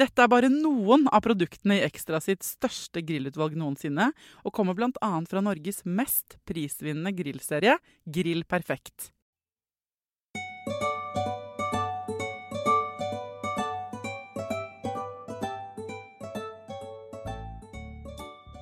Dette 0.00 0.22
er 0.24 0.30
bare 0.32 0.48
noen 0.48 1.02
av 1.12 1.20
produktene 1.26 1.76
i 1.76 1.82
Ekstra 1.84 2.22
sitt 2.24 2.40
største 2.46 3.02
grillutvalg 3.04 3.52
noensinne, 3.58 4.06
og 4.48 4.54
kommer 4.56 4.72
bl.a. 4.78 5.10
fra 5.28 5.42
Norges 5.44 5.82
mest 5.84 6.38
prisvinnende 6.48 7.12
grillserie, 7.12 7.74
Grill 8.08 8.46
Perfekt. 8.48 9.10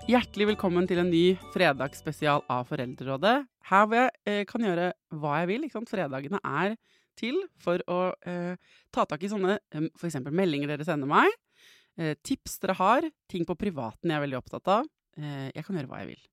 Hjertelig 0.08 0.54
velkommen 0.56 0.90
til 0.90 1.04
en 1.04 1.12
ny 1.12 1.36
fredagsspesial 1.54 2.42
av 2.50 2.66
Foreldrerådet. 2.72 3.42
Her 3.68 3.86
hvor 3.86 4.00
jeg 4.00 4.12
eh, 4.24 4.44
kan 4.48 4.64
gjøre 4.64 4.90
hva 5.20 5.42
jeg 5.42 5.52
vil. 5.52 5.70
Fredagene 5.86 6.40
er 6.42 6.78
til 7.18 7.40
for 7.60 7.82
å 7.90 7.98
eh, 8.28 8.54
ta 8.94 9.04
tak 9.08 9.24
i 9.24 9.30
sånne 9.30 9.58
f.eks. 9.98 10.20
meldinger 10.30 10.70
dere 10.70 10.86
sender 10.86 11.10
meg, 11.10 11.28
eh, 11.98 12.14
tips 12.24 12.58
dere 12.62 12.78
har, 12.78 13.08
ting 13.30 13.46
på 13.48 13.58
privaten 13.58 14.10
jeg 14.10 14.18
er 14.18 14.24
veldig 14.24 14.40
opptatt 14.40 14.72
av. 14.78 14.88
Eh, 15.18 15.50
jeg 15.52 15.66
kan 15.66 15.78
gjøre 15.78 15.90
hva 15.90 16.00
jeg 16.02 16.12
vil. 16.14 16.24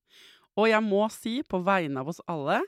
Og 0.56 0.70
jeg 0.70 0.86
må 0.86 1.02
si, 1.12 1.36
på 1.44 1.60
vegne 1.66 2.00
av 2.00 2.10
oss 2.12 2.22
alle, 2.30 2.62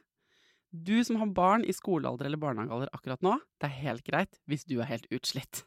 du 0.68 0.98
som 1.06 1.16
har 1.22 1.30
barn 1.32 1.64
i 1.64 1.72
skolealder 1.72 2.28
eller 2.28 2.40
barnehagealder 2.40 2.92
akkurat 2.92 3.22
nå, 3.24 3.38
det 3.56 3.70
er 3.70 3.82
helt 3.86 4.04
greit 4.04 4.40
hvis 4.50 4.66
du 4.68 4.76
er 4.82 4.90
helt 4.90 5.08
utslitt. 5.14 5.64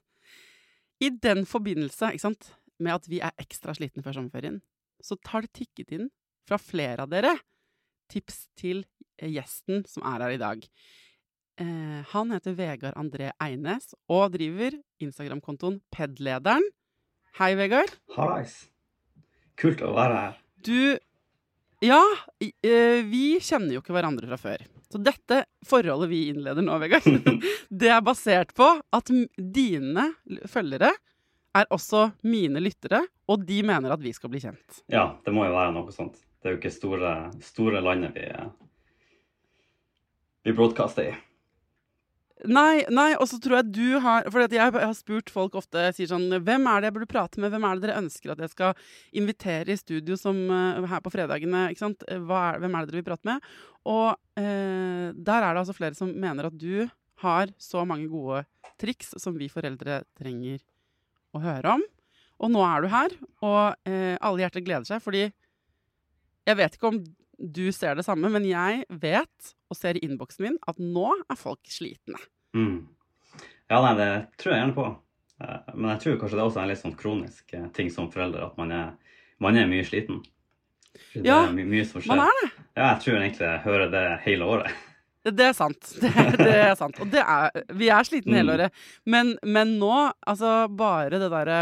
I 1.02 1.09
den 1.09 1.47
forbindelse, 1.50 2.12
ikke 2.14 2.28
sant, 2.28 2.52
med 2.81 3.00
at 3.00 3.08
vi 3.09 3.22
er 3.26 3.34
ekstra 3.42 3.74
slitne 3.78 4.03
før 4.06 4.20
sommerferien, 4.20 4.59
så 5.02 5.18
tar 5.26 5.47
det 5.47 5.56
tikket 5.58 5.96
inn 5.97 6.12
fra 6.46 6.59
flere 6.62 7.08
av 7.08 7.09
dere 7.09 7.34
tips 8.12 8.46
til 8.59 8.84
eh, 9.18 9.31
gjesten 9.31 9.86
som 9.90 10.06
er 10.08 10.26
her 10.26 10.36
i 10.36 10.42
dag. 10.42 10.66
Eh, 11.62 12.06
han 12.10 12.32
heter 12.32 12.56
Vegard 12.58 12.98
André 12.98 13.32
Eines 13.38 13.92
og 14.10 14.32
driver 14.34 14.74
Instagram-kontoen 15.04 15.78
Pedlederen. 15.94 16.64
Hei, 17.38 17.54
Vegard. 17.60 17.92
Hallais. 18.16 18.56
Kult 19.62 19.84
å 19.86 19.92
være 19.94 20.18
her. 20.24 20.40
Du 20.66 20.98
Ja, 21.82 22.02
eh, 22.42 23.02
vi 23.10 23.40
kjenner 23.42 23.74
jo 23.74 23.82
ikke 23.82 23.94
hverandre 23.94 24.28
fra 24.30 24.38
før. 24.38 24.66
Så 24.94 25.00
dette 25.02 25.40
forholdet 25.66 26.12
vi 26.12 26.28
innleder 26.30 26.62
nå, 26.62 26.76
Vegard, 26.82 27.08
det 27.82 27.90
er 27.90 28.04
basert 28.06 28.54
på 28.58 28.68
at 28.94 29.10
dine 29.38 30.12
følgere 30.50 30.92
er 31.58 31.66
også 31.74 32.12
mine 32.22 32.62
lyttere, 32.62 33.02
og 33.28 33.46
de 33.46 33.64
mener 33.66 33.94
at 33.94 34.02
vi 34.02 34.14
skal 34.14 34.30
bli 34.30 34.44
kjent. 34.44 34.84
Ja, 34.94 35.08
det 35.26 35.34
må 35.34 35.48
jo 35.48 35.56
være 35.56 35.74
noe 35.74 35.94
sånt. 35.94 36.22
Det 36.42 36.50
er 36.50 36.56
jo 36.56 36.62
ikke 36.62 36.74
store, 36.74 37.16
store 37.42 37.82
landet 37.82 38.14
vi, 38.14 38.30
vi 40.46 40.54
broadcaster 40.58 41.10
i. 41.10 41.18
Nei, 42.50 42.81
nei, 42.90 43.12
og 43.22 43.28
så 43.29 43.38
tror 43.38 43.59
jeg 43.59 43.74
du 43.75 44.00
har 44.02 44.25
For 44.34 44.41
jeg 44.41 44.74
har 44.74 44.94
spurt 44.97 45.29
folk 45.29 45.53
ofte 45.59 45.84
sier 45.94 46.09
sånn 46.09 46.25
Hvem 46.41 46.63
er 46.72 46.81
det 46.81 46.90
jeg 46.90 46.96
burde 46.96 47.09
prate 47.12 47.41
med? 47.41 47.53
Hvem 47.53 47.68
er 47.68 47.78
det 47.78 47.85
dere 47.85 48.00
ønsker 48.02 48.34
at 48.34 48.41
jeg 48.41 48.53
skal 48.53 48.79
invitere 49.22 49.75
i 49.75 49.78
studio 49.78 50.18
som 50.18 50.40
eh, 50.50 50.88
her 50.90 51.03
på 51.06 51.12
fredagene? 51.13 51.68
ikke 51.69 51.84
sant? 51.84 52.06
Hva 52.07 52.41
er, 52.47 52.63
hvem 52.63 52.78
er 52.78 52.88
det 52.88 52.91
dere 52.91 53.02
vil 53.03 53.07
prate 53.12 53.29
med? 53.29 53.52
Og 53.91 54.07
eh, 54.41 55.13
der 55.13 55.46
er 55.46 55.52
det 55.52 55.62
altså 55.62 55.78
flere 55.78 55.97
som 55.97 56.09
mener 56.09 56.50
at 56.50 56.57
du 56.57 56.88
har 57.22 57.53
så 57.62 57.85
mange 57.85 58.09
gode 58.09 58.41
triks 58.81 59.13
som 59.22 59.38
vi 59.38 59.52
foreldre 59.52 60.02
trenger 60.18 60.63
å 61.38 61.41
høre 61.44 61.78
om. 61.78 61.85
Og 62.41 62.50
nå 62.50 62.62
er 62.66 62.81
du 62.81 62.90
her, 62.90 63.18
og 63.46 63.90
eh, 63.90 64.18
alle 64.18 64.41
hjerter 64.41 64.66
gleder 64.66 64.88
seg, 64.90 65.03
fordi 65.03 65.28
jeg 66.50 66.58
vet 66.58 66.78
ikke 66.78 66.90
om 66.90 67.03
du 67.41 67.72
ser 67.74 67.96
det 67.97 68.06
samme, 68.06 68.29
men 68.29 68.46
jeg 68.46 68.84
vet 69.02 69.53
og 69.72 69.78
ser 69.78 69.97
i 69.97 70.03
innboksen 70.06 70.46
min 70.46 70.57
at 70.69 70.78
nå 70.81 71.07
er 71.31 71.40
folk 71.40 71.59
slitne. 71.72 72.19
Mm. 72.56 72.84
Ja, 73.72 73.79
nei, 73.81 73.94
det 73.97 74.09
tror 74.41 74.53
jeg 74.53 74.62
gjerne 74.62 74.75
på. 74.78 74.85
Eh, 75.41 75.72
Men 75.74 75.90
jeg 75.96 76.02
tror 76.03 76.19
kanskje 76.22 76.38
det 76.38 76.44
også 76.46 76.59
er 76.59 76.63
en 76.68 76.69
litt 76.74 76.81
sånn 76.84 76.97
kronisk 77.00 77.53
eh, 77.57 77.68
ting 77.74 77.90
som 77.90 78.12
forelder, 78.12 78.44
at 78.50 78.57
man 78.59 78.72
er, 78.75 78.91
man 79.41 79.57
er 79.57 79.69
mye 79.72 79.85
sliten. 79.88 80.19
Det 81.16 81.24
Ja, 81.25 81.46
er 81.47 81.53
mye 81.56 81.85
som 81.88 82.02
skjer. 82.03 82.12
Man 82.12 82.25
er 82.28 82.40
det. 82.41 82.50
Ja, 82.75 82.90
jeg 82.94 83.00
tror 83.06 83.18
egentlig 83.22 83.47
jeg 83.47 83.63
hører 83.66 83.91
det 83.94 84.06
hele 84.28 84.44
året. 84.58 84.72
Det 85.22 85.46
er 85.46 85.53
sant. 85.53 85.78
Det, 86.02 86.09
det 86.41 86.53
er 86.58 86.72
sant. 86.73 86.97
Og 87.00 87.09
det 87.13 87.22
er, 87.22 87.52
vi 87.78 87.91
er 87.94 88.03
slitne 88.08 88.40
hele 88.40 88.56
Mm. 88.56 88.56
året. 88.58 88.72
Men, 89.06 89.35
men 89.46 89.75
nå, 89.78 90.12
altså 90.25 90.66
bare 90.73 91.19
det 91.22 91.28
derre 91.29 91.59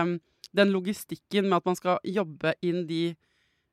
Den 0.56 0.72
logistikken 0.72 1.50
med 1.50 1.58
at 1.60 1.66
man 1.68 1.76
skal 1.76 2.00
jobbe 2.08 2.54
inn 2.64 2.88
de 2.88 3.02
eh, 3.12 3.18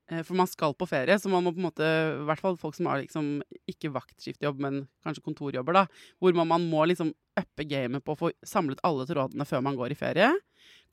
For 0.06 0.36
man 0.38 0.46
skal 0.46 0.74
på 0.78 0.86
ferie, 0.86 1.16
så 1.18 1.26
man 1.26 1.42
må 1.42 1.50
på 1.50 1.58
en 1.58 1.66
måte 1.66 1.86
I 1.86 2.26
hvert 2.28 2.42
fall 2.42 2.58
folk 2.60 2.76
som 2.76 2.86
har 2.86 3.00
liksom 3.02 3.40
ikke 3.66 3.90
vaktskiftjobb, 3.90 4.60
men 4.62 4.84
kanskje 5.02 5.24
kontorjobber, 5.26 5.74
da. 5.74 6.12
Hvor 6.22 6.36
man, 6.38 6.68
må 6.70 6.84
liksom 6.86 7.10
uppe 7.36 7.66
gamet 7.66 8.04
på 8.06 8.14
å 8.14 8.20
få 8.20 8.30
samlet 8.46 8.82
alle 8.86 9.06
trådene 9.08 9.46
før 9.48 9.64
man 9.66 9.78
går 9.78 9.96
i 9.96 9.98
ferie. 9.98 10.28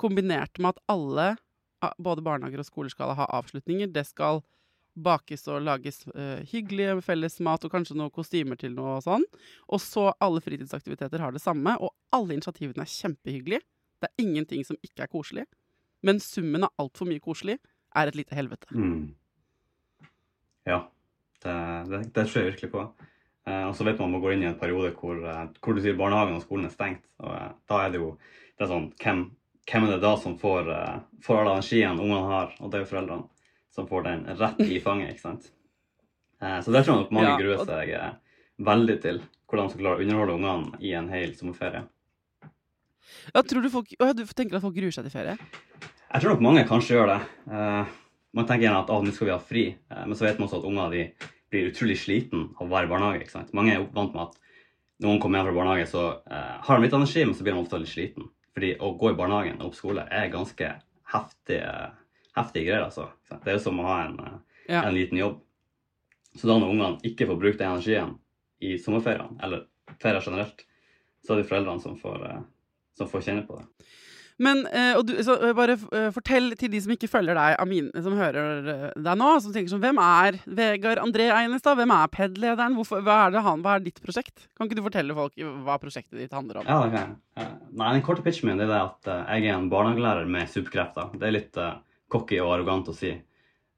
Kombinert 0.02 0.58
med 0.58 0.74
at 0.74 0.82
alle, 0.90 1.28
både 2.02 2.26
barnehager 2.26 2.64
og 2.64 2.68
skoler, 2.68 2.94
skal 2.94 3.14
ha 3.20 3.30
avslutninger. 3.38 3.92
Det 3.94 4.06
skal 4.10 4.42
bakes 4.94 5.48
og 5.50 5.64
lages 5.66 6.04
uh, 6.14 6.42
hyggelig 6.50 7.04
felles 7.06 7.40
mat 7.46 7.64
og 7.66 7.74
kanskje 7.74 7.98
noen 7.98 8.14
kostymer 8.14 8.58
til 8.60 8.74
noe 8.78 8.98
og 8.98 9.06
sånn. 9.06 9.26
Og 9.70 9.82
så 9.82 10.10
alle 10.22 10.42
fritidsaktiviteter 10.44 11.22
har 11.22 11.34
det 11.34 11.42
samme, 11.44 11.78
og 11.82 11.94
alle 12.14 12.38
initiativene 12.38 12.86
er 12.86 12.94
kjempehyggelige. 12.94 13.66
Det 14.02 14.10
er 14.10 14.26
ingenting 14.26 14.66
som 14.68 14.78
ikke 14.82 15.06
er 15.06 15.14
koselig. 15.14 15.46
Men 16.04 16.20
summen 16.20 16.66
er 16.66 16.82
altfor 16.82 17.08
mye 17.08 17.24
koselig 17.24 17.60
er 17.96 18.10
et 18.10 18.18
lite 18.18 18.38
helvete. 18.38 18.70
Mm. 18.74 19.14
Ja, 20.70 20.80
det, 21.44 21.56
det, 21.92 22.04
det 22.16 22.28
tror 22.28 22.40
jeg 22.40 22.52
virkelig 22.54 22.72
på. 22.74 22.86
Eh, 23.48 23.66
og 23.68 23.76
så 23.76 23.86
vet 23.88 24.00
man 24.00 24.14
man 24.14 24.24
går 24.24 24.36
inn 24.36 24.46
i 24.46 24.50
en 24.52 24.60
periode 24.60 24.94
hvor, 24.96 25.20
eh, 25.20 25.46
hvor 25.60 25.76
du 25.76 25.84
sier 25.84 25.98
barnehagen 26.00 26.38
og 26.38 26.46
skolen 26.46 26.70
er 26.70 26.76
stengt. 26.76 27.06
Og 27.24 27.34
eh, 27.36 27.50
da 27.70 27.82
er 27.84 27.94
det 27.94 28.02
jo 28.02 28.14
det 28.54 28.66
er 28.66 28.70
sånn, 28.70 28.90
hvem, 29.02 29.24
hvem 29.70 29.88
er 29.88 29.96
det 29.96 30.04
da 30.04 30.14
som 30.22 30.38
får, 30.40 30.70
eh, 30.72 30.98
får 31.26 31.42
all 31.42 31.54
energien 31.56 32.00
ungene 32.00 32.30
har? 32.30 32.54
Og 32.62 32.72
det 32.72 32.80
er 32.80 32.86
jo 32.86 32.92
foreldrene 32.94 33.48
som 33.74 33.90
får 33.90 34.06
den 34.08 34.26
rett 34.40 34.62
i 34.64 34.80
fanget, 34.86 35.16
ikke 35.16 35.26
sant? 35.26 35.50
Eh, 36.42 36.60
så 36.62 36.74
det 36.74 36.84
tror 36.84 36.94
jeg 36.94 37.06
nok 37.06 37.16
mange 37.18 37.32
Ja, 37.34 37.40
gruer 37.42 37.66
seg 37.68 37.96
eh, 37.98 38.12
veldig 38.70 39.00
til. 39.04 39.24
Hvordan 39.50 39.70
skal 39.70 39.84
klare 39.84 40.00
å 40.00 40.06
underholde 40.06 40.38
ungene 40.40 40.82
i 40.82 40.94
en 40.98 41.12
hel 41.14 41.36
sommerferie. 41.38 41.84
Ja, 43.34 43.44
tror 43.46 43.62
du, 43.62 43.70
folk, 43.70 43.92
Å 44.00 44.10
ja, 44.10 44.16
du 44.18 44.24
tenker 44.26 44.58
at 44.58 44.64
folk 44.64 44.76
gruer 44.78 44.94
seg 44.94 45.06
til 45.06 45.14
ferie? 45.14 45.36
Jeg 46.14 46.22
tror 46.22 46.36
nok 46.36 46.44
mange 46.46 46.64
kanskje 46.70 46.94
gjør 46.98 47.10
det. 47.10 47.20
Eh, 47.50 47.94
man 48.38 48.46
tenker 48.46 48.68
gjerne 48.68 48.84
at 48.84 48.92
ah, 48.94 49.02
nå 49.02 49.14
skal 49.16 49.28
vi 49.30 49.34
ha 49.34 49.40
fri, 49.42 49.64
eh, 49.74 50.04
men 50.06 50.18
så 50.18 50.28
vet 50.28 50.38
man 50.38 50.46
også 50.46 50.60
at 50.60 50.68
unger 50.70 50.94
de, 50.94 51.32
blir 51.54 51.70
utrolig 51.70 51.96
sliten 52.02 52.48
av 52.58 52.66
å 52.66 52.70
være 52.70 52.88
i 52.88 52.92
barnehage. 52.92 53.22
ikke 53.24 53.34
sant? 53.34 53.54
Mange 53.58 53.74
er 53.76 53.84
vant 53.94 54.14
med 54.14 54.28
at 54.28 54.38
når 55.02 55.10
noen 55.10 55.20
kommer 55.22 55.40
hjem 55.40 55.48
fra 55.50 55.56
barnehage, 55.58 55.88
så 55.90 56.04
eh, 56.30 56.54
har 56.68 56.78
de 56.78 56.86
litt 56.86 56.96
energi, 56.98 57.26
men 57.26 57.38
så 57.38 57.46
blir 57.46 57.54
de 57.58 57.62
ofte 57.64 57.82
litt 57.82 57.92
sliten. 57.94 58.30
Fordi 58.54 58.72
å 58.78 58.92
gå 59.02 59.10
i 59.10 59.18
barnehagen 59.18 59.58
og 59.62 59.72
opp 59.72 59.78
skole 59.78 60.06
er 60.14 60.30
ganske 60.34 60.70
heftige, 61.14 61.74
heftige 62.38 62.68
greier. 62.70 62.86
altså. 62.86 63.08
Det 63.34 63.50
er 63.50 63.58
jo 63.58 63.64
som 63.66 63.82
å 63.82 63.88
ha 63.90 63.98
en, 64.06 64.20
Ja. 64.70 64.84
en 64.84 64.94
liten 64.94 65.18
jobb. 65.18 65.42
Så 66.38 66.48
da 66.50 66.58
når 66.58 66.74
ungene 66.74 67.10
ikke 67.10 67.28
får 67.30 67.42
brukt 67.42 67.58
den 67.62 67.74
energien 67.74 68.16
i 68.62 68.78
sommerferiene, 68.78 69.38
eller 69.44 69.66
ferier 70.02 70.22
generelt, 70.26 70.66
så 71.26 71.34
er 71.34 71.42
det 71.42 71.50
foreldrene 71.50 71.82
som 71.82 71.98
får, 71.98 72.46
som 72.98 73.10
får 73.10 73.26
kjenne 73.26 73.46
på 73.48 73.58
det. 73.58 73.66
Men 74.44 74.64
eh, 74.70 74.94
og 74.98 75.06
du, 75.08 75.14
så, 75.26 75.36
eh, 75.40 75.54
bare 75.56 75.76
eh, 75.96 76.10
fortell 76.14 76.52
til 76.60 76.72
de 76.74 76.82
som 76.84 76.94
ikke 76.96 77.10
følger 77.12 77.38
deg, 77.38 77.56
Amin, 77.64 77.90
som 77.96 78.18
hører 78.18 78.92
deg 78.94 79.20
nå, 79.20 79.30
som 79.44 79.56
tenker 79.56 79.72
sånn 79.72 79.84
Hvem 79.84 80.02
er 80.04 80.40
Vegard 80.60 81.02
André 81.04 81.30
Einestad? 81.34 81.80
Hvem 81.80 81.94
er 81.96 82.12
PED-lederen? 82.14 82.78
Hva 82.78 83.02
hva 83.34 83.76
er 83.76 83.86
ditt 83.86 84.02
prosjekt? 84.04 84.48
Kan 84.58 84.68
ikke 84.68 84.80
du 84.80 84.86
fortelle 84.86 85.18
folk 85.18 85.40
hva 85.66 85.80
prosjektet 85.82 86.20
ditt 86.20 86.36
handler 86.36 86.62
om? 86.62 86.70
Ja, 86.70 86.82
okay. 86.88 87.50
Nei, 87.74 87.94
Den 87.96 88.06
korte 88.06 88.26
pitchen 88.26 88.52
min 88.52 88.62
er 88.64 88.70
det 88.70 88.80
at 88.80 89.12
jeg 89.14 89.50
er 89.50 89.58
en 89.58 89.70
barnehagelærer 89.72 90.30
med 90.30 90.52
superkrefter. 90.52 91.14
Det 91.20 91.28
er 91.28 91.36
litt 91.36 91.60
uh, 91.60 91.78
cocky 92.12 92.40
og 92.44 92.54
arrogant 92.58 92.92
å 92.92 92.96
si. 92.98 93.14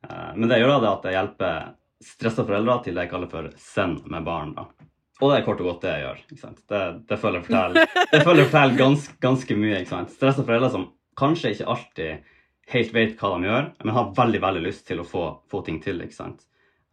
Uh, 0.05 0.31
men 0.35 0.49
det 0.51 0.59
gjør 0.59 0.75
da 0.75 0.79
det 0.83 0.91
at 0.91 1.07
jeg 1.07 1.17
hjelper 1.19 1.59
stressa 2.05 2.45
foreldre 2.45 2.79
til 2.85 2.97
det 2.97 3.05
jeg 3.05 3.13
kaller 3.13 3.31
for 3.31 3.51
send 3.61 4.03
med 4.11 4.25
barn. 4.27 4.55
da. 4.57 4.67
Og 5.23 5.31
det 5.31 5.37
er 5.39 5.45
kort 5.45 5.61
og 5.63 5.67
godt 5.69 5.83
det 5.85 5.91
jeg 5.93 6.03
gjør. 6.03 6.17
ikke 6.25 6.41
sant? 6.41 6.57
Det, 6.67 6.79
det 7.07 7.17
føler 7.21 7.39
jeg 7.39 7.45
forteller, 7.47 7.91
det 8.11 8.21
føler 8.25 8.41
jeg 8.43 8.49
forteller 8.51 8.79
gans, 8.81 9.05
ganske 9.23 9.55
mye. 9.59 9.77
ikke 9.79 9.93
sant? 9.93 10.11
Stressa 10.11 10.43
foreldre 10.43 10.71
som 10.73 10.89
kanskje 11.19 11.53
ikke 11.55 11.69
alltid 11.71 12.31
helt 12.73 12.91
vet 12.95 13.13
hva 13.21 13.29
de 13.37 13.47
gjør, 13.47 13.69
men 13.85 13.95
har 13.95 14.09
veldig 14.17 14.41
veldig 14.43 14.63
lyst 14.65 14.83
til 14.89 14.99
å 14.99 15.05
få, 15.07 15.23
få 15.51 15.61
ting 15.67 15.77
til. 15.83 16.01
ikke 16.03 16.17
sant? 16.17 16.43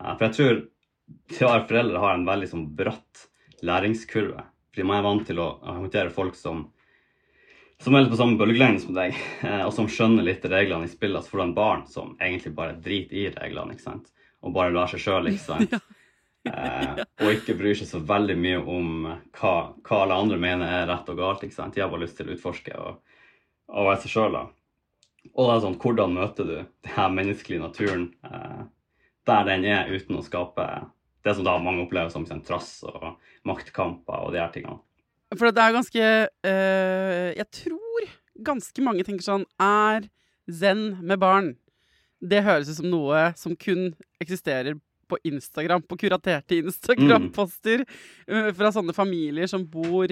Eh, 0.02 0.12
For 0.20 0.28
jeg 0.28 0.36
tror 0.38 1.50
være 1.50 1.66
foreldre 1.72 2.02
har 2.04 2.14
en 2.18 2.28
veldig 2.28 2.50
sånn 2.52 2.66
bratt 2.78 3.26
læringskurve. 3.66 4.44
Fordi 4.72 4.86
man 4.88 5.00
er 5.00 5.06
vant 5.08 5.26
til 5.28 5.42
å 5.42 5.48
håndtere 5.66 6.14
folk 6.14 6.38
som 6.38 6.68
som 7.82 7.96
er 7.98 8.04
litt 8.04 8.12
på 8.12 8.18
samme 8.20 8.38
bølgelengde 8.38 8.78
som 8.84 8.94
deg, 8.94 9.16
eh, 9.42 9.64
og 9.66 9.72
som 9.74 9.88
skjønner 9.90 10.22
litt 10.22 10.44
reglene 10.46 10.86
i 10.86 10.90
spillet. 10.92 11.18
Altså 11.18 11.32
foran 11.34 11.50
barn 11.56 11.80
som 11.90 12.12
egentlig 12.22 12.52
bare 12.54 12.76
driter 12.78 13.16
i 13.18 13.24
reglene 13.34 13.74
ikke 13.74 13.88
sant? 13.88 14.12
og 14.42 14.54
bare 14.54 14.70
lar 14.74 14.86
seg 14.90 15.02
sjøl, 15.02 15.26
ikke 15.30 15.42
sant. 15.50 15.74
Eh, 16.48 17.02
og 17.22 17.28
ikke 17.30 17.56
bryr 17.58 17.76
seg 17.78 17.90
så 17.90 18.00
veldig 18.06 18.36
mye 18.38 18.60
om 18.60 18.90
hva, 19.38 19.54
hva 19.86 20.00
alle 20.02 20.18
andre 20.24 20.40
mener 20.42 20.66
er 20.80 20.88
rett 20.90 21.10
og 21.12 21.20
galt. 21.20 21.44
ikke 21.46 21.58
sant? 21.58 21.76
De 21.76 21.84
har 21.84 21.90
bare 21.92 22.04
lyst 22.04 22.18
til 22.18 22.30
å 22.30 22.36
utforske 22.36 22.74
og, 22.78 23.00
og 23.72 23.90
være 23.90 24.02
seg 24.04 24.14
sjøl. 24.16 24.38
Og 25.32 25.46
det 25.46 25.52
er 25.54 25.64
sånn, 25.64 25.78
hvordan 25.82 26.16
møter 26.16 26.48
du 26.48 26.56
den 26.62 27.18
menneskelige 27.18 27.62
naturen 27.62 28.08
eh, 28.26 28.62
der 29.30 29.46
den 29.46 29.66
er, 29.70 29.92
uten 29.92 30.18
å 30.18 30.26
skape 30.26 30.66
det 31.22 31.36
som 31.36 31.46
da 31.46 31.54
mange 31.62 31.84
opplever 31.84 32.10
som 32.10 32.24
sånn, 32.26 32.42
trass 32.42 32.80
og 32.88 33.12
maktkamper 33.46 34.26
og 34.26 34.34
de 34.34 34.42
her 34.42 34.50
tingene. 34.54 34.80
For 35.38 35.48
det 35.54 35.62
er 35.62 35.72
ganske 35.72 36.08
eh, 36.44 37.28
Jeg 37.38 37.46
tror 37.56 38.08
ganske 38.44 38.82
mange 38.84 39.04
tenker 39.06 39.24
sånn 39.24 39.46
Er 39.56 40.04
zen 40.44 40.98
med 41.00 41.22
barn 41.22 41.54
Det 42.20 42.42
høres 42.44 42.68
ut 42.68 42.82
som 42.82 42.90
noe 42.92 43.30
som 43.40 43.54
kun 43.56 43.94
eksisterer 44.20 44.76
på 45.12 45.20
Instagram, 45.28 45.84
på 45.88 46.00
kuraterte 46.00 46.58
Instagram-poster 46.64 47.84
mm. 48.28 48.52
fra 48.58 48.72
sånne 48.74 48.96
familier 48.96 49.50
som 49.50 49.64
bor 49.68 50.08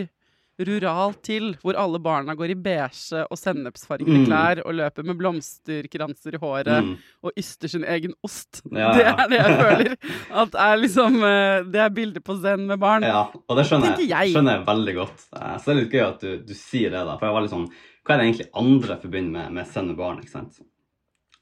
ruralt 0.60 1.22
til, 1.24 1.54
hvor 1.62 1.72
alle 1.80 1.96
barna 2.04 2.34
går 2.36 2.50
i 2.52 2.56
beige 2.60 3.22
og 3.32 3.38
sennepsfargede 3.40 4.12
Mm. 4.12 4.26
klær 4.26 4.58
og 4.66 4.74
løper 4.76 5.06
med 5.08 5.16
blomsterkranser 5.16 6.34
i 6.36 6.40
håret 6.42 6.82
Mm. 6.84 6.90
og 7.24 7.32
yster 7.40 7.68
sin 7.72 7.84
egen 7.88 8.12
ost. 8.22 8.60
Ja, 8.68 8.90
Det 8.92 9.06
er 9.08 9.28
det 9.32 9.38
jeg 9.38 9.56
føler. 9.56 9.94
At 10.42 10.54
er 10.66 10.76
liksom 10.82 11.16
eh, 11.24 11.62
Det 11.64 11.80
er 11.80 11.88
bildet 11.96 12.24
på 12.24 12.36
zen 12.42 12.66
med 12.68 12.78
barn. 12.78 13.02
Ja, 13.08 13.22
og 13.48 13.56
det 13.56 13.64
skjønner 13.70 13.96
jeg, 13.96 14.10
jeg. 14.10 14.34
skjønner 14.34 14.58
jeg 14.58 14.66
veldig 14.68 14.94
godt. 15.00 15.24
Eh, 15.40 15.56
Så 15.56 15.64
det 15.64 15.72
er 15.76 15.80
litt 15.80 15.92
gøy 15.96 16.04
at 16.10 16.20
du, 16.20 16.36
du 16.44 16.54
sier 16.54 16.90
det, 16.92 17.06
da. 17.08 17.16
For 17.16 17.26
jeg 17.30 17.34
var 17.38 17.40
litt 17.46 17.54
sånn 17.56 17.68
Hva 18.04 18.14
er 18.14 18.18
det 18.20 18.26
egentlig 18.28 18.50
andre 18.60 19.00
forbinder 19.00 19.32
med, 19.40 19.52
med 19.52 19.66
sende 19.72 19.96
barn? 19.96 20.20
ikke 20.20 20.34
sant? 20.36 20.60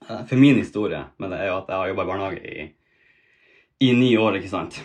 Eh, 0.08 0.22
For 0.30 0.36
min 0.38 0.62
historie 0.62 1.02
med 1.18 1.30
det 1.34 1.40
er 1.42 1.50
jo 1.50 1.58
at 1.58 1.66
jeg 1.74 1.76
har 1.82 1.88
jobba 1.90 2.06
i 2.06 2.10
barnehage 2.12 2.44
i, 2.54 2.70
i 3.80 3.92
ni 3.94 4.12
år, 4.18 4.38
ikke 4.38 4.50
sant. 4.50 4.80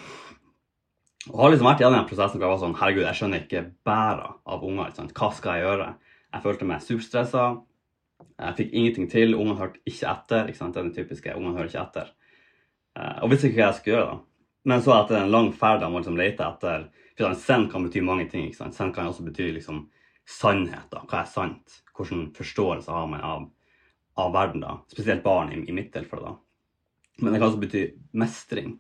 Og 1.31 1.40
har 1.40 1.54
liksom 1.54 1.68
vært 1.69 1.81
i 1.81 1.88
den 1.88 2.07
prosessen 2.10 2.38
hvor 2.40 2.50
jeg 2.50 2.54
var 2.54 2.62
sånn 2.62 2.75
Herregud, 2.78 3.06
jeg 3.07 3.16
skjønner 3.19 3.44
ikke 3.45 3.62
bæret 3.88 4.34
av 4.45 4.63
unger. 4.68 4.90
ikke 4.90 5.00
sant? 5.01 5.13
Hva 5.18 5.30
skal 5.34 5.56
jeg 5.57 5.63
gjøre? 5.68 5.88
Jeg 6.34 6.44
følte 6.44 6.68
meg 6.68 6.84
superstressa. 6.84 7.45
Jeg 8.44 8.57
fikk 8.57 8.74
ingenting 8.74 9.07
til. 9.12 9.36
Ungene 9.38 9.56
hørte 9.62 9.80
ikke 9.88 10.10
etter. 10.12 10.50
ikke 10.51 10.60
sant? 10.60 10.74
Det 10.75 10.81
er 10.81 10.90
den 10.90 10.98
typiske. 10.98 11.36
Ungene 11.38 11.56
hører 11.57 11.72
ikke 11.72 11.86
etter. 11.86 12.12
Eh, 13.00 13.24
Og 13.24 13.31
visste 13.31 13.48
ikke 13.50 13.62
hva 13.62 13.69
jeg 13.72 13.80
skulle 13.80 13.98
gjøre. 13.98 14.12
da. 14.12 14.19
Men 14.66 14.81
så 14.84 14.94
etter 14.98 15.19
en 15.22 15.31
lang 15.31 15.50
ferd 15.54 15.81
jeg 15.81 15.92
må 15.92 16.00
liksom 16.04 16.19
lete 16.19 16.44
etter 16.48 16.86
for 17.18 17.24
sant? 17.28 17.42
Send 17.48 17.72
kan 17.72 17.84
bety 17.88 18.01
mange 18.04 18.30
ting. 18.30 18.45
ikke 18.50 18.57
sant? 18.62 18.75
Send 18.75 18.94
kan 18.95 19.07
også 19.07 19.24
bety 19.25 19.50
liksom 19.54 19.88
sannhet. 20.28 20.90
da. 20.92 21.06
Hva 21.07 21.22
er 21.24 21.31
sant? 21.31 21.80
Hvilken 21.95 22.34
forståelse 22.36 22.92
har 22.92 23.07
man 23.07 23.22
av, 23.22 23.50
av 24.18 24.34
verden? 24.34 24.62
da? 24.62 24.78
Spesielt 24.92 25.24
barn 25.24 25.54
i, 25.54 25.63
i 25.69 25.72
mitt 25.72 25.94
tilfelle. 25.94 26.34
da. 26.34 26.36
Men 27.21 27.33
det 27.33 27.39
kan 27.39 27.50
også 27.50 27.62
bety 27.62 27.83
mestring. 28.18 28.77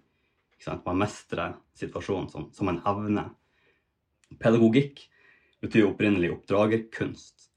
Man 0.85 1.01
mestrer 1.01 1.57
situasjonen 1.77 2.29
som, 2.31 2.47
som 2.55 2.69
en 2.71 2.81
evne. 2.87 3.25
Pedagogikk 4.39 5.03
betyr 5.63 5.89
opprinnelig 5.89 6.31
oppdragerkunst. 6.33 7.49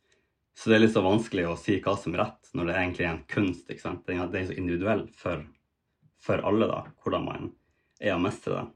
Så 0.56 0.70
det 0.70 0.76
er 0.76 0.82
litt 0.86 0.94
så 0.94 1.04
vanskelig 1.04 1.46
å 1.50 1.58
si 1.60 1.76
hva 1.84 1.94
som 2.00 2.14
er 2.16 2.22
rett, 2.24 2.50
når 2.56 2.68
det 2.68 2.76
egentlig 2.80 3.06
er 3.06 3.12
en 3.12 3.24
kunst. 3.28 3.68
ikke 3.68 3.82
sant? 3.82 4.06
Det 4.06 4.16
er, 4.16 4.46
så 4.48 4.56
individuell 4.56 5.04
for, 5.16 5.42
for 6.22 6.42
alle, 6.48 6.68
da, 6.70 6.82
hvordan 7.04 7.26
man 7.26 7.50
er 8.00 8.16
å 8.16 8.20
mestre 8.22 8.56
det. 8.56 8.66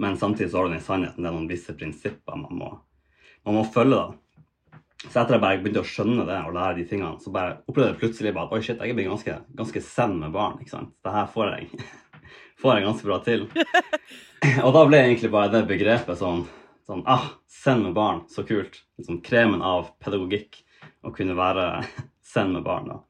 Men 0.00 0.18
samtidig 0.18 0.50
så 0.50 0.60
har 0.60 0.68
du 0.68 0.76
den 0.76 0.84
sannheten, 0.84 1.22
det 1.24 1.28
er 1.28 1.34
noen 1.34 1.50
visse 1.50 1.74
prinsipper 1.76 2.38
man 2.40 2.60
må, 2.60 2.70
man 3.44 3.58
må 3.58 3.64
følge. 3.68 3.98
da. 3.98 4.23
Så 5.04 5.20
etter 5.20 5.34
at 5.34 5.36
jeg 5.36 5.42
bare 5.44 5.60
begynte 5.62 5.82
å 5.84 5.88
skjønne 5.88 6.24
det 6.28 6.40
og 6.46 6.54
lære 6.56 6.78
de 6.78 6.86
tingene, 6.88 7.20
så 7.20 7.32
bare 7.34 7.58
opplevde 7.68 7.92
jeg 7.92 8.00
plutselig 8.00 8.32
bare 8.34 8.48
at 8.48 8.56
oi 8.56 8.60
shit, 8.64 8.80
jeg 8.80 8.92
er 8.94 8.98
blitt 8.98 9.10
ganske, 9.10 9.36
ganske 9.60 9.82
zen 9.84 10.18
med 10.20 10.34
barn. 10.34 10.58
ikke 10.62 10.74
sant? 10.74 10.92
Det 11.04 11.14
her 11.14 11.30
får 11.34 11.50
jeg, 11.52 11.86
får 12.62 12.78
jeg 12.78 12.86
ganske 12.88 13.10
bra 13.10 13.18
til. 13.26 13.46
Og 14.64 14.76
da 14.76 14.84
ble 14.88 15.00
egentlig 15.02 15.32
bare 15.34 15.52
det 15.52 15.64
begrepet 15.68 16.20
sånn, 16.20 16.44
sånn 16.88 17.04
ah, 17.10 17.30
zen 17.52 17.84
med 17.84 17.96
barn, 17.96 18.24
så 18.32 18.46
kult. 18.48 18.80
Liksom 19.00 19.20
kremen 19.24 19.64
av 19.64 19.92
pedagogikk 20.02 20.62
å 21.04 21.12
kunne 21.14 21.36
være 21.38 21.68
zen 22.34 22.56
med 22.56 22.64
barn. 22.66 22.92
da. 22.94 23.00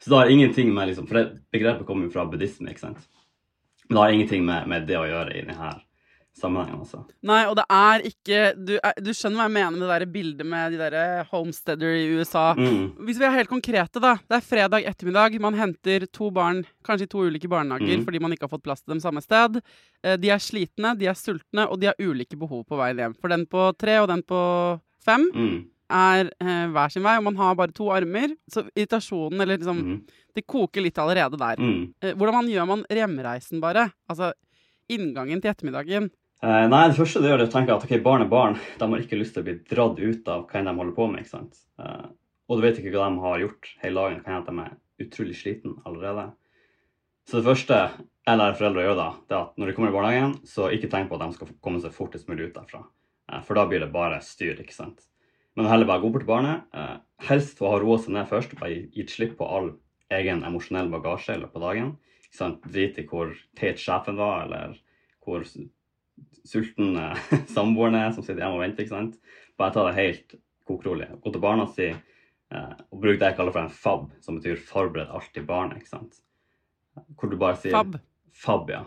Så 0.00 0.12
det 0.12 0.16
har 0.16 0.32
ingenting 0.32 0.72
med 0.74 0.88
liksom, 0.88 1.10
For 1.10 1.18
det 1.18 1.26
begrepet 1.52 1.86
kommer 1.88 2.06
jo 2.06 2.14
fra 2.14 2.24
buddhisme, 2.30 2.70
ikke 2.70 2.86
sant. 2.86 3.06
Men 3.88 3.96
det 3.96 4.02
har 4.04 4.16
ingenting 4.16 4.44
med, 4.46 4.68
med 4.70 4.86
det 4.88 4.96
å 4.96 5.08
gjøre 5.08 5.34
i 5.34 5.44
denne 5.44 5.74
sammenhengen. 6.38 6.80
altså. 6.80 7.04
Nei, 7.26 7.44
og 7.50 7.56
det 7.58 7.64
er 7.70 8.04
ikke 8.06 8.40
Du, 8.66 8.72
er, 8.82 8.92
du 9.02 9.10
skjønner 9.12 9.40
hva 9.40 9.46
jeg 9.48 9.54
mener 9.56 9.70
med 9.76 9.80
det 9.82 9.88
der 10.00 10.12
bildet 10.12 10.46
med 10.46 10.72
de 10.72 10.78
der 10.78 11.24
homesteader 11.30 11.96
i 11.98 12.04
USA. 12.18 12.54
Mm. 12.54 12.92
Hvis 13.06 13.18
vi 13.18 13.24
er 13.26 13.34
helt 13.34 13.48
konkrete, 13.50 14.00
da. 14.00 14.14
Det 14.28 14.38
er 14.38 14.46
fredag 14.46 14.86
ettermiddag. 14.86 15.40
Man 15.40 15.54
henter 15.58 16.06
to 16.12 16.30
barn, 16.30 16.64
kanskje 16.86 17.08
i 17.08 17.12
to 17.12 17.24
ulike 17.26 17.48
barnehager, 17.50 17.98
Mm. 17.98 18.04
fordi 18.06 18.20
man 18.20 18.32
ikke 18.32 18.46
har 18.48 18.54
fått 18.58 18.62
plass 18.64 18.82
til 18.82 18.94
dem 18.94 19.00
samme 19.00 19.20
sted. 19.22 19.60
Eh, 20.04 20.16
De 20.16 20.30
er 20.30 20.38
slitne, 20.38 20.96
de 20.98 21.06
er 21.06 21.14
sultne, 21.14 21.66
og 21.68 21.80
de 21.80 21.86
har 21.86 21.94
ulike 22.00 22.38
behov 22.38 22.64
på 22.66 22.76
veien 22.78 22.96
hjem. 22.96 23.14
For 23.20 23.28
den 23.28 23.44
på 23.46 23.76
tre 23.76 23.98
og 24.00 24.08
den 24.08 24.22
på 24.22 24.80
fem 25.04 25.30
Mm. 25.34 25.64
er 25.90 26.30
eh, 26.40 26.66
hver 26.70 26.90
sin 26.92 27.02
vei, 27.02 27.16
og 27.18 27.24
man 27.24 27.36
har 27.36 27.54
bare 27.56 27.72
to 27.74 27.90
armer. 27.90 28.36
Så 28.48 28.68
irritasjonen, 28.76 29.40
eller 29.40 29.58
liksom 29.58 29.76
Mm. 29.82 30.06
Det 30.34 30.46
koker 30.46 30.80
litt 30.80 30.94
allerede 30.96 31.36
der. 31.36 31.56
Mm. 31.58 31.92
Eh, 32.00 32.12
Hvordan 32.14 32.32
man 32.34 32.46
gjør 32.46 32.66
man 32.66 32.84
hjemreisen, 32.88 33.60
bare? 33.60 33.92
Altså 34.08 34.32
inngangen 34.88 35.40
til 35.42 35.50
ettermiddagen. 35.50 36.10
Eh, 36.40 36.66
nei, 36.72 36.86
det 36.88 36.96
første 36.96 37.20
du 37.20 37.26
gjør, 37.28 37.42
er 37.42 37.50
å 37.50 37.52
tenke 37.52 37.74
at 37.74 37.82
ok, 37.84 37.98
barn 38.04 38.24
er 38.24 38.30
barn. 38.32 38.54
De 38.80 38.86
har 38.88 39.02
ikke 39.02 39.18
lyst 39.20 39.34
til 39.36 39.42
å 39.42 39.46
bli 39.48 39.58
dratt 39.68 39.98
ut 40.00 40.28
av 40.32 40.46
hva 40.48 40.60
enn 40.60 40.70
de 40.70 40.76
holder 40.78 40.94
på 40.96 41.08
med. 41.10 41.20
ikke 41.20 41.34
sant? 41.34 41.58
Eh, 41.82 42.06
og 42.48 42.56
du 42.56 42.64
vet 42.64 42.78
ikke 42.80 42.94
hva 42.94 43.10
de 43.10 43.24
har 43.26 43.42
gjort 43.42 43.72
hele 43.82 44.00
dagen. 44.00 44.16
Det 44.16 44.24
kan 44.24 44.34
hende 44.34 44.46
at 44.46 44.48
de 44.48 44.62
er 44.64 45.04
utrolig 45.04 45.36
sliten 45.36 45.74
allerede. 45.84 46.30
Så 47.28 47.38
det 47.38 47.46
første 47.50 47.80
jeg 48.30 48.38
lærer 48.40 48.56
foreldre 48.56 48.80
å 48.80 48.86
gjøre, 48.86 49.02
da, 49.02 49.10
det 49.28 49.36
er 49.36 49.44
at 49.44 49.60
når 49.60 49.68
de 49.68 49.74
kommer 49.76 49.92
i 49.92 49.94
barnehagen, 49.94 50.32
så 50.48 50.70
ikke 50.72 50.88
tenk 50.92 51.10
på 51.10 51.18
at 51.18 51.22
de 51.26 51.36
skal 51.36 51.52
komme 51.64 51.82
seg 51.82 51.92
fortest 51.94 52.30
mulig 52.30 52.48
ut 52.48 52.56
derfra. 52.56 52.82
Eh, 53.28 53.42
for 53.44 53.60
da 53.60 53.66
blir 53.68 53.84
det 53.84 53.92
bare 53.92 54.20
styr. 54.24 54.56
ikke 54.64 54.76
sant? 54.76 55.04
Men 55.58 55.68
heller 55.68 55.88
bare 55.90 56.00
gå 56.00 56.08
bort 56.14 56.24
til 56.24 56.30
barnet. 56.30 56.64
Eh, 56.72 56.96
helst 57.28 57.60
å 57.60 57.74
ha 57.74 57.80
roa 57.82 57.98
seg 58.00 58.16
ned 58.16 58.30
først. 58.30 58.56
Bare 58.60 58.86
gitt 58.96 59.12
slipp 59.12 59.36
på 59.36 59.44
all 59.44 59.74
egen 60.08 60.40
emosjonell 60.48 60.88
bagasje 60.88 61.36
i 61.36 61.42
løpet 61.42 61.60
av 61.60 61.66
dagen. 61.68 61.92
Ikke 62.24 62.40
sant? 62.40 62.64
Drit 62.64 62.96
i 62.96 63.04
hvor 63.12 63.36
teit 63.60 63.82
sjefen 63.82 64.16
var, 64.16 64.46
eller 64.46 64.80
hvor 65.20 65.44
sulten 66.46 66.96
eh, 66.96 67.16
samboeren 67.56 67.94
er 68.00 68.12
som 68.14 68.24
sitter 68.24 68.42
hjemme 68.44 68.58
og 68.58 68.64
venter. 68.64 68.84
ikke 68.86 68.94
sant? 68.96 69.18
Bare 69.60 69.74
ta 69.74 69.84
det 69.88 69.96
helt 69.98 70.34
kokrolig. 70.68 71.08
Gå 71.24 71.32
til 71.34 71.42
barna 71.42 71.66
og 71.66 71.74
si 71.74 71.88
eh, 71.90 72.72
og 72.90 73.00
bruk 73.02 73.18
det 73.20 73.28
jeg 73.32 73.36
kaller 73.38 73.52
for 73.54 73.64
en 73.66 73.74
fab, 73.74 74.08
som 74.24 74.38
betyr 74.40 74.60
forbered 74.68 75.10
alt 75.10 75.30
til 75.34 75.46
barnet. 75.48 75.78
ikke 75.82 75.92
sant? 75.96 76.20
Hvor 77.18 77.30
du 77.30 77.36
bare 77.40 77.56
sier 77.60 77.74
Fab. 77.76 77.98
Fab, 78.34 78.70
ja. 78.72 78.84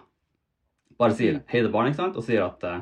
Bare 1.00 1.16
sier 1.18 1.40
Mm. 1.40 1.44
hei 1.50 1.62
til 1.62 1.72
barnet, 1.74 1.94
ikke 1.94 2.04
sant? 2.04 2.18
og 2.18 2.24
sier 2.28 2.44
at 2.46 2.64
eh, 2.64 2.82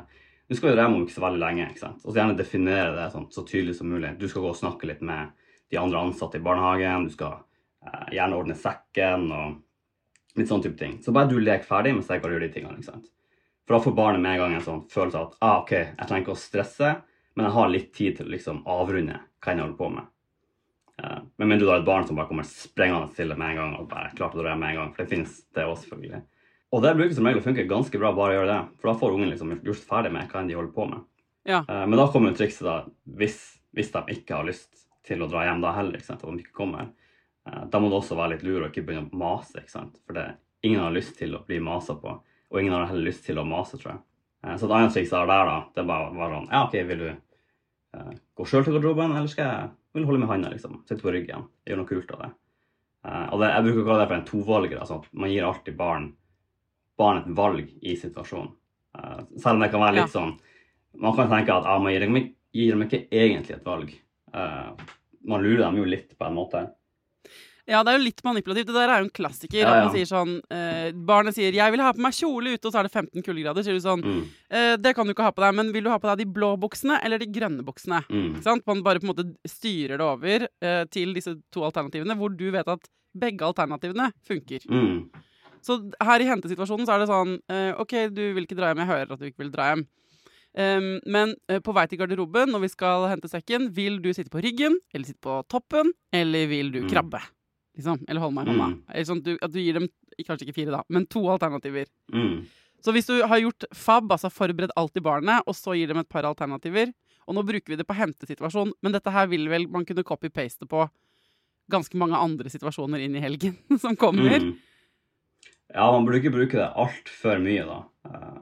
du 0.50 0.56
skal 0.58 0.72
jo 0.74 0.76
hjem 0.82 0.94
om 0.98 1.04
ikke 1.06 1.14
så 1.16 1.22
veldig 1.24 1.40
lenge. 1.40 1.68
ikke 1.70 1.80
sant? 1.84 2.02
Og 2.04 2.10
så 2.12 2.18
gjerne 2.20 2.36
definere 2.36 2.92
det 2.96 3.06
sånn, 3.14 3.28
så 3.32 3.44
tydelig 3.48 3.76
som 3.78 3.88
mulig. 3.88 4.10
Du 4.20 4.26
skal 4.28 4.42
gå 4.44 4.50
og 4.52 4.58
snakke 4.58 4.86
litt 4.90 5.00
med 5.02 5.30
de 5.72 5.78
andre 5.80 6.02
ansatte 6.04 6.36
i 6.36 6.44
barnehagen. 6.44 7.06
Du 7.08 7.12
skal 7.14 7.38
eh, 7.86 8.08
gjerne 8.18 8.36
ordne 8.40 8.54
sekken 8.58 9.30
og 9.32 9.60
Litt 10.32 10.48
sånn 10.48 10.62
type 10.64 10.78
ting. 10.80 10.94
Så 11.04 11.12
bare 11.12 11.28
du 11.28 11.34
leker 11.36 11.66
ferdig 11.68 11.90
mens 11.92 12.06
jeg 12.08 12.22
bare 12.22 12.32
gjør 12.32 12.40
de 12.46 12.52
tingene. 12.54 12.78
ikke 12.80 12.86
sant? 12.88 13.10
For 13.72 13.78
da 13.78 13.84
får 13.84 13.92
barnet 13.92 14.20
med 14.20 14.34
en 14.34 14.38
gang 14.38 14.54
en 14.54 14.60
sånn 14.60 14.80
følelse 14.92 15.16
av 15.16 15.28
at 15.30 15.36
ah, 15.40 15.60
ok, 15.62 15.70
jeg 15.72 16.08
trenger 16.08 16.22
ikke 16.26 16.32
å 16.34 16.40
stresse, 16.42 16.88
men 17.32 17.46
jeg 17.46 17.54
har 17.54 17.70
litt 17.72 17.86
tid 17.96 18.18
til 18.18 18.26
å 18.26 18.32
liksom 18.34 18.58
avrunde 18.68 19.14
hva 19.16 19.54
jeg 19.54 19.62
holder 19.62 19.78
på 19.78 19.86
med. 19.94 20.10
Uh, 21.00 21.22
men 21.40 21.48
mindre 21.48 21.64
du 21.64 21.70
har 21.72 21.80
et 21.80 21.86
barn 21.86 22.04
som 22.04 22.18
bare 22.20 22.28
kommer 22.28 22.44
sprengende 22.44 23.08
til 23.16 23.32
det 23.32 23.38
med 23.40 23.54
en 23.54 23.60
gang 23.62 23.70
og 23.78 23.86
bare 23.88 24.10
klart 24.18 24.34
å 24.36 24.42
med 24.44 24.66
en 24.68 24.76
gang. 24.76 24.90
For 24.92 25.00
det 25.00 25.14
finnes 25.14 25.38
det 25.56 25.64
også, 25.64 25.86
selvfølgelig. 25.86 26.20
Og 26.68 26.82
det 26.84 26.90
bruker 26.98 27.16
som 27.16 27.30
regel 27.30 27.40
å 27.40 27.44
funke 27.46 27.64
ganske 27.70 28.00
bra 28.02 28.10
bare 28.18 28.34
å 28.34 28.36
gjøre 28.36 28.50
det. 28.50 28.58
For 28.82 28.90
da 28.90 28.94
får 29.00 29.16
ungen 29.16 29.30
liksom 29.30 29.54
gjort 29.64 29.86
ferdig 29.88 30.10
med 30.18 30.26
hva 30.28 30.42
enn 30.42 30.50
de 30.50 30.58
holder 30.58 30.74
på 30.76 30.86
med. 30.90 31.06
Ja. 31.48 31.60
Uh, 31.70 31.86
men 31.86 31.96
da 31.96 32.04
kommer 32.12 32.36
trikset 32.36 32.68
da, 32.68 32.74
hvis, 33.22 33.38
hvis 33.72 33.88
de 33.94 34.02
ikke 34.18 34.36
har 34.36 34.50
lyst 34.50 34.84
til 35.08 35.24
å 35.24 35.30
dra 35.32 35.46
hjem 35.48 35.64
da 35.64 35.72
heller, 35.78 35.96
ikke 35.96 36.10
sant, 36.10 36.26
og 36.28 36.36
de 36.36 36.44
ikke 36.44 36.60
kommer. 36.60 36.92
Uh, 37.48 37.64
da 37.72 37.80
må 37.80 37.88
du 37.88 37.96
også 38.02 38.20
være 38.20 38.34
litt 38.34 38.44
lur 38.44 38.66
og 38.66 38.68
ikke 38.68 38.84
begynne 38.84 39.08
å 39.08 39.24
mase, 39.24 39.64
ikke 39.64 39.78
sant. 39.78 39.96
For 40.04 40.20
det, 40.20 40.26
ingen 40.60 40.84
har 40.84 40.92
lyst 40.92 41.16
til 41.24 41.40
å 41.40 41.40
bli 41.48 41.62
masa 41.64 41.96
på. 41.96 42.18
Og 42.52 42.60
ingen 42.60 42.74
har 42.76 42.88
heller 42.90 43.08
lyst 43.08 43.24
til 43.26 43.40
å 43.40 43.46
mase, 43.48 43.80
tror 43.80 43.94
jeg. 43.94 44.02
Uh, 44.44 44.54
så 44.54 44.68
et 44.68 44.74
annet 44.76 44.96
triks 44.96 45.12
der, 45.12 45.30
da, 45.32 45.58
det 45.74 45.86
bare, 45.88 46.10
var 46.16 46.34
sånn 46.36 46.50
Ja, 46.50 46.64
OK, 46.66 46.78
vil 46.88 47.06
du 47.06 47.10
gå 47.92 48.44
sjøl 48.48 48.62
til 48.64 48.72
garderoben, 48.78 49.12
eller 49.12 49.28
skal 49.28 49.48
jeg 49.50 49.98
vil 49.98 50.06
holde 50.08 50.22
med 50.22 50.30
handa, 50.30 50.48
liksom. 50.48 50.78
Sitte 50.88 51.04
på 51.04 51.12
ryggen. 51.12 51.44
Gjøre 51.68 51.82
noe 51.82 51.88
kult 51.90 52.12
av 52.14 52.22
det. 52.22 52.28
og 53.04 53.42
det, 53.42 53.50
jeg 53.52 53.64
bruker 53.66 53.82
å 53.82 53.88
kalle 53.90 54.00
det 54.00 54.06
for 54.08 54.16
en 54.16 54.28
tovalger. 54.30 54.78
Altså, 54.80 54.96
man 55.12 55.32
gir 55.32 55.44
alltid 55.44 55.76
barn 55.76 56.06
barn 57.02 57.22
et 57.22 57.30
valg 57.36 57.68
i 57.82 57.96
situasjonen. 57.98 58.52
Selv 59.40 59.56
om 59.56 59.64
det 59.64 59.70
kan 59.72 59.82
være 59.82 59.96
litt 59.96 60.10
ja. 60.10 60.12
sånn 60.12 60.34
Man 61.00 61.14
kan 61.16 61.30
tenke 61.30 61.54
at 61.54 61.64
ja, 61.64 61.78
man 61.80 61.94
gir 61.94 62.02
dem, 62.04 62.18
gir 62.52 62.74
dem, 62.74 62.82
ikke 62.84 63.06
egentlig 63.08 63.54
et 63.56 63.64
valg. 63.64 63.92
Man 65.24 65.44
lurer 65.44 65.62
dem 65.64 65.78
jo 65.80 65.86
litt, 65.88 66.10
på 66.18 66.26
en 66.26 66.36
måte. 66.36 66.66
Ja, 67.70 67.84
det 67.86 67.92
er 67.92 67.98
jo 68.00 68.06
litt 68.08 68.22
manipulativt. 68.26 68.66
Det 68.70 68.74
der 68.74 68.90
er 68.90 69.02
jo 69.02 69.06
en 69.06 69.14
klassiker. 69.14 69.60
Ja, 69.60 69.74
ja. 69.84 69.90
Sier 69.94 70.08
sånn 70.08 70.32
eh, 70.50 70.90
Barnet 70.92 71.36
sier 71.36 71.54
'jeg 71.54 71.74
vil 71.74 71.82
ha 71.84 71.92
på 71.94 72.02
meg 72.02 72.16
kjole 72.16 72.56
ute', 72.56 72.66
og 72.66 72.72
så 72.74 72.80
er 72.80 72.88
det 72.88 72.94
15 72.94 73.22
kuldegrader. 73.22 73.62
Sier 73.62 73.78
du 73.78 73.84
sånn 73.84 74.02
mm. 74.02 74.22
eh, 74.50 74.76
'Det 74.82 74.94
kan 74.96 75.06
du 75.06 75.14
ikke 75.14 75.28
ha 75.28 75.30
på 75.30 75.44
deg, 75.44 75.54
men 75.54 75.70
vil 75.72 75.84
du 75.86 75.90
ha 75.90 75.98
på 76.02 76.10
deg 76.10 76.24
de 76.24 76.32
blå 76.38 76.56
buksene 76.58 76.98
eller 77.04 77.22
de 77.22 77.30
grønne 77.30 77.62
buksene?' 77.62 78.02
Mm. 78.12 78.42
Man 78.66 78.82
bare 78.82 78.98
på 78.98 79.06
en 79.06 79.14
måte 79.14 79.28
styrer 79.46 79.96
det 79.98 80.04
over 80.04 80.48
eh, 80.60 80.84
til 80.90 81.14
disse 81.14 81.36
to 81.52 81.62
alternativene, 81.62 82.16
hvor 82.18 82.34
du 82.34 82.50
vet 82.50 82.66
at 82.66 82.88
begge 83.14 83.44
alternativene 83.44 84.10
funker. 84.26 84.60
Mm. 84.68 85.10
Så 85.62 85.78
her 86.02 86.22
i 86.22 86.26
hentesituasjonen 86.26 86.86
så 86.88 86.96
er 86.96 87.02
det 87.02 87.10
sånn 87.10 87.36
uh, 87.52 87.80
OK, 87.82 87.94
du 88.10 88.22
vil 88.34 88.46
ikke 88.46 88.58
dra 88.58 88.72
hjem. 88.72 88.82
Jeg 88.82 88.90
hører 88.90 89.12
at 89.14 89.20
du 89.20 89.28
ikke 89.28 89.44
vil 89.44 89.52
dra 89.54 89.68
hjem. 89.70 89.84
Um, 90.52 90.88
men 91.08 91.36
uh, 91.48 91.60
på 91.64 91.74
vei 91.76 91.86
til 91.88 92.00
garderoben 92.02 92.50
når 92.52 92.66
vi 92.66 92.72
skal 92.72 93.06
hente 93.12 93.30
sekken, 93.30 93.70
vil 93.76 94.00
du 94.02 94.10
sitte 94.12 94.32
på 94.32 94.42
ryggen, 94.44 94.80
eller 94.92 95.08
sitte 95.08 95.22
på 95.24 95.38
toppen, 95.52 95.94
eller 96.12 96.50
vil 96.50 96.74
du 96.74 96.82
mm. 96.82 96.90
Liksom, 97.76 98.02
eller 98.08 98.20
hold 98.20 98.34
meg 98.36 98.48
i 98.48 98.52
hånda. 98.52 98.66
Mm. 98.74 99.04
Sånn 99.08 99.22
du, 99.24 99.30
at, 99.38 99.52
du, 99.52 99.60
gir 99.62 99.78
dem 99.78 99.88
kanskje 100.26 100.46
ikke 100.46 100.58
fire, 100.58 100.74
da, 100.74 100.82
men 100.92 101.06
to 101.10 101.22
alternativer. 101.32 101.88
Mm. 102.12 102.42
Så 102.84 102.92
hvis 102.92 103.08
du 103.08 103.14
har 103.22 103.40
gjort 103.40 103.64
FAB, 103.72 104.10
altså 104.12 104.30
forberedt 104.32 104.74
alt 104.76 104.98
i 104.98 105.04
barnet, 105.04 105.46
og 105.46 105.56
så 105.56 105.76
gir 105.78 105.92
dem 105.92 106.02
et 106.02 106.10
par 106.10 106.26
alternativer 106.26 106.90
Og 107.30 107.36
nå 107.36 107.44
bruker 107.46 107.70
vi 107.70 107.78
det 107.78 107.86
på 107.86 107.94
hentesituasjon, 107.94 108.72
men 108.82 108.94
dette 108.96 109.12
her 109.14 109.28
vil 109.30 109.46
vel 109.48 109.68
man 109.70 109.86
kunne 109.86 110.02
copy-paste 110.02 110.66
på 110.66 110.88
ganske 111.70 111.96
mange 111.96 112.18
andre 112.18 112.50
situasjoner 112.50 113.04
inn 113.04 113.14
i 113.16 113.22
helgen 113.22 113.54
som 113.82 113.94
kommer. 113.96 114.42
Mm. 114.42 114.56
Ja, 115.72 115.86
man 115.94 116.04
burde 116.04 116.18
ikke 116.18 116.34
bruke 116.34 116.58
det 116.58 116.72
altfor 116.74 117.38
mye, 117.40 117.62
da. 117.64 117.78
Uh, 118.04 118.40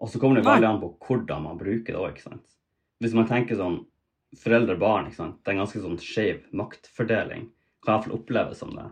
og 0.00 0.08
så 0.08 0.20
kommer 0.22 0.38
det 0.38 0.46
veldig 0.46 0.68
an 0.68 0.80
på 0.80 0.94
hvordan 1.04 1.42
man 1.44 1.58
bruker 1.60 1.92
det 1.92 1.98
òg, 1.98 2.14
ikke 2.14 2.28
sant. 2.30 2.46
Hvis 3.02 3.16
man 3.16 3.28
tenker 3.28 3.58
sånn 3.58 3.80
foreldre-barn, 4.40 5.10
ikke 5.10 5.18
sant. 5.18 5.40
Det 5.42 5.50
er 5.50 5.58
en 5.58 5.64
ganske 5.64 5.82
sånn 5.82 5.98
skeiv 6.00 6.46
maktfordeling. 6.56 7.48
Kan 7.80 7.92
i 7.92 7.96
hvert 7.96 8.08
fall 8.08 8.18
oppleves 8.18 8.60
som 8.60 8.74
det. 8.76 8.88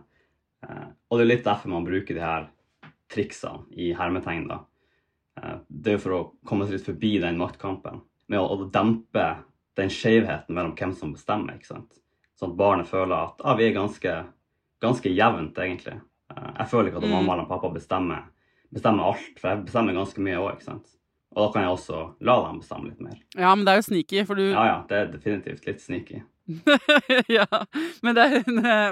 Uh, 0.65 0.87
og 1.09 1.19
det 1.19 1.25
er 1.25 1.31
litt 1.31 1.45
derfor 1.45 1.71
man 1.71 1.87
bruker 1.87 2.17
de 2.17 2.23
her 2.23 2.49
triksene 3.13 3.65
i 3.77 3.91
hermetegn, 3.97 4.47
da. 4.49 4.63
Uh, 5.39 5.57
det 5.67 5.93
er 5.93 5.99
jo 5.99 6.03
for 6.07 6.17
å 6.17 6.23
komme 6.47 6.67
seg 6.67 6.79
litt 6.79 6.89
forbi 6.89 7.13
den 7.21 7.39
maktkampen. 7.39 8.01
Med 8.29 8.41
å, 8.41 8.49
å 8.57 8.69
dempe 8.69 9.27
den 9.79 9.91
skjevheten 9.93 10.55
mellom 10.55 10.75
hvem 10.77 10.93
som 10.97 11.13
bestemmer, 11.15 11.57
ikke 11.57 11.73
sant. 11.73 11.99
Sånn 12.39 12.53
at 12.53 12.59
barnet 12.59 12.87
føler 12.87 13.15
at 13.17 13.41
ah, 13.43 13.55
vi 13.59 13.67
er 13.67 13.75
ganske, 13.75 14.15
ganske 14.83 15.11
jevnt, 15.11 15.57
egentlig. 15.59 15.97
Eh, 16.31 16.51
jeg 16.61 16.71
føler 16.71 16.91
ikke 16.91 17.01
at 17.01 17.07
mm. 17.09 17.15
mamma 17.17 17.35
eller 17.35 17.49
pappa 17.49 17.71
bestemmer, 17.73 18.29
bestemmer, 18.75 19.11
alt, 19.11 19.39
for 19.41 19.51
jeg 19.51 19.65
bestemmer 19.67 19.97
ganske 19.97 20.23
mye 20.23 20.39
òg. 20.39 20.63
Og 21.29 21.41
da 21.43 21.47
kan 21.53 21.65
jeg 21.65 21.73
også 21.75 22.03
la 22.25 22.37
dem 22.45 22.61
bestemme 22.63 22.91
litt 22.91 23.03
mer. 23.05 23.17
Ja, 23.37 23.53
men 23.53 23.65
det 23.67 23.73
er 23.73 23.81
jo 23.81 23.87
sneaky, 23.89 24.23
for 24.27 24.39
du 24.39 24.45
Ja, 24.47 24.65
ja, 24.69 24.77
det 24.89 25.01
er 25.01 25.11
definitivt 25.13 25.67
litt 25.67 25.83
sneaky. 25.83 26.23
ja, 27.37 27.47
men 28.05 28.17
det, 28.17 28.27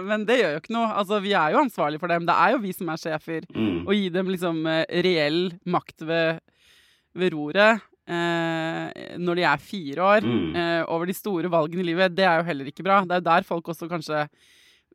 men 0.06 0.26
det, 0.28 0.40
gjør 0.42 0.56
jo 0.56 0.62
ikke 0.62 0.76
noe. 0.76 0.90
Altså, 1.02 1.22
Vi 1.24 1.34
er 1.38 1.56
jo 1.56 1.62
ansvarlige 1.64 2.04
for 2.04 2.14
dem. 2.14 2.28
Det 2.30 2.38
er 2.38 2.56
jo 2.56 2.64
vi 2.64 2.74
som 2.76 2.92
er 2.94 3.02
sjefer. 3.02 3.48
Mm. 3.56 3.86
Og 3.86 3.94
gi 3.98 4.10
dem 4.14 4.34
liksom 4.34 4.62
eh, 4.72 4.84
reell 5.06 5.42
makt 5.70 6.06
ved, 6.08 6.44
ved 7.18 7.34
roret 7.34 7.86
eh, 8.08 9.18
når 9.18 9.40
de 9.40 9.48
er 9.50 9.64
fire 9.64 10.12
år, 10.12 10.28
mm. 10.28 10.46
eh, 10.56 10.84
over 10.94 11.10
de 11.10 11.18
store 11.18 11.52
valgene 11.52 11.84
i 11.84 11.90
livet, 11.90 12.16
det 12.16 12.28
er 12.28 12.42
jo 12.42 12.48
heller 12.52 12.70
ikke 12.70 12.86
bra. 12.86 13.02
Det 13.06 13.18
er 13.18 13.24
jo 13.24 13.30
der 13.32 13.50
folk 13.50 13.74
også 13.74 13.90
kanskje 13.92 14.28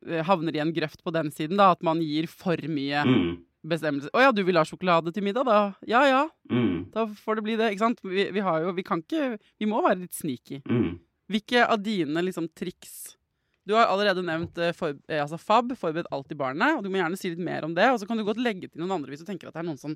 Eh, 0.07 0.23
havner 0.27 0.55
i 0.55 0.61
en 0.63 0.73
grøft 0.75 1.03
på 1.03 1.13
den 1.15 1.31
siden, 1.31 1.57
da, 1.59 1.71
at 1.73 1.83
man 1.85 2.01
gir 2.03 2.27
for 2.31 2.59
mye 2.67 3.03
mm. 3.07 3.29
bestemmelse. 3.69 4.11
'Å 4.11 4.25
ja, 4.25 4.33
du 4.35 4.43
vil 4.43 4.59
ha 4.59 4.65
sjokolade 4.67 5.13
til 5.15 5.23
middag, 5.23 5.47
da?' 5.47 5.75
Ja 5.87 6.03
ja, 6.09 6.23
mm. 6.51 6.91
da 6.93 7.07
får 7.07 7.39
det 7.39 7.45
bli 7.47 7.57
det. 7.59 7.71
Ikke 7.71 7.85
sant? 7.85 8.03
Vi, 8.03 8.27
vi, 8.35 8.43
har 8.43 8.63
jo 8.63 8.73
Vi 8.75 8.83
kan 8.83 9.03
ikke 9.03 9.37
Vi 9.59 9.69
må 9.69 9.83
være 9.85 10.03
litt 10.03 10.17
sneaky. 10.17 10.61
Mm. 10.67 10.99
Hvilke 11.31 11.63
av 11.65 11.79
dine 11.83 12.23
liksom 12.25 12.49
triks 12.51 13.15
Du 13.63 13.77
har 13.77 13.87
allerede 13.87 14.25
nevnt 14.25 14.57
eh, 14.59 14.73
for, 14.75 14.97
eh, 15.07 15.21
altså 15.23 15.39
FAB, 15.39 15.71
forbered 15.79 16.09
alt 16.11 16.31
i 16.35 16.35
barnet, 16.35 16.75
og 16.75 16.83
du 16.83 16.89
må 16.91 16.99
gjerne 16.99 17.15
si 17.19 17.31
litt 17.31 17.39
mer 17.39 17.63
om 17.63 17.71
det. 17.77 17.85
Og 17.93 18.01
så 18.01 18.07
kan 18.09 18.19
du 18.19 18.25
godt 18.27 18.41
legge 18.43 18.67
til 18.67 18.83
noen 18.83 18.97
andre 18.97 19.13
hvis 19.13 19.23
du 19.23 19.29
tenker 19.29 19.47
at 19.47 19.55
det 19.55 19.61
er 19.63 19.69
noen 19.69 19.79
som 19.79 19.95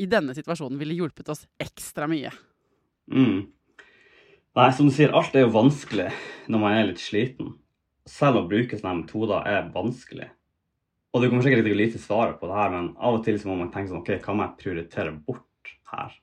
i 0.00 0.08
denne 0.10 0.34
situasjonen 0.34 0.80
ville 0.80 0.96
hjulpet 0.98 1.30
oss 1.30 1.44
ekstra 1.62 2.08
mye. 2.10 2.32
Mm. 3.12 3.46
Nei, 4.58 4.68
som 4.74 4.90
du 4.90 4.94
sier, 4.96 5.14
alt 5.14 5.36
er 5.38 5.44
jo 5.44 5.54
vanskelig 5.54 6.08
når 6.50 6.62
man 6.64 6.74
er 6.74 6.88
litt 6.88 7.02
sliten 7.02 7.54
selv 8.10 8.40
å 8.40 8.48
bruke 8.48 8.78
sånne 8.78 9.02
metoder 9.02 9.46
er 9.48 9.68
vanskelig. 9.74 10.30
Og 11.10 11.22
du 11.22 11.28
kommer 11.28 11.44
sikkert 11.44 11.62
ikke 11.62 11.70
til 11.70 11.76
å 11.76 11.80
lite 11.80 12.02
svaret 12.02 12.38
på 12.40 12.50
det 12.50 12.58
her, 12.58 12.72
men 12.74 12.90
av 12.98 13.18
og 13.18 13.24
til 13.26 13.38
må 13.48 13.56
man 13.58 13.70
tenke 13.74 13.92
sånn 13.92 14.02
OK, 14.02 14.12
hva 14.24 14.36
må 14.36 14.46
jeg 14.46 14.58
prioritere 14.62 15.14
bort 15.26 15.72
her? 15.92 16.14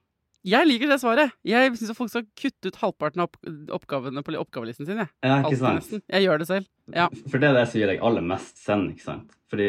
Jeg 0.48 0.68
liker 0.68 0.92
det 0.92 1.00
svaret. 1.01 1.34
Jeg 1.48 1.74
syns 1.75 1.98
folk 1.98 2.12
skal 2.12 2.24
kutte 2.39 2.70
ut 2.70 2.77
halvparten 2.80 3.24
av 3.25 3.34
oppgavene 3.75 4.24
på 4.24 4.36
oppgavelisten 4.39 4.88
sin. 4.88 5.01
Jeg. 5.01 5.12
Ja, 5.25 5.42
ikke 5.42 5.60
sant? 5.60 5.89
Jeg 6.00 6.24
gjør 6.24 6.39
det 6.39 6.48
selv. 6.48 6.70
Ja. 6.96 7.10
For 7.27 7.42
det 7.42 7.50
er 7.50 7.58
det 7.58 7.66
som 7.68 7.82
gir 7.82 7.92
deg 7.92 8.06
aller 8.08 8.24
mest 8.24 8.62
send, 8.62 8.94
ikke 8.94 9.06
sant? 9.10 9.36
Fordi 9.51 9.68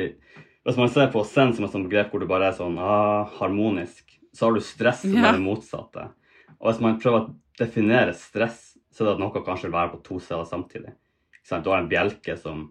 hvis 0.69 0.79
man 0.79 0.93
ser 0.95 1.11
på 1.11 1.25
send 1.27 1.57
som 1.57 1.67
et 1.67 1.75
sånt 1.75 1.89
begrep 1.89 2.13
hvor 2.13 2.23
du 2.23 2.29
bare 2.31 2.53
er 2.53 2.57
sånn 2.59 2.79
ah, 2.79 3.27
harmonisk, 3.41 4.05
så 4.37 4.47
har 4.47 4.55
du 4.55 4.63
stress 4.63 5.03
som 5.03 5.19
ja. 5.19 5.27
er 5.33 5.39
det 5.39 5.43
motsatte. 5.43 6.09
Og 6.61 6.71
hvis 6.71 6.83
man 6.85 6.99
prøver 7.03 7.25
å 7.25 7.29
definere 7.59 8.15
stress, 8.15 8.77
så 8.95 9.03
er 9.03 9.11
det 9.11 9.15
at 9.17 9.23
noe 9.25 9.45
kanskje 9.47 9.67
vil 9.67 9.79
være 9.81 9.95
på 9.97 10.03
to 10.07 10.23
steder 10.23 10.47
samtidig. 10.47 10.95
Du 11.49 11.71
har 11.73 11.81
en 11.81 11.91
bjelke 11.91 12.37
som, 12.39 12.67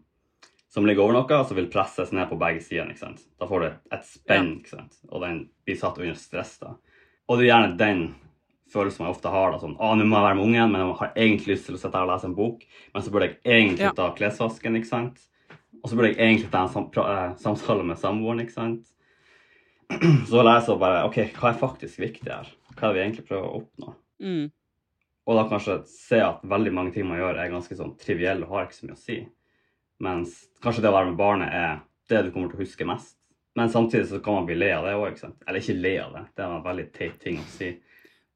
som 0.71 0.85
ligger 0.87 1.03
over 1.03 1.17
noe, 1.17 1.39
og 1.41 1.49
som 1.49 1.57
vil 1.57 1.71
presses 1.73 2.13
ned 2.15 2.29
på 2.29 2.37
begge 2.39 2.63
sider. 2.63 2.93
Da 2.95 3.47
får 3.49 3.63
du 3.63 3.67
et, 3.67 3.79
et 3.97 4.07
spenn, 4.07 4.53
ja. 4.71 4.85
og 5.09 5.25
den 5.25 5.47
blir 5.67 5.79
satt 5.79 5.99
under 5.99 6.19
stress. 6.19 6.59
da. 6.61 6.77
Og 7.27 7.37
det 7.37 7.47
er 7.47 7.51
gjerne 7.51 7.77
den 7.79 8.03
følelsen 8.71 9.05
jeg 9.05 9.15
ofte 9.15 9.31
har. 9.31 9.51
da, 9.51 9.61
sånn, 9.61 9.77
ah, 9.79 9.95
nå 9.95 10.05
må 10.07 10.17
jeg 10.17 10.27
være 10.27 10.37
med 10.37 10.45
ungen, 10.47 10.73
men 10.73 10.83
jeg 10.83 10.99
har 10.99 11.15
egentlig 11.15 11.53
lyst 11.53 11.69
til 11.69 11.77
å 11.77 11.81
sitte 11.81 11.97
her 11.97 12.07
og 12.07 12.13
lese 12.13 12.29
en 12.29 12.37
bok. 12.37 12.67
Men 12.93 13.03
så 13.03 13.13
burde 13.13 13.29
jeg 13.29 13.39
egentlig 13.45 13.87
ja. 13.87 13.95
ta 13.95 14.11
klesvasken, 14.17 14.77
ikke 14.79 14.91
sant. 14.91 15.23
Og 15.81 15.89
så 15.89 15.97
burde 15.97 16.11
jeg 16.11 16.19
egentlig 16.19 16.51
ta 16.51 16.65
en 16.65 16.73
sam 16.73 16.87
eh, 17.03 17.33
samtale 17.41 17.87
med 17.87 17.99
samboeren, 18.01 18.43
ikke 18.43 18.55
sant. 18.55 18.93
Så 20.27 20.43
leser 20.43 20.73
jeg 20.73 20.81
bare 20.81 21.03
OK, 21.07 21.19
hva 21.37 21.51
er 21.53 21.59
faktisk 21.61 22.01
viktig 22.01 22.27
her? 22.27 22.49
Hva 22.73 22.89
er 22.89 22.91
det 22.91 22.97
vi 22.97 23.03
egentlig 23.05 23.27
prøver 23.29 23.45
å 23.47 23.59
oppnå? 23.61 23.93
Mm. 24.19 24.49
Og 25.27 25.37
da 25.37 25.45
kanskje 25.47 25.77
se 25.91 26.19
at 26.23 26.43
veldig 26.47 26.73
mange 26.75 26.91
ting 26.95 27.07
man 27.07 27.21
gjør, 27.21 27.39
er 27.39 27.53
ganske 27.53 27.77
sånn 27.77 27.93
trivielle 27.99 28.47
og 28.47 28.55
har 28.55 28.67
ikke 28.67 28.79
så 28.79 28.87
mye 28.87 28.97
å 28.97 28.99
si. 28.99 29.17
Mens 30.03 30.35
kanskje 30.63 30.83
det 30.83 30.91
å 30.91 30.97
være 30.97 31.11
med 31.11 31.19
barnet 31.19 31.55
er 31.55 31.79
det 32.11 32.25
du 32.25 32.33
kommer 32.33 32.51
til 32.51 32.59
å 32.59 32.65
huske 32.65 32.87
mest. 32.87 33.16
Men 33.57 33.69
samtidig 33.73 34.07
så 34.07 34.19
kan 34.19 34.33
man 34.33 34.45
bli 34.45 34.55
le 34.55 34.69
av 34.75 34.85
det 34.85 34.93
òg. 34.93 35.21
Eller 35.47 35.63
ikke 35.63 35.77
le 35.81 35.93
av 36.03 36.11
det, 36.13 36.25
det 36.37 36.43
er 36.45 36.51
en 36.53 36.65
veldig 36.65 36.83
teit 36.93 37.15
ting 37.23 37.39
å 37.41 37.47
si. 37.55 37.71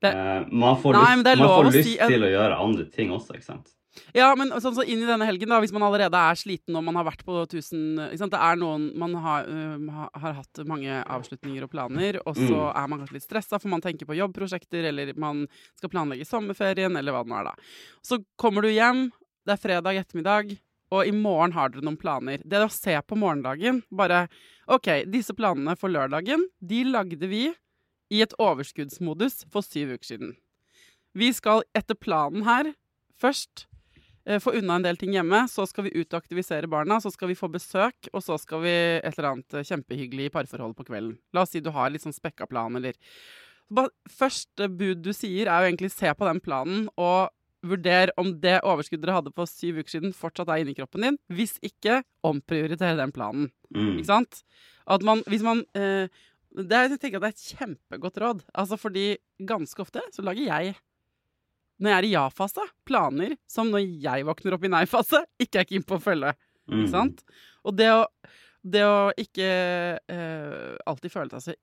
Det... 0.01 0.09
Uh, 0.17 0.47
man 0.49 0.79
får 0.81 0.97
Nei, 0.97 1.11
lyst, 1.19 1.43
man 1.43 1.51
får 1.51 1.67
lyst 1.67 1.89
si... 1.91 1.93
til 2.09 2.25
å 2.25 2.31
gjøre 2.31 2.57
andre 2.63 2.85
ting 2.89 3.13
også, 3.13 3.35
ikke 3.37 3.45
sant. 3.51 3.69
Ja, 4.15 4.31
men 4.39 4.53
sånn 4.63 4.73
så 4.73 4.85
inn 4.87 5.03
i 5.03 5.07
denne 5.07 5.27
helgen, 5.27 5.51
da, 5.51 5.59
hvis 5.61 5.73
man 5.75 5.83
allerede 5.83 6.15
er 6.17 6.39
sliten 6.39 6.77
og 6.79 6.85
man 6.87 6.95
har 6.95 7.03
vært 7.09 7.25
på 7.27 7.41
1000 7.43 7.99
Det 8.31 8.39
er 8.39 8.55
noen 8.55 8.85
Man 8.95 9.17
har, 9.19 9.49
uh, 9.51 10.07
har, 10.23 10.37
hatt 10.37 10.61
mange 10.65 11.01
avslutninger 11.03 11.67
og 11.67 11.73
planer, 11.75 12.17
og 12.23 12.39
så 12.39 12.49
mm. 12.49 12.71
er 12.81 12.89
man 12.89 13.03
kanskje 13.03 13.19
litt 13.19 13.27
stressa, 13.27 13.59
for 13.61 13.69
man 13.75 13.83
tenker 13.83 14.09
på 14.09 14.17
jobbprosjekter, 14.17 14.89
eller 14.89 15.13
man 15.21 15.45
skal 15.75 15.93
planlegge 15.93 16.25
sommerferien, 16.25 16.97
eller 16.97 17.13
hva 17.13 17.21
det 17.27 17.35
nå 17.35 17.39
er, 17.43 17.51
da. 17.51 17.71
Så 18.01 18.23
kommer 18.41 18.65
du 18.65 18.71
hjem, 18.71 19.09
det 19.45 19.53
er 19.53 19.65
fredag 19.69 20.01
ettermiddag, 20.01 20.55
og 20.91 21.07
i 21.07 21.13
morgen 21.15 21.53
har 21.55 21.71
dere 21.71 21.85
noen 21.85 21.99
planer. 21.99 22.41
Det 22.43 22.59
å 22.65 22.71
se 22.71 22.97
på 23.05 23.19
morgendagen, 23.19 23.83
bare 23.95 24.25
OK, 24.71 24.87
disse 25.11 25.33
planene 25.35 25.73
for 25.75 25.91
lørdagen, 25.91 26.45
de 26.63 26.85
lagde 26.87 27.27
vi 27.27 27.49
i 28.11 28.21
et 28.23 28.35
overskuddsmodus 28.39 29.43
for 29.51 29.65
syv 29.65 29.97
uker 29.97 30.07
siden. 30.07 30.31
Vi 31.11 31.31
skal 31.35 31.65
etter 31.75 31.97
planen 31.99 32.45
her 32.47 32.69
først 33.19 33.65
eh, 34.23 34.39
få 34.39 34.53
unna 34.61 34.77
en 34.79 34.85
del 34.85 34.99
ting 34.99 35.11
hjemme, 35.17 35.43
så 35.51 35.65
skal 35.67 35.89
vi 35.89 35.93
ut 35.97 36.07
og 36.13 36.21
aktivisere 36.21 36.71
barna, 36.71 37.01
så 37.03 37.11
skal 37.11 37.33
vi 37.33 37.35
få 37.39 37.51
besøk, 37.51 38.07
og 38.13 38.23
så 38.23 38.39
skal 38.39 38.63
vi 38.63 38.73
et 39.01 39.11
eller 39.11 39.33
annet 39.33 39.59
eh, 39.59 39.67
kjempehyggelig 39.67 40.31
parforhold 40.37 40.77
på 40.77 40.87
kvelden. 40.87 41.17
La 41.35 41.43
oss 41.43 41.51
si 41.51 41.63
du 41.63 41.71
har 41.75 41.91
litt 41.91 42.07
sånn 42.07 42.15
spekka 42.15 42.47
plan, 42.51 42.79
eller 42.79 42.99
Første 44.11 44.67
bud 44.67 44.99
du 44.99 45.13
sier, 45.15 45.47
er 45.47 45.63
jo 45.63 45.67
egentlig 45.69 45.93
se 45.93 46.09
på 46.11 46.25
den 46.27 46.41
planen 46.43 46.89
og 46.99 47.29
vurder 47.65 48.11
om 48.19 48.33
det 48.41 48.59
overskuddet 48.67 49.05
dere 49.05 49.19
hadde 49.19 49.33
på 49.35 49.45
syv 49.49 49.81
uker 49.81 49.93
siden, 49.95 50.15
fortsatt 50.17 50.49
er 50.51 50.63
inni 50.63 50.75
kroppen 50.77 51.05
din. 51.05 51.17
Hvis 51.31 51.57
ikke, 51.65 52.01
omprioritere 52.25 52.97
den 52.99 53.13
planen. 53.15 53.49
Mm. 53.73 53.95
Ikke 53.99 54.09
sant? 54.09 54.41
At 54.89 55.05
man, 55.05 55.23
hvis 55.29 55.45
man 55.45 55.63
eh, 55.77 56.09
det 56.51 56.75
er, 56.75 56.89
Jeg 56.91 56.99
tenker 56.99 57.21
at 57.21 57.23
det 57.23 57.29
er 57.29 57.37
et 57.37 57.57
kjempegodt 57.57 58.17
råd. 58.21 58.45
Altså 58.53 58.77
fordi 58.79 59.05
ganske 59.47 59.83
ofte 59.83 60.03
så 60.11 60.25
lager 60.25 60.49
jeg, 60.49 60.75
når 61.81 61.93
jeg 61.93 61.97
er 61.97 62.07
i 62.09 62.13
ja-fase, 62.13 62.65
planer 62.85 63.37
som 63.49 63.71
når 63.71 63.85
jeg 64.03 64.27
våkner 64.27 64.57
opp 64.57 64.67
i 64.67 64.71
nei-fase, 64.73 65.23
ikke 65.41 65.63
er 65.63 65.69
keen 65.69 65.85
på 65.87 65.97
å 65.97 66.03
følge. 66.03 66.35
Mm. 66.67 66.81
Ikke 66.81 66.91
sant? 66.91 67.23
Og 67.65 67.77
det 67.77 67.89
å, 67.93 68.03
det 68.61 68.83
å 68.85 68.99
ikke 69.17 69.49
eh, 69.97 70.73
alltid 70.85 71.13
føle 71.13 71.39
seg 71.39 71.55
så 71.55 71.59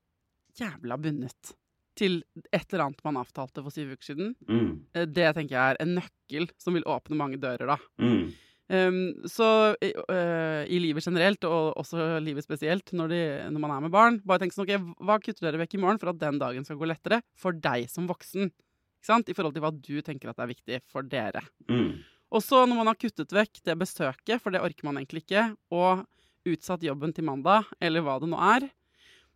jævla 0.59 0.97
bundet 0.99 1.53
til 1.99 2.21
et 2.55 2.67
eller 2.73 2.87
annet 2.89 3.03
man 3.07 3.19
avtalte 3.21 3.63
for 3.65 3.75
syv 3.75 3.95
uker 3.97 4.07
siden, 4.13 4.35
Mm. 4.49 4.69
eh, 4.95 5.07
det 5.07 5.33
tenker 5.37 5.57
jeg 5.57 5.75
er 5.75 5.81
en 5.83 5.97
nøkkel 5.99 6.49
som 6.59 6.75
vil 6.79 6.87
åpne 6.87 7.19
mange 7.19 7.41
dører, 7.43 7.67
da. 7.75 7.79
Mm. 8.01 8.29
Um, 8.69 8.97
så 9.25 9.47
i, 9.81 9.95
øh, 9.97 10.67
i 10.69 10.79
livet 10.79 11.01
generelt, 11.07 11.43
og 11.49 11.73
også 11.81 12.19
livet 12.21 12.45
spesielt, 12.45 12.93
når, 12.93 13.09
de, 13.09 13.21
når 13.51 13.63
man 13.65 13.71
er 13.73 13.81
med 13.87 13.91
barn, 13.95 14.19
bare 14.29 14.43
tenk 14.43 14.53
sånn, 14.53 14.67
ok, 14.69 14.99
hva 15.09 15.17
kutter 15.25 15.47
dere 15.49 15.63
vekk 15.63 15.79
i 15.79 15.81
morgen 15.81 15.99
for 16.03 16.11
at 16.13 16.19
den 16.21 16.37
dagen 16.39 16.67
skal 16.69 16.77
gå 16.77 16.85
lettere 16.91 17.23
for 17.35 17.57
deg 17.57 17.89
som 17.89 18.07
voksen? 18.11 18.51
Ikke 18.99 19.09
sant? 19.09 19.29
I 19.33 19.37
forhold 19.39 19.57
til 19.57 19.65
hva 19.65 19.73
du 19.73 20.03
tenker 20.05 20.29
at 20.29 20.43
er 20.45 20.51
viktig 20.53 20.83
for 20.93 21.03
dere. 21.09 21.41
Mm. 21.71 22.03
Og 22.29 22.45
så 22.45 22.67
når 22.69 22.77
man 22.83 22.91
har 22.93 22.99
kuttet 23.01 23.33
vekk 23.33 23.63
det 23.65 23.79
besøket, 23.81 24.43
for 24.45 24.53
det 24.53 24.61
orker 24.61 24.85
man 24.85 25.01
egentlig 25.01 25.25
ikke, 25.25 25.47
og 25.73 26.05
utsatt 26.49 26.85
jobben 26.85 27.15
til 27.17 27.25
mandag, 27.25 27.65
eller 27.81 28.05
hva 28.05 28.19
det 28.21 28.29
nå 28.29 28.37
er, 28.53 28.69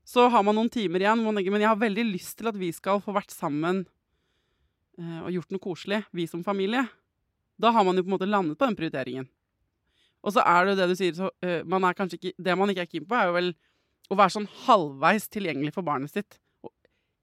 så 0.04 0.28
har 0.30 0.42
man 0.42 0.54
noen 0.58 0.70
timer 0.70 1.00
igjen. 1.00 1.22
men 1.22 1.60
jeg 1.60 1.68
har 1.68 1.76
veldig 1.76 2.04
lyst 2.12 2.38
til 2.38 2.48
at 2.48 2.56
vi 2.58 2.72
skal 2.72 3.00
få 3.00 3.12
vært 3.14 3.30
sammen 3.30 3.86
eh, 4.98 5.20
og 5.22 5.30
gjort 5.32 5.50
noe 5.54 5.62
koselig, 5.62 6.04
vi 6.12 6.26
som 6.26 6.42
familie. 6.44 6.88
Da 7.58 7.70
har 7.70 7.84
man 7.84 7.96
jo 7.96 8.02
på 8.02 8.10
en 8.10 8.16
måte 8.18 8.28
landet 8.30 8.58
på 8.58 8.66
den 8.66 8.76
prioriteringen. 8.76 9.28
Og 10.22 10.32
så 10.34 10.42
er 10.46 10.64
det 10.64 10.72
jo 10.74 10.80
det 10.80 10.88
du 10.92 10.96
sier, 10.98 11.14
så 11.18 11.30
uh, 11.30 11.62
man 11.66 11.82
er 11.84 11.94
kanskje 11.98 12.14
ikke 12.20 12.32
Det 12.38 12.54
man 12.58 12.70
ikke 12.70 12.82
er 12.84 12.90
keen 12.90 13.06
på, 13.10 13.16
er 13.18 13.26
jo 13.26 13.32
vel 13.34 13.48
å 14.10 14.18
være 14.18 14.30
sånn 14.36 14.46
halvveis 14.66 15.26
tilgjengelig 15.28 15.72
for 15.74 15.82
barnet 15.82 16.10
sitt 16.14 16.38
og- 16.62 16.72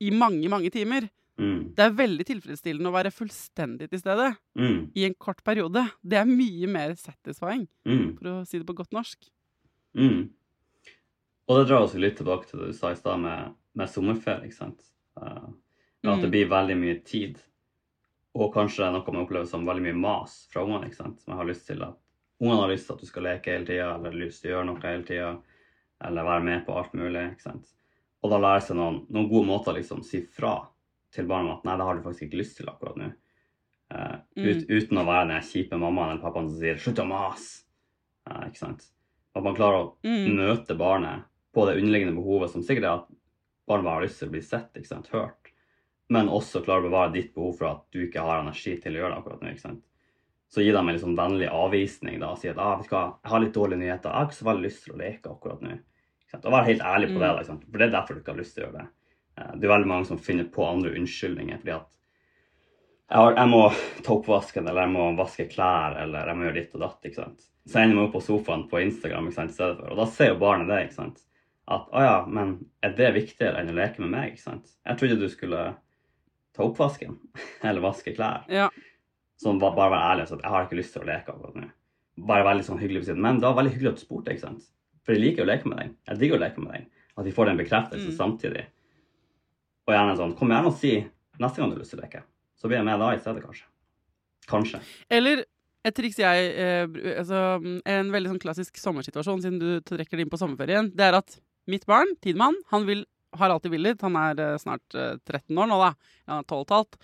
i 0.02 0.10
mange, 0.12 0.48
mange 0.50 0.70
timer. 0.72 1.10
Mm. 1.40 1.76
Det 1.76 1.80
er 1.86 1.96
veldig 1.96 2.26
tilfredsstillende 2.28 2.90
å 2.92 2.96
være 2.96 3.12
fullstendig 3.16 3.90
til 3.90 4.00
stede 4.00 4.36
Mm. 4.58 4.92
i 4.96 5.06
en 5.06 5.14
kort 5.14 5.42
periode. 5.44 5.92
Det 6.04 6.18
er 6.20 6.26
mye 6.26 6.68
mer 6.68 6.96
satisfying, 6.96 7.68
Mm. 7.86 8.18
for 8.18 8.26
å 8.26 8.48
si 8.48 8.58
det 8.60 8.68
på 8.68 8.76
godt 8.76 8.92
norsk. 8.92 9.30
Mm. 9.96 10.30
Og 11.50 11.58
det 11.58 11.65
drar 11.70 11.82
oss 11.86 11.96
litt 11.98 12.18
tilbake 12.20 12.46
til 12.50 12.60
det 12.62 12.68
du 12.72 12.74
sa 12.77 12.91
i 12.94 12.98
stad 13.00 13.20
med, 13.20 13.53
med 13.74 13.89
sommerferie. 13.89 14.46
ikke 14.46 14.56
sant? 14.60 14.84
Uh, 15.20 15.50
at 16.06 16.22
det 16.22 16.29
Mm. 16.29 16.32
blir 16.32 16.50
veldig 16.50 16.75
mye 16.77 16.98
tid. 17.03 17.39
Og 18.36 18.53
kanskje 18.53 18.84
det 18.84 18.88
er 18.88 18.91
noe 18.94 19.12
man 19.12 19.25
opplever 19.25 19.48
som 19.50 19.65
veldig 19.65 19.82
mye 19.88 19.98
mas 20.00 20.48
fra 20.51 20.62
ungene. 20.63 20.86
ikke 20.88 20.96
sant? 21.01 21.20
Som 21.22 21.34
har 21.38 21.46
lyst 21.50 21.65
til 21.68 21.82
at 21.84 21.98
Ungene 22.41 22.62
har 22.62 22.70
lyst 22.72 22.86
til 22.88 22.94
at 22.96 23.00
du 23.01 23.06
skal 23.06 23.24
leke 23.24 23.51
hele 23.51 23.65
tida, 23.68 23.96
eller 23.98 24.12
lyst 24.15 24.41
til 24.41 24.51
å 24.51 24.53
gjøre 24.53 24.65
noe 24.70 24.79
hele 24.86 25.03
tida. 25.03 25.32
Eller 26.06 26.24
være 26.24 26.44
med 26.46 26.65
på 26.65 26.72
alt 26.77 26.94
mulig. 26.94 27.32
ikke 27.34 27.41
sant? 27.41 27.65
Og 28.24 28.29
da 28.32 28.38
lære 28.39 28.62
seg 28.63 28.77
noen, 28.77 29.01
noen 29.10 29.27
gode 29.29 29.46
måter 29.50 29.74
å 29.74 29.75
liksom 29.75 30.03
si 30.08 30.22
fra 30.22 30.53
til 31.12 31.25
barna 31.27 31.58
at 31.58 31.65
nei, 31.65 31.75
det 31.75 31.84
har 31.84 31.96
du 31.96 32.01
faktisk 32.06 32.29
ikke 32.29 32.39
lyst 32.39 32.56
til 32.58 32.70
akkurat 32.72 32.96
nå. 32.96 33.10
Uh, 33.91 34.15
ut, 34.38 34.63
uten 34.70 34.98
å 35.01 35.06
være 35.06 35.27
den 35.34 35.41
kjipe 35.41 35.75
mammaen 35.75 36.12
eller 36.13 36.22
pappaen 36.22 36.48
som 36.50 36.60
sier 36.60 36.75
'slutt 36.77 37.00
å 37.03 37.08
mase'. 37.10 37.63
Uh, 38.29 38.46
ikke 38.48 38.58
sant? 38.63 38.88
At 39.36 39.44
man 39.44 39.56
klarer 39.56 39.84
å 39.84 39.96
Mm. 40.06 40.36
møte 40.38 40.77
barnet 40.77 41.25
på 41.53 41.65
det 41.65 41.77
underliggende 41.79 42.15
behovet, 42.20 42.51
som 42.53 42.63
sikkert 42.63 42.86
er 42.86 42.96
at 43.00 43.08
barn 43.70 43.84
bare 43.86 44.00
har 44.00 44.06
lyst 44.08 44.20
til 44.22 44.29
å 44.29 44.34
bli 44.34 44.41
sett, 44.46 44.70
ikke 44.77 44.88
sant? 44.91 45.08
hørt, 45.13 45.51
men 46.10 46.29
også 46.29 46.63
klarer 46.65 46.86
å 46.86 46.89
bevare 46.89 47.13
ditt 47.13 47.34
behov 47.36 47.56
for 47.60 47.70
at 47.70 47.84
du 47.94 48.01
ikke 48.06 48.22
har 48.25 48.41
energi 48.44 48.75
til 48.82 48.96
å 48.96 49.01
gjøre 49.03 49.13
det 49.13 49.20
akkurat 49.22 49.41
nå. 49.46 49.51
ikke 49.53 49.65
sant? 49.68 49.84
Så 50.50 50.63
gi 50.65 50.71
dem 50.74 50.89
en 50.89 50.97
sånn 50.97 51.17
vennlig 51.17 51.50
avvisning 51.54 52.17
da, 52.19 52.32
og 52.34 52.39
si 52.41 52.50
at 52.50 52.58
ah, 52.58 52.76
vet 52.80 52.89
du 52.89 52.95
hva, 52.95 53.04
jeg 53.21 53.30
har 53.34 53.43
litt 53.43 53.54
dårlige 53.54 53.82
nyheter, 53.84 54.10
jeg 54.10 54.17
har 54.17 54.26
ikke 54.30 54.39
så 54.39 54.47
veldig 54.50 54.65
lyst 54.65 54.84
til 54.86 54.93
å 54.95 55.02
leke 55.04 55.30
akkurat 55.30 55.62
nå. 55.62 55.76
Ikke 56.24 56.32
sant? 56.34 56.45
Og 56.50 56.56
være 56.56 56.69
helt 56.71 56.82
ærlig 56.82 57.12
på 57.13 57.19
det, 57.19 57.28
Mm. 57.30 57.36
da, 57.36 57.41
ikke 57.43 57.52
sant? 57.52 57.67
for 57.69 57.78
det 57.78 57.86
er 57.88 57.93
derfor 57.93 58.13
du 58.13 58.19
ikke 58.24 58.34
har 58.34 58.41
lyst 58.41 58.56
til 58.56 58.63
å 58.63 58.65
gjøre 58.67 58.80
det. 58.80 58.88
Eh, 59.38 59.52
Det 59.60 59.63
er 59.69 59.74
veldig 59.76 59.88
mange 59.93 60.06
som 60.10 60.17
finner 60.17 60.43
på 60.50 60.65
andre 60.65 60.95
unnskyldninger 60.97 61.58
fordi 61.62 61.76
at 61.78 61.88
jeg, 63.10 63.47
må 63.50 63.62
ta 64.06 64.13
oppvasken, 64.13 64.67
eller 64.69 64.82
jeg 64.86 64.93
må 64.93 65.06
vaske 65.17 65.47
klær, 65.50 65.95
eller 66.04 66.28
jeg 66.30 66.38
må 66.38 66.45
gjøre 66.45 66.60
ditt 66.60 66.76
og 66.76 66.82
datt. 66.82 67.00
ikke 67.06 67.15
sant? 67.24 67.45
Så 67.65 67.80
ender 67.82 67.95
man 67.95 68.06
opp 68.06 68.13
på 68.13 68.21
sofaen 68.21 68.67
på 68.69 68.82
Instagram 68.82 69.28
ikke 69.30 69.36
sant, 69.39 69.52
i 69.52 69.58
stedet 69.58 69.78
for. 69.80 69.89
Og 69.93 69.97
da 69.97 70.06
ser 70.06 70.30
jo 70.34 70.39
barnet 70.41 70.67
det. 70.69 70.84
ikke 70.88 70.97
sant? 71.00 71.24
At 71.69 71.89
å 71.93 72.01
ja, 72.01 72.15
men 72.25 72.55
er 72.82 72.95
det 72.97 73.12
viktigere 73.13 73.62
enn 73.62 73.69
å 73.69 73.75
leke 73.77 74.01
med 74.01 74.10
meg? 74.10 74.32
ikke 74.34 74.41
sant? 74.47 74.71
Jeg 74.88 74.97
trodde 74.97 75.19
du 75.21 75.27
skulle 75.29 75.63
ta 76.58 76.63
oppvasken, 76.65 77.17
eller 77.67 77.84
vaske 77.84 78.15
klær. 78.17 78.47
Ja. 78.49 78.69
Sånn 79.39 79.60
bare, 79.62 79.75
bare 79.77 79.93
være 79.93 80.08
ærlig 80.13 80.23
og 80.25 80.32
si 80.32 80.38
at 80.39 80.41
jeg 80.47 80.51
har 80.55 80.65
ikke 80.65 80.79
lyst 80.82 80.95
til 80.97 81.03
å 81.05 81.08
leke 81.08 81.32
akkurat 81.36 81.60
nå. 81.62 81.67
Bare 82.29 82.43
veldig 82.49 82.65
sånn 82.67 82.79
hyggelig 82.82 83.03
på 83.03 83.10
siden. 83.12 83.21
Men 83.23 83.38
det 83.39 83.47
var 83.47 83.55
veldig 83.62 83.71
hyggelig 83.75 83.91
at 83.93 84.01
du 84.01 84.03
spurte, 84.03 84.34
ikke 84.34 84.43
sant? 84.47 84.65
For 85.05 85.15
jeg 85.15 85.21
liker 85.23 85.45
å 85.45 85.47
leke 85.51 85.69
med 85.71 85.77
deg. 85.79 85.93
Jeg 86.10 86.19
digger 86.19 86.36
å 86.39 86.41
leke 86.43 86.63
med 86.63 86.73
deg. 86.75 86.89
At 87.19 87.27
vi 87.29 87.32
får 87.36 87.47
den 87.51 87.62
bekreftelsen 87.62 88.12
Mm. 88.12 88.17
samtidig. 88.17 88.65
Og 89.88 89.93
gjerne 89.95 90.17
sånn, 90.19 90.34
kom 90.38 90.51
gjerne 90.51 90.67
og 90.73 90.75
si 90.77 90.91
neste 91.39 91.62
gang 91.62 91.69
du 91.71 91.77
har 91.77 91.82
lyst 91.86 91.93
til 91.95 91.99
å 92.01 92.03
leke. 92.03 92.23
Så 92.60 92.67
blir 92.67 92.77
jeg 92.82 92.86
med 92.89 92.99
da 92.99 93.13
i 93.15 93.21
stedet, 93.21 93.43
kanskje. 93.45 93.65
Kanskje. 94.49 94.82
Eller 95.10 95.45
et 95.86 95.95
triks 95.95 96.17
jeg 96.19 96.49
eh, 96.60 96.88
altså, 97.21 97.39
En 97.88 98.12
veldig 98.12 98.34
sånn 98.34 98.41
klassisk 98.43 98.75
sommersituasjon, 98.82 99.41
siden 99.45 99.60
du 99.62 99.69
trekker 99.88 100.17
det 100.19 100.25
inn 100.27 100.34
på 100.34 100.39
sommerferien, 100.41 100.91
det 100.93 101.05
er 101.08 101.17
at 101.21 101.38
mitt 101.71 101.88
barn, 101.89 102.15
Tidemann, 102.23 102.58
han 102.73 102.88
vil, 102.89 103.03
har 103.38 103.53
alltid 103.53 103.73
villet. 103.75 104.05
Han 104.05 104.17
er 104.19 104.39
eh, 104.43 104.55
snart 104.62 104.95
eh, 104.97 105.17
13 105.25 105.58
år 105.58 105.69
nå, 105.69 105.82
da. 105.82 105.91
Han 106.29 106.43
er 106.43 106.47
12 106.47 106.60
og 106.60 106.65
et 106.65 106.77
halvt. 106.77 106.97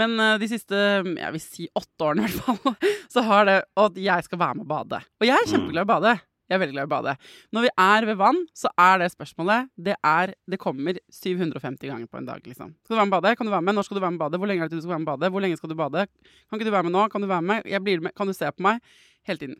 Men 0.00 0.18
eh, 0.18 0.36
de 0.42 0.50
siste 0.50 0.84
jeg 1.14 1.32
vil 1.36 1.42
si 1.42 1.70
åtte 1.74 2.06
årene, 2.06 2.28
i 2.28 2.34
hvert 2.34 2.62
fall, 2.62 2.78
så 3.14 3.24
har 3.26 3.50
det 3.50 3.58
at 3.86 3.98
jeg 4.10 4.28
skal 4.28 4.42
være 4.44 4.60
med 4.60 4.68
å 4.68 4.72
bade. 4.76 5.02
Og 5.20 5.28
jeg 5.28 5.36
er 5.38 5.50
kjempeglad 5.50 5.84
i 5.84 5.88
å 5.88 5.92
bade. 5.96 6.16
Jeg 6.44 6.58
er 6.58 6.60
veldig 6.60 6.74
glad 6.74 6.84
i 6.84 6.88
å 6.90 6.92
bade. 6.92 7.12
Når 7.56 7.64
vi 7.64 7.70
er 7.80 8.06
ved 8.10 8.18
vann, 8.20 8.40
så 8.52 8.68
er 8.76 8.98
det 9.00 9.06
spørsmålet 9.14 9.70
Det, 9.80 9.94
er, 10.04 10.34
det 10.44 10.58
kommer 10.60 10.98
750 11.08 11.88
ganger 11.88 12.10
på 12.10 12.20
en 12.20 12.28
dag, 12.28 12.44
liksom. 12.44 12.74
Skal 12.84 12.94
du 12.94 12.98
være 12.98 13.08
med 13.08 13.16
og 13.16 13.22
bade? 13.22 13.32
Kan 13.38 13.48
du 13.48 13.52
være 13.54 13.64
med? 13.64 13.76
Når 13.78 13.86
skal 13.88 13.96
du 13.96 14.02
være 14.04 14.12
med 14.12 14.20
og 14.20 14.24
bade? 14.26 14.40
Hvor 14.42 14.50
lenge 14.50 14.66
er 14.66 14.68
det 14.68 14.74
til 14.74 14.82
du 14.82 14.84
skal 14.84 14.92
være 14.92 15.04
med 15.04 15.08
og 15.08 15.14
bade? 15.14 15.32
Hvor 15.32 15.44
lenge 15.46 15.60
skal 15.60 15.72
du 15.72 15.76
bade? 15.78 16.04
Kan 16.44 16.60
ikke 16.60 16.68
du 16.68 16.74
være 16.74 16.86
med 16.90 16.94
nå? 16.98 17.06
Kan 17.14 17.24
du 17.24 17.30
være 17.30 17.48
med? 17.48 17.70
Med. 17.88 18.12
Kan 18.12 18.28
du 18.28 18.36
se 18.36 18.52
på 18.52 18.66
meg? 18.66 18.84
Hele 19.26 19.38
tiden. 19.40 19.56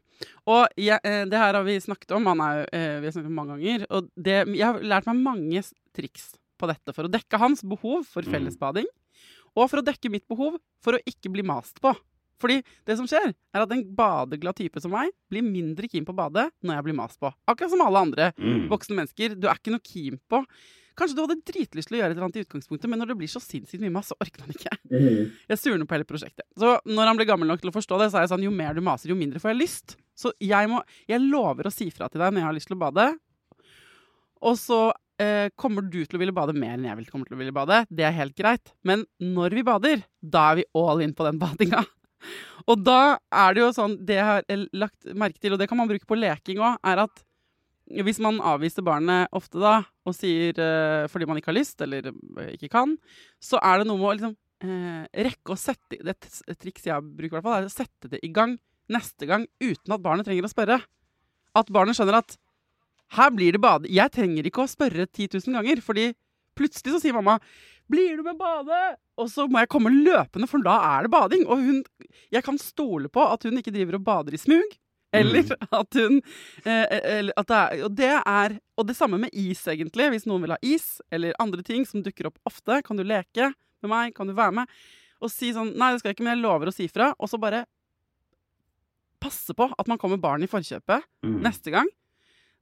Og 0.47 0.67
jeg, 0.77 1.01
eh, 1.05 1.25
det 1.25 1.39
her 1.41 1.55
har 1.57 1.65
vi 1.65 1.79
snakket 1.81 2.11
om. 2.17 2.27
Han 2.27 2.41
er, 2.45 2.67
eh, 2.73 3.01
vi 3.01 3.07
har 3.09 3.13
snakket 3.17 3.31
om 3.33 3.39
mange 3.39 3.57
ganger. 3.57 3.87
Og 3.91 4.11
det, 4.17 4.47
jeg 4.55 4.65
har 4.67 4.81
lært 4.81 5.07
meg 5.07 5.23
mange 5.25 5.63
triks 5.97 6.35
på 6.61 6.69
dette 6.69 6.93
for 6.95 7.05
å 7.09 7.11
dekke 7.11 7.39
hans 7.41 7.63
behov 7.63 8.05
for 8.07 8.23
Mm. 8.23 8.33
fellesbading, 8.33 8.87
og 9.57 9.71
for 9.71 9.81
å 9.81 9.85
dekke 9.85 10.11
mitt 10.11 10.27
behov 10.29 10.59
for 10.83 10.93
å 10.95 11.03
ikke 11.07 11.33
bli 11.33 11.43
mast 11.43 11.81
på. 11.81 11.95
Fordi 12.39 12.63
det 12.85 12.97
som 12.99 13.07
skjer, 13.07 13.33
er 13.55 13.63
at 13.63 13.73
en 13.73 13.85
badeglad 13.95 14.57
type 14.57 14.81
som 14.83 14.91
meg 14.91 15.11
blir 15.31 15.43
mindre 15.43 15.89
keen 15.89 16.05
på 16.05 16.13
å 16.13 16.17
bade 16.17 16.51
når 16.63 16.75
jeg 16.77 16.85
blir 16.85 16.95
mast 16.99 17.19
på. 17.21 17.33
Akkurat 17.49 17.71
som 17.71 17.81
alle 17.81 17.97
andre 18.05 18.33
Mm. 18.37 18.69
voksne 18.69 18.97
mennesker. 18.97 19.39
Du 19.41 19.47
er 19.49 19.55
ikke 19.55 19.71
noe 19.73 19.81
keen 19.81 20.21
på 20.29 20.45
Kanskje 20.99 21.17
du 21.19 21.23
hadde 21.25 21.41
dritlyst 21.43 21.91
til 21.91 21.97
å 21.97 22.01
gjøre 22.01 22.13
et 22.13 22.17
eller 22.17 22.27
annet 22.29 22.39
i 22.39 22.45
utgangspunktet, 22.45 22.87
men 22.91 23.01
når 23.03 23.11
det 23.11 23.17
blir 23.19 23.31
så 23.33 23.43
sinnssykt 23.43 23.83
mye 23.83 23.93
mas, 23.95 24.13
så 24.13 24.17
orker 24.23 24.45
man 24.45 24.55
ikke. 24.55 24.73
Jeg 25.51 25.59
surner 25.59 25.89
på 25.91 25.97
hele 25.97 26.07
prosjektet. 26.07 26.47
Så 26.61 26.77
når 26.87 27.11
han 27.11 27.19
blir 27.19 27.29
gammel 27.31 27.51
nok 27.51 27.63
til 27.65 27.73
å 27.73 27.75
forstå 27.75 27.99
det, 28.03 28.11
så 28.13 28.21
er 28.21 28.27
jeg 28.27 28.35
sånn 28.35 28.47
jo 28.47 28.53
mer 28.55 28.77
du 28.77 28.83
maser, 28.87 29.11
jo 29.11 29.19
mindre 29.19 29.43
får 29.43 29.55
jeg 29.55 29.61
lyst. 29.65 29.97
Så 30.15 30.31
jeg 30.39 30.71
må 30.71 30.85
Jeg 31.11 31.19
lover 31.25 31.67
å 31.67 31.75
si 31.75 31.89
fra 31.91 32.07
til 32.09 32.23
deg 32.23 32.31
når 32.31 32.45
jeg 32.45 32.49
har 32.49 32.59
lyst 32.61 32.71
til 32.71 32.77
å 32.79 32.85
bade. 32.85 33.09
Og 34.45 34.59
så 34.61 34.81
eh, 35.19 35.51
kommer 35.59 35.83
du 35.83 36.01
til 36.05 36.19
å 36.19 36.23
ville 36.23 36.37
bade 36.37 36.55
mer 36.55 36.77
enn 36.77 36.87
jeg 36.87 37.01
vil 37.01 37.11
kommer 37.11 37.27
til 37.27 37.37
å 37.39 37.43
ville 37.43 37.55
bade. 37.57 37.83
Det 37.91 38.07
er 38.07 38.15
helt 38.15 38.37
greit. 38.39 38.75
Men 38.87 39.03
når 39.19 39.59
vi 39.59 39.67
bader, 39.67 40.07
da 40.21 40.51
er 40.53 40.63
vi 40.63 40.71
all 40.79 41.03
in 41.03 41.17
på 41.17 41.27
den 41.27 41.41
badinga. 41.43 41.83
Og 42.71 42.81
da 42.81 43.19
er 43.35 43.53
det 43.53 43.61
jo 43.61 43.67
sånn 43.77 43.99
Det 44.07 44.15
jeg 44.17 44.25
har 44.25 44.47
eh, 44.49 44.67
lagt 44.73 45.11
merke 45.13 45.41
til, 45.43 45.55
og 45.55 45.61
det 45.61 45.69
kan 45.71 45.81
man 45.81 45.91
bruke 45.91 46.09
på 46.09 46.19
leking 46.19 46.63
òg, 46.63 46.79
er 46.87 47.03
at 47.07 47.24
hvis 48.05 48.21
man 48.23 48.41
avviser 48.41 48.85
barnet 48.85 49.29
ofte 49.37 49.61
da, 49.61 49.83
og 50.09 50.17
sier 50.17 50.57
uh, 50.57 51.05
fordi 51.13 51.29
man 51.29 51.41
ikke 51.41 51.53
har 51.53 51.59
lyst, 51.59 51.81
eller 51.85 52.09
eh, 52.11 52.55
ikke 52.57 52.71
kan, 52.73 52.95
så 53.43 53.61
er 53.61 53.81
det 53.81 53.89
noe 53.89 54.01
med 54.01 54.09
å 54.09 54.15
liksom 54.17 54.37
uh, 54.65 55.03
rekke 55.27 55.53
å 55.53 55.59
sette 55.61 55.99
Det 55.99 56.15
er 56.15 56.17
et, 56.17 56.41
et 56.55 56.61
triks 56.61 56.89
jeg 56.89 57.05
bruker, 57.05 57.35
i 57.35 57.37
hvert 57.37 57.47
fall, 57.47 57.59
er 57.61 57.69
å 57.69 57.75
sette 57.75 58.11
det 58.13 58.23
i 58.25 58.33
gang 58.33 58.57
neste 58.93 59.29
gang 59.29 59.47
uten 59.63 59.97
at 59.97 60.05
barnet 60.05 60.29
trenger 60.29 60.49
å 60.49 60.53
spørre. 60.53 60.81
At 61.57 61.71
barnet 61.73 61.97
skjønner 61.97 62.21
at 62.21 62.37
her 63.15 63.31
blir 63.35 63.55
det 63.55 63.63
bade. 63.63 63.91
Jeg 63.93 64.13
trenger 64.13 64.49
ikke 64.49 64.65
å 64.65 64.71
spørre 64.71 65.07
10 65.07 65.37
000 65.37 65.57
ganger, 65.59 65.81
fordi 65.85 66.11
plutselig 66.57 66.97
så 66.97 67.03
sier 67.03 67.17
mamma 67.17 67.39
'Blir 67.91 68.17
du 68.17 68.23
med 68.25 68.39
bade?' 68.41 68.97
Og 69.21 69.29
så 69.31 69.45
må 69.47 69.61
jeg 69.61 69.71
komme 69.71 69.93
løpende, 69.93 70.49
for 70.49 70.65
da 70.65 70.75
er 70.97 71.05
det 71.05 71.13
bading. 71.13 71.45
Og 71.47 71.61
hun, 71.61 71.85
jeg 72.33 72.43
kan 72.43 72.57
stole 72.59 73.11
på 73.13 73.23
at 73.23 73.45
hun 73.45 73.61
ikke 73.61 73.75
driver 73.75 74.01
og 74.01 74.05
bader 74.05 74.35
i 74.35 74.41
smug. 74.41 74.73
Eller 75.15 75.45
at 75.81 75.95
hun 76.01 76.21
eh, 76.65 76.87
eller 77.21 77.33
at 77.41 77.47
det 77.51 77.57
er, 77.61 77.85
Og 77.87 77.95
det 77.97 78.11
er 78.27 78.57
Og 78.79 78.87
det 78.89 78.97
samme 78.99 79.19
med 79.23 79.31
is, 79.33 79.63
egentlig. 79.71 80.11
Hvis 80.15 80.27
noen 80.27 80.43
vil 80.45 80.55
ha 80.57 80.59
is, 80.63 81.01
eller 81.15 81.35
andre 81.39 81.63
ting 81.67 81.85
som 81.87 82.03
dukker 82.03 82.27
opp 82.31 82.39
ofte. 82.51 82.81
Kan 82.87 82.99
du 82.99 83.05
leke 83.07 83.53
med 83.83 83.91
meg? 83.93 84.15
Kan 84.17 84.27
du 84.31 84.35
være 84.35 84.53
med? 84.63 84.67
Og 85.23 85.31
si 85.31 85.53
sånn 85.55 85.71
Nei, 85.79 85.93
det 85.95 86.01
skal 86.03 86.11
jeg 86.13 86.19
ikke, 86.19 86.25
men 86.27 86.37
jeg 86.37 86.43
lover 86.45 86.69
å 86.69 86.75
si 86.75 86.89
fra. 86.91 87.13
Og 87.19 87.31
så 87.31 87.39
bare 87.41 87.65
passe 89.25 89.55
på 89.57 89.71
at 89.79 89.89
man 89.89 89.97
kommer 90.01 90.19
barn 90.21 90.43
i 90.45 90.51
forkjøpet 90.51 91.05
Mm. 91.25 91.39
neste 91.47 91.71
gang, 91.73 91.87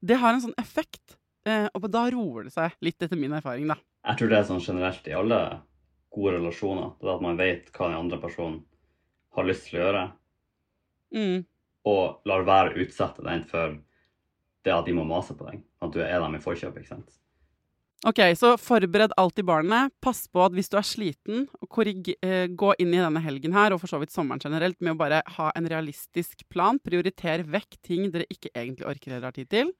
det 0.04 0.18
har 0.20 0.34
en 0.34 0.40
sånn 0.44 0.54
effekt. 0.60 1.16
Eh, 1.44 1.66
og 1.74 1.88
da 1.90 2.04
roer 2.10 2.44
det 2.46 2.52
seg 2.54 2.70
litt, 2.80 3.00
etter 3.02 3.18
min 3.18 3.32
erfaring, 3.34 3.66
da. 3.66 3.74
Jeg 4.06 4.18
tror 4.18 4.28
det 4.30 4.38
er 4.38 4.44
sånn 4.46 4.62
generelt 4.62 5.08
i 5.10 5.14
alle 5.18 5.60
gode 6.14 6.36
relasjoner. 6.38 6.92
Det 7.00 7.08
er 7.08 7.14
at 7.16 7.22
man 7.24 7.36
vet 7.40 7.72
hva 7.72 7.88
den 7.88 7.98
andre 7.98 8.18
personen 8.22 8.60
har 9.34 9.44
lyst 9.48 9.66
til 9.70 9.80
å 9.80 9.82
gjøre, 9.86 10.12
Mm. 11.12 11.44
Og 11.88 12.22
lar 12.28 12.46
være 12.46 12.72
å 12.72 12.84
utsette 12.84 13.24
den 13.26 13.42
for 13.48 13.78
det 14.62 14.74
at 14.74 14.86
de 14.86 14.94
må 14.94 15.04
mase 15.06 15.34
på 15.34 15.48
deg. 15.48 15.62
At 15.82 15.92
du 15.94 16.00
er 16.04 16.20
dem 16.22 16.38
i 16.38 16.42
forkjøpet, 16.42 16.84
ikke 16.84 16.94
sant. 16.94 17.18
Ok, 18.06 18.18
så 18.34 18.56
forbered 18.58 19.12
alltid 19.16 19.46
barnet. 19.46 19.92
Pass 20.02 20.24
på 20.26 20.42
at 20.42 20.54
hvis 20.56 20.70
du 20.70 20.74
er 20.78 20.86
sliten, 20.86 21.44
eh, 22.26 22.46
gå 22.50 22.72
inn 22.82 22.94
i 22.94 22.98
denne 22.98 23.22
helgen 23.22 23.54
her, 23.54 23.72
og 23.72 23.82
for 23.82 23.90
så 23.90 24.00
vidt 24.02 24.10
sommeren 24.10 24.42
generelt, 24.42 24.80
med 24.80 24.96
å 24.96 24.98
bare 24.98 25.22
ha 25.36 25.52
en 25.54 25.68
realistisk 25.70 26.42
plan. 26.50 26.80
Prioriter 26.82 27.44
vekk 27.46 27.78
ting 27.82 28.10
dere 28.10 28.26
ikke 28.26 28.50
egentlig 28.54 28.88
orker 28.90 29.12
eller 29.12 29.30
har 29.30 29.36
tid 29.38 29.50
til. 29.50 29.70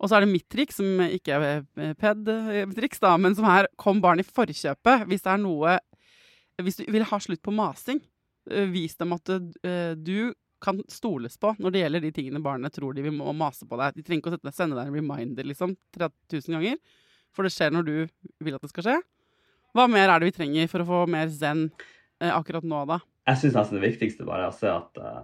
Og 0.00 0.08
så 0.08 0.16
er 0.16 0.24
det 0.24 0.32
mitt 0.32 0.48
triks, 0.50 0.80
som 0.80 1.02
ikke 1.04 1.36
er 1.36 1.46
eh, 1.78 1.94
ped-triks, 2.00 3.02
da, 3.02 3.14
men 3.20 3.36
som 3.36 3.46
er 3.46 3.68
kom 3.78 4.00
barn 4.02 4.22
i 4.22 4.26
forkjøpet. 4.26 5.06
Hvis 5.06 5.26
det 5.26 5.34
er 5.34 5.42
noe 5.42 5.78
Hvis 6.60 6.76
du 6.76 6.84
vil 6.92 7.06
ha 7.08 7.16
slutt 7.16 7.40
på 7.40 7.54
masing, 7.56 8.02
eh, 8.50 8.66
vis 8.68 8.96
dem 8.96 9.14
at 9.14 9.30
eh, 9.30 9.94
du 9.96 10.34
kan 10.62 10.80
stoles 10.92 11.38
på 11.40 11.54
når 11.58 11.74
det 11.74 11.84
gjelder 11.84 12.04
de 12.04 12.12
tingene 12.16 12.42
barnet 12.44 12.74
tror 12.76 12.96
de 12.96 13.04
vil 13.06 13.14
må 13.16 13.32
mase 13.36 13.66
på 13.68 13.78
deg. 13.80 13.96
De 13.96 14.04
trenger 14.04 14.22
ikke 14.22 14.32
å 14.32 14.36
sette- 14.36 14.54
sende 14.56 14.76
deg 14.78 14.90
en 14.90 14.98
reminder 14.98 15.48
liksom 15.48 15.76
3000 15.96 16.58
ganger, 16.58 16.76
for 17.32 17.46
det 17.46 17.54
skjer 17.54 17.72
når 17.74 17.86
du 17.86 17.96
vil 18.44 18.56
at 18.56 18.62
det 18.62 18.72
skal 18.72 18.86
skje. 18.86 18.98
Hva 19.76 19.86
mer 19.90 20.10
er 20.10 20.18
det 20.18 20.30
vi 20.30 20.36
trenger 20.38 20.70
for 20.70 20.82
å 20.82 20.88
få 20.88 21.00
mer 21.10 21.28
zen 21.30 21.68
eh, 22.20 22.32
akkurat 22.32 22.66
nå, 22.66 22.84
da? 22.90 23.00
Jeg 23.30 23.42
syns 23.42 23.56
nesten 23.58 23.78
det 23.78 23.86
viktigste 23.86 24.26
bare 24.26 24.48
er 24.48 24.50
å 24.50 24.56
se 24.56 24.70
at 24.70 24.98
uh, 24.98 25.22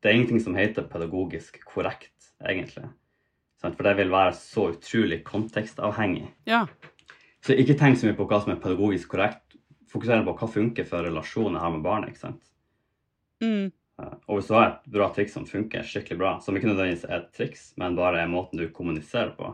det 0.00 0.10
er 0.10 0.16
ingenting 0.16 0.40
som 0.40 0.56
heter 0.56 0.86
pedagogisk 0.88 1.58
korrekt, 1.66 2.14
egentlig. 2.46 2.86
For 3.60 3.84
det 3.84 3.96
vil 3.98 4.12
være 4.12 4.32
så 4.38 4.70
utrolig 4.72 5.20
kontekstavhengig. 5.26 6.30
Ja. 6.48 6.64
Så 7.44 7.56
ikke 7.58 7.76
tenk 7.76 7.98
så 8.00 8.08
mye 8.08 8.16
på 8.16 8.28
hva 8.30 8.38
som 8.40 8.54
er 8.54 8.62
pedagogisk 8.62 9.12
korrekt. 9.12 9.58
Fokuser 9.90 10.22
på 10.24 10.36
hva 10.38 10.48
funker 10.48 10.86
for 10.88 11.04
relasjonen 11.04 11.58
her 11.60 11.74
med 11.74 11.84
barnet. 11.84 12.14
ikke 12.14 12.22
sant? 12.22 12.42
Mm. 13.42 13.72
Eh, 14.00 14.14
Og 14.26 14.38
hvis 14.38 14.48
du 14.48 14.54
har 14.56 14.66
et 14.70 14.86
bra 14.92 15.08
triks 15.14 15.34
som 15.36 15.46
funker 15.48 15.84
skikkelig 15.86 16.18
bra, 16.20 16.32
som 16.40 16.56
ikke 16.56 16.70
nødvendigvis 16.70 17.04
er 17.08 17.18
et 17.20 17.32
triks, 17.36 17.72
men 17.80 17.96
bare 17.98 18.22
er 18.22 18.30
måten 18.32 18.58
du 18.60 18.68
kommuniserer 18.72 19.34
på, 19.36 19.52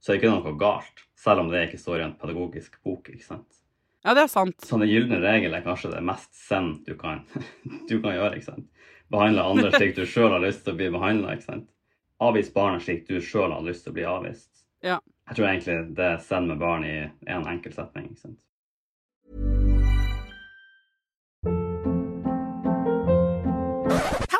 så 0.00 0.12
er 0.12 0.18
det 0.18 0.22
ikke 0.22 0.32
noe 0.34 0.56
galt, 0.60 1.04
selv 1.16 1.40
om 1.40 1.48
det 1.52 1.66
ikke 1.68 1.80
står 1.80 2.00
i 2.02 2.04
en 2.06 2.16
pedagogisk 2.20 2.78
bok. 2.84 3.08
ikke 3.08 3.24
sant? 3.24 3.60
ja, 4.04 4.12
det 4.12 4.26
er 4.26 4.28
sant. 4.28 4.60
Sånne 4.60 4.84
gylne 4.84 5.16
regel 5.22 5.54
er 5.56 5.62
kanskje 5.64 5.94
det 5.94 6.02
mest 6.04 6.34
send 6.36 6.82
du 6.84 6.92
kan, 7.00 7.22
du 7.88 8.00
kan 8.02 8.12
gjøre. 8.12 8.34
ikke 8.36 8.50
sant? 8.50 8.66
Behandle 9.10 9.46
andre 9.48 9.70
slik 9.78 9.96
du 9.96 10.04
sjøl 10.04 10.30
har 10.36 10.44
lyst 10.44 10.64
til 10.66 10.74
å 10.74 10.76
bli 10.76 10.90
behandla. 10.92 11.38
Avvis 12.20 12.52
barnet 12.52 12.84
slik 12.84 13.06
du 13.08 13.16
sjøl 13.20 13.52
har 13.52 13.64
lyst 13.64 13.84
til 13.86 13.94
å 13.94 13.96
bli 13.96 14.04
avvist. 14.08 14.50
Ja. 14.84 14.98
Jeg 15.30 15.38
tror 15.38 15.48
egentlig 15.48 15.78
det 15.96 16.04
er 16.04 16.20
send 16.20 16.50
med 16.52 16.60
barn 16.60 16.84
i 16.84 16.96
en 17.32 17.46
enkel 17.48 17.72
setning. 17.72 18.10
ikke 18.12 18.26
sant? 18.26 18.40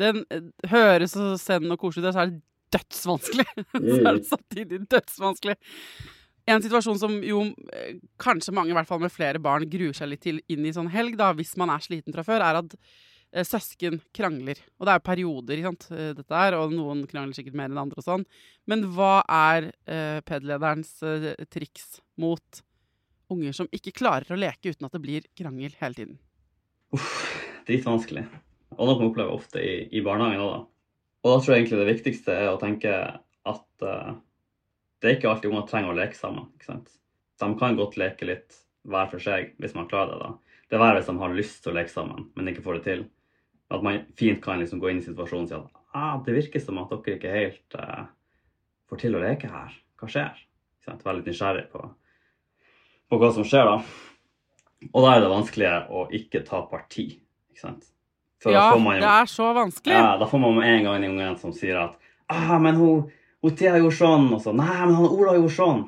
Den 0.00 0.24
eh, 0.32 0.50
høres 0.70 1.14
så 1.14 1.34
zen 1.40 1.70
og 1.70 1.80
koselig 1.80 2.04
ut, 2.04 2.10
og 2.10 2.16
så 2.16 2.24
er 2.24 2.32
det 2.32 2.42
dødsvanskelig. 2.74 3.46
så 3.72 3.96
er 4.00 4.12
det 4.12 4.28
samtidig 4.28 4.82
dødsvanskelig. 4.90 5.56
En 6.50 6.60
situasjon 6.60 7.00
som 7.00 7.16
jo 7.24 7.46
eh, 7.72 7.96
kanskje 8.20 8.54
mange, 8.56 8.74
i 8.74 8.76
hvert 8.76 8.90
fall 8.90 9.02
med 9.02 9.12
flere 9.14 9.40
barn, 9.42 9.68
gruer 9.70 9.96
seg 9.96 10.10
litt 10.12 10.24
til 10.26 10.42
inn 10.52 10.66
i 10.66 10.74
sånn 10.76 10.92
helg, 10.92 11.16
da, 11.20 11.32
hvis 11.36 11.54
man 11.60 11.72
er 11.72 11.84
sliten 11.84 12.14
fra 12.16 12.26
før, 12.26 12.44
er 12.44 12.60
at 12.60 12.76
eh, 12.76 13.46
søsken 13.46 14.00
krangler. 14.16 14.60
Og 14.76 14.86
det 14.86 14.92
er 14.92 15.00
jo 15.00 15.06
perioder, 15.08 15.60
ikke 15.60 15.72
sant, 15.72 15.88
dette 16.20 16.42
her, 16.42 16.58
og 16.58 16.74
noen 16.74 17.06
krangler 17.10 17.36
sikkert 17.36 17.56
mer 17.60 17.72
enn 17.72 17.80
andre 17.86 18.02
og 18.02 18.08
sånn. 18.08 18.28
Men 18.70 18.84
hva 18.96 19.16
er 19.24 19.70
eh, 19.88 20.20
PED-lederens 20.26 20.96
eh, 21.06 21.32
triks 21.52 22.00
mot 22.20 22.64
unger 23.32 23.56
som 23.56 23.70
ikke 23.72 23.94
klarer 23.96 24.34
å 24.34 24.38
leke 24.38 24.74
uten 24.74 24.88
at 24.88 24.96
det 24.96 25.04
blir 25.04 25.28
krangel 25.38 25.72
hele 25.80 25.96
tiden? 25.96 26.18
Uff, 26.94 27.22
dritvanskelig. 27.66 28.26
Og 28.74 28.88
noe 28.88 28.98
man 28.98 29.10
opplever 29.10 29.34
ofte 29.34 29.62
i, 29.62 29.74
i 29.94 30.02
barnehagen 30.04 30.42
òg, 30.44 30.52
da. 30.54 30.62
Og 31.24 31.30
da 31.32 31.36
tror 31.40 31.54
jeg 31.54 31.62
egentlig 31.62 31.80
det 31.80 31.92
viktigste 31.92 32.34
er 32.36 32.50
å 32.52 32.60
tenke 32.60 32.92
at 33.48 33.84
uh, 33.86 34.16
det 35.00 35.08
er 35.08 35.16
ikke 35.16 35.30
alltid 35.30 35.50
unger 35.50 35.68
trenger 35.70 35.92
å 35.92 35.96
leke 35.96 36.18
sammen. 36.18 36.50
ikke 36.56 36.68
sant? 36.68 36.90
De 37.40 37.48
kan 37.60 37.78
godt 37.78 37.96
leke 38.00 38.28
litt 38.28 38.58
hver 38.84 39.08
for 39.12 39.24
seg, 39.24 39.54
hvis 39.60 39.76
man 39.76 39.88
klarer 39.88 40.12
det. 40.12 40.26
da. 40.26 40.58
Det 40.68 40.76
er 40.76 40.82
verre 40.82 41.00
hvis 41.00 41.08
de 41.08 41.16
har 41.20 41.36
lyst 41.38 41.62
til 41.64 41.72
å 41.72 41.76
leke 41.78 41.92
sammen, 41.92 42.26
men 42.36 42.50
ikke 42.52 42.64
får 42.64 42.78
det 42.78 42.84
til. 42.88 43.06
At 43.72 43.84
man 43.84 44.02
fint 44.20 44.42
kan 44.44 44.60
liksom 44.60 44.82
gå 44.82 44.90
inn 44.92 45.00
i 45.00 45.06
situasjonen 45.06 45.46
og 45.46 45.50
si 45.50 45.56
at 45.56 45.80
ah, 45.96 46.18
det 46.24 46.36
virker 46.36 46.60
som 46.60 46.80
at 46.82 46.92
dere 46.92 47.16
ikke 47.16 47.32
helt 47.32 47.78
uh, 47.80 48.04
får 48.90 49.04
til 49.04 49.16
å 49.16 49.24
leke 49.24 49.48
her. 49.52 49.72
Hva 50.00 50.10
skjer? 50.12 50.44
Ikke 50.76 50.90
sant? 50.90 51.04
Være 51.06 51.20
litt 51.22 51.30
nysgjerrig 51.32 51.64
på, 51.72 51.86
på 53.08 53.20
hva 53.22 53.32
som 53.32 53.48
skjer, 53.48 53.70
da. 53.70 53.78
Og 54.92 55.00
da 55.00 55.14
er 55.14 55.24
det 55.24 55.32
vanskeligere 55.32 55.88
å 55.88 56.06
ikke 56.12 56.44
ta 56.44 56.60
parti. 56.68 57.08
ikke 57.52 57.64
sant? 57.64 57.93
Da 58.44 58.52
Ja, 58.52 58.70
jo- 58.76 58.90
det 59.00 59.02
er 59.08 59.26
så 59.30 59.50
vanskelig. 59.56 59.94
ja, 59.96 60.16
da 60.20 60.26
får 60.26 60.40
man 60.40 60.54
med 60.58 60.68
en 60.68 60.84
gang 60.84 60.96
en 61.04 61.10
unge 61.10 61.38
som 61.40 61.52
sier 61.52 61.76
at 61.80 61.96
ah, 62.30 62.58
men 62.58 62.74
hun, 62.76 63.10
hun 63.42 63.56
Thea 63.56 63.78
gjorde 63.78 63.96
sånn, 63.98 64.32
og 64.34 64.40
så 64.42 64.54
nei, 64.54 64.86
men 64.86 64.94
han 64.94 65.06
Ola 65.08 65.34
gjorde 65.38 65.54
sånn. 65.56 65.84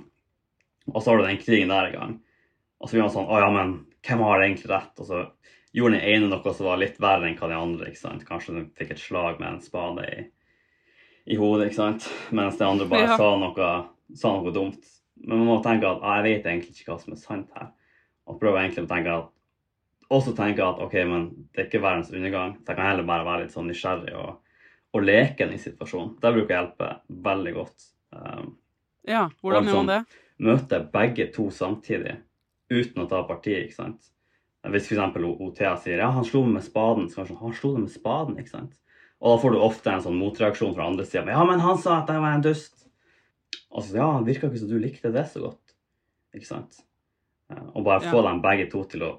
Og 0.95 1.03
så 1.03 1.11
har 1.11 1.19
du 1.19 1.25
den 1.27 1.39
krigen 1.43 1.69
der 1.69 1.89
i 1.89 1.93
gang. 1.97 2.21
Og 2.81 2.89
så 2.89 2.93
blir 2.97 3.03
man 3.07 3.11
sånn 3.15 3.29
å 3.29 3.41
ja, 3.41 3.51
men 3.51 3.87
hvem 4.07 4.21
har 4.23 4.41
egentlig 4.45 4.71
rett? 4.71 5.01
Og 5.01 5.07
så 5.09 5.23
gjorde 5.75 5.99
den 5.99 6.09
ene 6.09 6.29
noe 6.31 6.55
som 6.55 6.67
var 6.67 6.77
litt 6.79 6.99
verre 7.03 7.27
enn 7.29 7.37
hva 7.37 7.49
de 7.49 7.55
andre. 7.59 7.87
ikke 7.91 7.99
sant? 8.05 8.25
Kanskje 8.29 8.55
den 8.55 8.71
fikk 8.77 8.91
et 8.93 8.99
slag 9.03 9.41
med 9.41 9.49
en 9.49 9.61
spade 9.61 10.05
i, 10.07 10.27
i 11.35 11.37
hodet, 11.37 11.71
ikke 11.71 11.81
sant? 11.81 12.07
Mens 12.31 12.57
de 12.57 12.65
andre 12.65 12.87
bare 12.87 13.09
Ja. 13.09 13.17
sa, 13.17 13.37
noe, 13.37 13.89
sa 14.15 14.29
noe 14.37 14.53
dumt. 14.53 14.79
Men 15.25 15.39
man 15.39 15.49
må 15.49 15.63
tenke 15.65 15.85
at 15.91 16.01
ah, 16.03 16.23
jeg 16.23 16.43
vet 16.45 16.45
egentlig 16.53 16.77
ikke 16.77 16.93
hva 16.93 17.01
som 17.03 17.13
er 17.13 17.17
sant 17.17 17.49
her. 17.57 17.69
Og 18.29 18.39
prøve 18.41 18.61
egentlig 18.63 18.85
å 18.87 18.89
tenke 18.95 19.17
at 19.19 19.29
også 20.11 20.35
tenke 20.37 20.63
at 20.65 20.79
ok, 20.83 20.93
men 21.09 21.25
det 21.55 21.63
er 21.63 21.69
ikke 21.69 21.83
verdens 21.83 22.13
undergang. 22.15 22.57
Så 22.63 22.71
jeg 22.73 22.77
kan 22.79 22.87
heller 22.91 23.07
bare 23.09 23.25
være 23.27 23.43
litt 23.47 23.55
sånn 23.57 23.67
nysgjerrig 23.71 24.15
og, 24.17 24.37
og 24.95 25.03
leken 25.07 25.53
i 25.55 25.59
situasjonen. 25.59 26.15
Det 26.23 26.33
bruker 26.37 26.53
å 26.55 26.59
hjelpe 26.61 26.91
veldig 27.31 27.55
godt. 27.57 27.89
Um, 28.15 28.55
Ja, 29.07 29.29
hvordan 29.43 29.67
gjør 29.69 29.77
man 29.85 29.87
det? 29.93 30.01
møte 30.43 30.81
begge 30.93 31.29
to 31.33 31.45
samtidig 31.55 32.17
uten 32.71 33.03
å 33.05 33.09
ta 33.09 33.21
parti, 33.25 33.55
ikke 33.65 33.77
sant. 33.77 34.09
Hvis 34.67 34.89
f.eks. 34.91 35.15
Thea 35.57 35.77
sier 35.79 36.01
ja, 36.03 36.09
han 36.11 36.25
slo 36.27 36.43
meg 36.43 36.57
med 36.59 36.65
spaden, 36.67 37.07
så 37.09 37.21
kanskje 37.23 37.37
han 37.39 37.55
slo 37.55 37.71
deg 37.77 37.85
med 37.85 37.93
spaden, 37.95 38.39
ikke 38.43 38.51
sant. 38.51 38.73
Og 39.23 39.31
da 39.31 39.37
får 39.45 39.55
du 39.55 39.61
ofte 39.63 39.93
en 39.95 40.03
sånn 40.03 40.19
motreaksjon 40.19 40.75
fra 40.75 40.89
andre 40.91 41.07
sida. 41.07 41.23
Ja, 41.31 41.45
men 41.47 41.63
han 41.63 41.79
sa 41.79 42.01
at 42.03 42.11
jeg 42.11 42.21
var 42.21 42.35
en 42.35 42.43
dust. 42.45 42.83
Og 43.71 43.85
så 43.87 43.97
ja, 43.97 44.09
det 44.19 44.27
virka 44.35 44.51
ikke 44.51 44.59
som 44.65 44.69
du 44.73 44.79
likte 44.83 45.13
det 45.15 45.23
så 45.31 45.45
godt. 45.47 45.77
Ikke 46.35 46.49
sant? 46.51 46.83
Eh, 47.53 47.63
og 47.79 47.85
bare 47.87 48.03
få 48.03 48.19
Ja. 48.19 48.27
dem 48.27 48.43
begge 48.43 48.67
to 48.75 48.83
til 48.91 49.07
å 49.07 49.13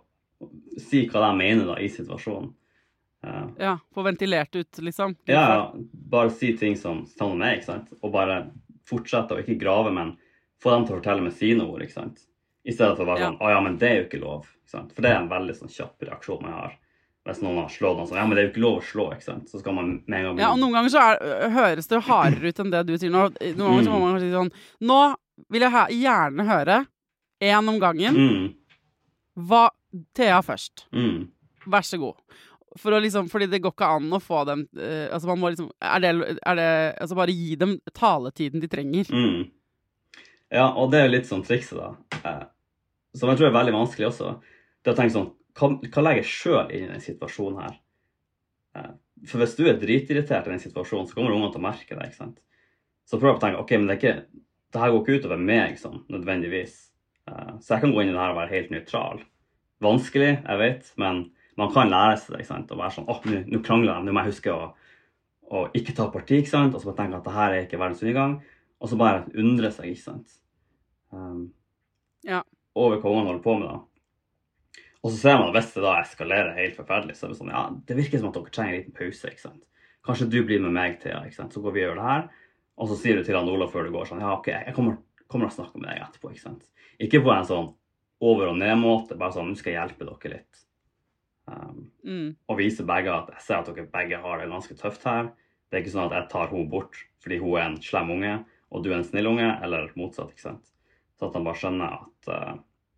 si 0.78 1.08
hva 1.10 1.24
de 1.32 1.38
mener 1.38 1.66
da 1.66 1.76
i 1.82 1.90
situasjonen. 1.90 2.54
Uh, 3.26 3.48
Ja, 3.58 3.78
Få 3.94 4.04
ventilert 4.06 4.56
ut, 4.56 4.78
liksom. 4.78 5.16
ja, 5.26 5.42
ja, 5.42 5.74
bare 6.10 6.30
si 6.30 6.52
ting 6.58 6.76
som 6.78 7.06
sammen 7.10 7.38
med, 7.42 7.58
ikke 7.58 7.66
sant? 7.72 7.94
Og 8.04 8.12
bare 8.14 8.52
fortsette 8.88 9.34
å 9.36 9.42
ikke 9.42 9.58
grave, 9.60 9.92
men 9.92 10.16
få 10.62 10.72
dem 10.76 10.86
til 10.86 10.96
å 10.96 11.00
fortelle 11.02 11.22
med 11.26 11.34
sine 11.34 11.66
ord, 11.66 11.82
ikke 11.82 11.94
sant? 11.98 12.20
I 12.68 12.72
stedet 12.76 12.96
for 12.98 13.06
å 13.06 13.10
være 13.16 13.20
Ja. 13.20 13.30
sånn 13.32 13.40
'Å 13.40 13.50
ja, 13.50 13.62
men 13.62 13.78
det 13.78 13.90
er 13.90 13.96
jo 14.04 14.06
ikke 14.10 14.22
lov'. 14.24 14.46
Ikke 14.46 14.70
sant? 14.70 14.94
For 14.94 15.02
det 15.02 15.12
er 15.12 15.16
en 15.22 15.30
veldig 15.30 15.56
sånn 15.56 15.70
kjapp 15.72 16.00
reaksjon 16.04 16.42
jeg 16.44 16.52
har. 16.52 16.74
Hvis 17.26 17.42
noen 17.42 17.58
har 17.58 17.68
slått 17.70 17.98
noen 17.98 18.08
sånn 18.08 18.18
'Ja, 18.18 18.26
men 18.28 18.36
det 18.36 18.38
er 18.44 18.48
jo 18.48 18.54
ikke 18.54 18.62
lov 18.62 18.78
å 18.78 18.84
slå', 18.84 19.12
ikke 19.14 19.24
sant? 19.24 19.50
Så 19.50 19.60
skal 19.60 19.74
man 19.74 20.04
med 20.08 20.20
en 20.20 20.36
gang 20.36 20.40
Ja, 20.40 20.52
og 20.54 20.60
noen 20.60 20.74
ganger 20.74 20.90
så 20.90 21.00
er, 21.00 21.50
høres 21.50 21.88
det 21.88 21.96
jo 21.96 22.02
hardere 22.14 22.48
ut 22.48 22.60
enn 22.60 22.72
det 22.72 22.86
du 22.88 22.98
sier 22.98 23.10
nå. 23.12 23.30
Noen 23.58 23.58
ganger 23.58 23.84
så 23.84 23.92
må 23.92 24.00
man 24.12 24.20
si 24.20 24.32
sånn 24.32 24.52
Nå 24.82 25.16
vil 25.50 25.62
jeg 25.62 25.72
gjerne 26.04 26.46
høre, 26.48 26.88
én 27.42 27.68
om 27.70 27.80
gangen, 27.80 28.16
mm, 28.16 28.54
hva 29.48 29.70
Thea 30.16 30.42
først. 30.46 30.86
mm, 30.94 31.28
Vær 31.68 31.84
så 31.84 31.98
god. 32.00 32.16
For 32.78 32.94
liksom, 33.02 33.28
fordi 33.32 33.48
det 33.50 33.62
går 33.64 33.74
ikke 33.74 33.88
an 33.96 34.12
å 34.14 34.20
få 34.22 34.44
dem 34.46 34.60
uh, 34.78 35.08
Altså 35.12 35.28
man 35.32 35.40
må 35.42 35.50
liksom 35.50 35.72
er 35.82 36.00
det, 36.04 36.10
er 36.46 36.56
det, 36.60 36.68
altså 37.02 37.16
Bare 37.18 37.34
gi 37.34 37.56
dem 37.58 37.72
taletiden 37.96 38.62
de 38.62 38.68
trenger. 38.70 39.10
mm. 39.10 39.48
Ja, 40.54 40.70
og 40.80 40.92
det 40.94 41.02
er 41.04 41.10
litt 41.12 41.26
sånn 41.28 41.42
trikset, 41.44 41.76
da. 41.76 41.90
Eh, 42.24 42.46
som 43.18 43.28
jeg 43.28 43.40
tror 43.40 43.50
er 43.50 43.56
veldig 43.58 43.74
vanskelig 43.76 44.06
også. 44.08 44.30
Det 44.86 44.94
å 44.94 44.96
tenke 44.96 45.12
sånn 45.16 45.32
Hva, 45.58 45.68
hva 45.92 46.04
legger 46.06 46.22
jeg 46.22 46.30
sjøl 46.32 46.72
inn 46.72 46.86
i 46.86 46.92
den 46.94 47.04
situasjonen 47.04 47.58
her? 47.66 47.74
Eh, 48.78 48.92
For 49.28 49.42
hvis 49.42 49.58
du 49.58 49.66
er 49.68 49.80
dritirritert 49.82 50.48
i 50.48 50.54
den 50.54 50.62
situasjonen, 50.64 51.08
så 51.10 51.18
kommer 51.18 51.34
ungene 51.36 51.52
til 51.52 51.60
å 51.60 51.66
merke 51.68 51.98
det. 51.98 52.06
ikke 52.12 52.20
sant? 52.22 52.38
Så 53.10 53.20
prøv 53.20 53.36
å 53.36 53.42
tenke 53.42 53.60
ok, 53.60 53.72
men 53.80 53.88
det, 53.90 53.98
er 53.98 54.00
ikke, 54.04 54.44
det 54.72 54.82
her 54.86 54.94
går 54.94 55.02
ikke 55.04 55.18
utover 55.24 55.42
meg 55.50 55.76
sånn, 55.82 56.00
nødvendigvis. 56.14 56.78
Eh, 57.28 57.52
Så 57.60 57.74
jeg 57.76 57.82
kan 57.84 57.92
gå 57.98 58.04
inn 58.06 58.14
i 58.14 58.16
det 58.16 58.22
her 58.22 58.36
og 58.36 58.40
være 58.40 58.54
helt 58.56 58.72
nøytral. 58.72 59.24
Vanskelig, 59.84 60.32
jeg 60.42 60.60
vet, 60.62 60.92
men 60.98 61.26
man 61.58 61.72
kan 61.74 61.90
lære 61.92 62.18
seg 62.22 62.34
det. 62.36 62.44
ikke 62.44 62.52
sant? 62.54 62.72
Og 62.74 62.80
være 62.82 62.96
sånn 62.98 63.10
åh, 63.10 63.20
nå 63.30 63.44
nå 63.54 63.62
krangler 63.66 63.98
de, 63.98 64.06
nå 64.08 64.14
må 64.16 64.24
jeg 64.24 64.34
huske 64.34 64.54
å, 64.54 64.70
å 65.54 65.66
ikke 65.78 65.96
ta 65.98 66.08
parti, 66.14 66.40
ikke 66.42 66.54
sant? 66.54 66.74
Og 66.76 66.82
så 66.82 66.90
bare 66.90 67.00
tenke 67.04 67.20
at 67.20 67.28
det 67.28 67.36
her 67.38 67.54
er 67.56 67.66
ikke 67.66 67.80
verdens 67.82 68.02
undergang. 68.06 68.38
Og 68.82 68.90
så 68.92 68.98
bare 69.00 69.26
undre 69.38 69.72
seg, 69.74 69.92
ikke 69.94 70.06
sant. 70.08 70.40
Um, 71.14 71.52
Ja. 72.28 72.42
Over 72.78 73.00
hva 73.02 73.10
ungene 73.10 73.32
holder 73.32 73.44
på 73.46 73.54
med, 73.58 73.70
da. 73.70 74.82
Og 75.06 75.12
så 75.14 75.18
ser 75.18 75.38
man 75.40 75.48
at 75.50 75.56
hvis 75.56 75.72
det 75.74 75.84
da 75.86 75.94
eskalerer 76.02 76.58
helt 76.58 76.76
forferdelig, 76.78 77.16
så 77.16 77.26
er 77.26 77.32
det 77.32 77.38
sånn 77.40 77.54
ja, 77.54 77.62
det 77.88 77.96
virker 77.98 78.20
som 78.20 78.30
at 78.30 78.36
dere 78.38 78.54
trenger 78.54 78.74
en 78.74 78.80
liten 78.82 78.96
pause. 78.98 79.30
ikke 79.32 79.44
sant? 79.46 79.64
Kanskje 80.06 80.28
du 80.34 80.38
blir 80.46 80.62
med 80.62 80.74
meg, 80.76 80.98
Thea, 81.02 81.22
ikke 81.26 81.38
sant? 81.38 81.54
så 81.56 81.62
går 81.64 81.74
vi 81.76 81.84
og 81.86 81.88
gjør 81.88 82.00
det 82.02 82.08
her. 82.10 82.28
Og 82.78 82.90
så 82.92 82.98
sier 83.00 83.18
du 83.18 83.24
til 83.26 83.38
han 83.38 83.50
Olav 83.50 83.72
før 83.74 83.88
du 83.88 83.94
går 83.96 84.10
sånn 84.10 84.22
ja, 84.22 84.34
OK, 84.36 84.50
jeg 84.52 84.76
kommer, 84.76 85.00
kommer 85.32 85.50
og 85.50 85.56
snakker 85.56 85.82
med 85.82 85.90
deg 85.90 86.04
etterpå. 86.06 86.34
ikke 86.34 86.44
sant? 86.44 86.68
Ikke 87.02 87.22
på 87.26 87.32
en 87.34 87.48
sånn 87.48 87.70
over 88.22 88.50
og 88.52 88.58
ned-måte, 88.58 89.18
bare 89.18 89.36
sånn 89.36 89.52
nå 89.52 89.58
skal 89.60 89.74
jeg 89.74 89.82
hjelpe 89.82 90.08
dere 90.08 90.34
litt. 90.38 90.64
Um, 91.48 91.92
Mm. 92.04 92.36
og 92.50 92.58
vise 92.60 92.84
begge 92.84 93.08
at 93.14 93.30
jeg 93.32 93.42
ser 93.46 93.60
at 93.62 93.70
dere 93.72 93.88
begge 93.88 94.18
har 94.20 94.40
det 94.40 94.50
ganske 94.52 94.76
tøft 94.76 95.04
her. 95.08 95.32
Det 95.70 95.78
er 95.78 95.84
ikke 95.84 95.94
sånn 95.96 96.12
at 96.12 96.16
jeg 96.18 96.30
tar 96.32 96.48
henne 96.52 96.70
bort 96.70 96.96
fordi 97.24 97.38
hun 97.40 97.58
er 97.58 97.66
en 97.68 97.82
slem 97.82 98.10
unge, 98.12 98.34
og 98.72 98.84
du 98.84 98.92
er 98.92 98.98
en 98.98 99.04
snill 99.04 99.28
unge, 99.28 99.48
eller 99.64 99.92
motsatt. 99.96 100.32
ikke 100.32 100.42
sant? 100.44 100.72
Så 101.20 101.28
at 101.28 101.34
de 101.34 101.44
bare 101.44 101.60
skjønner 101.60 101.94
at 101.94 102.30
uh, 102.32 102.58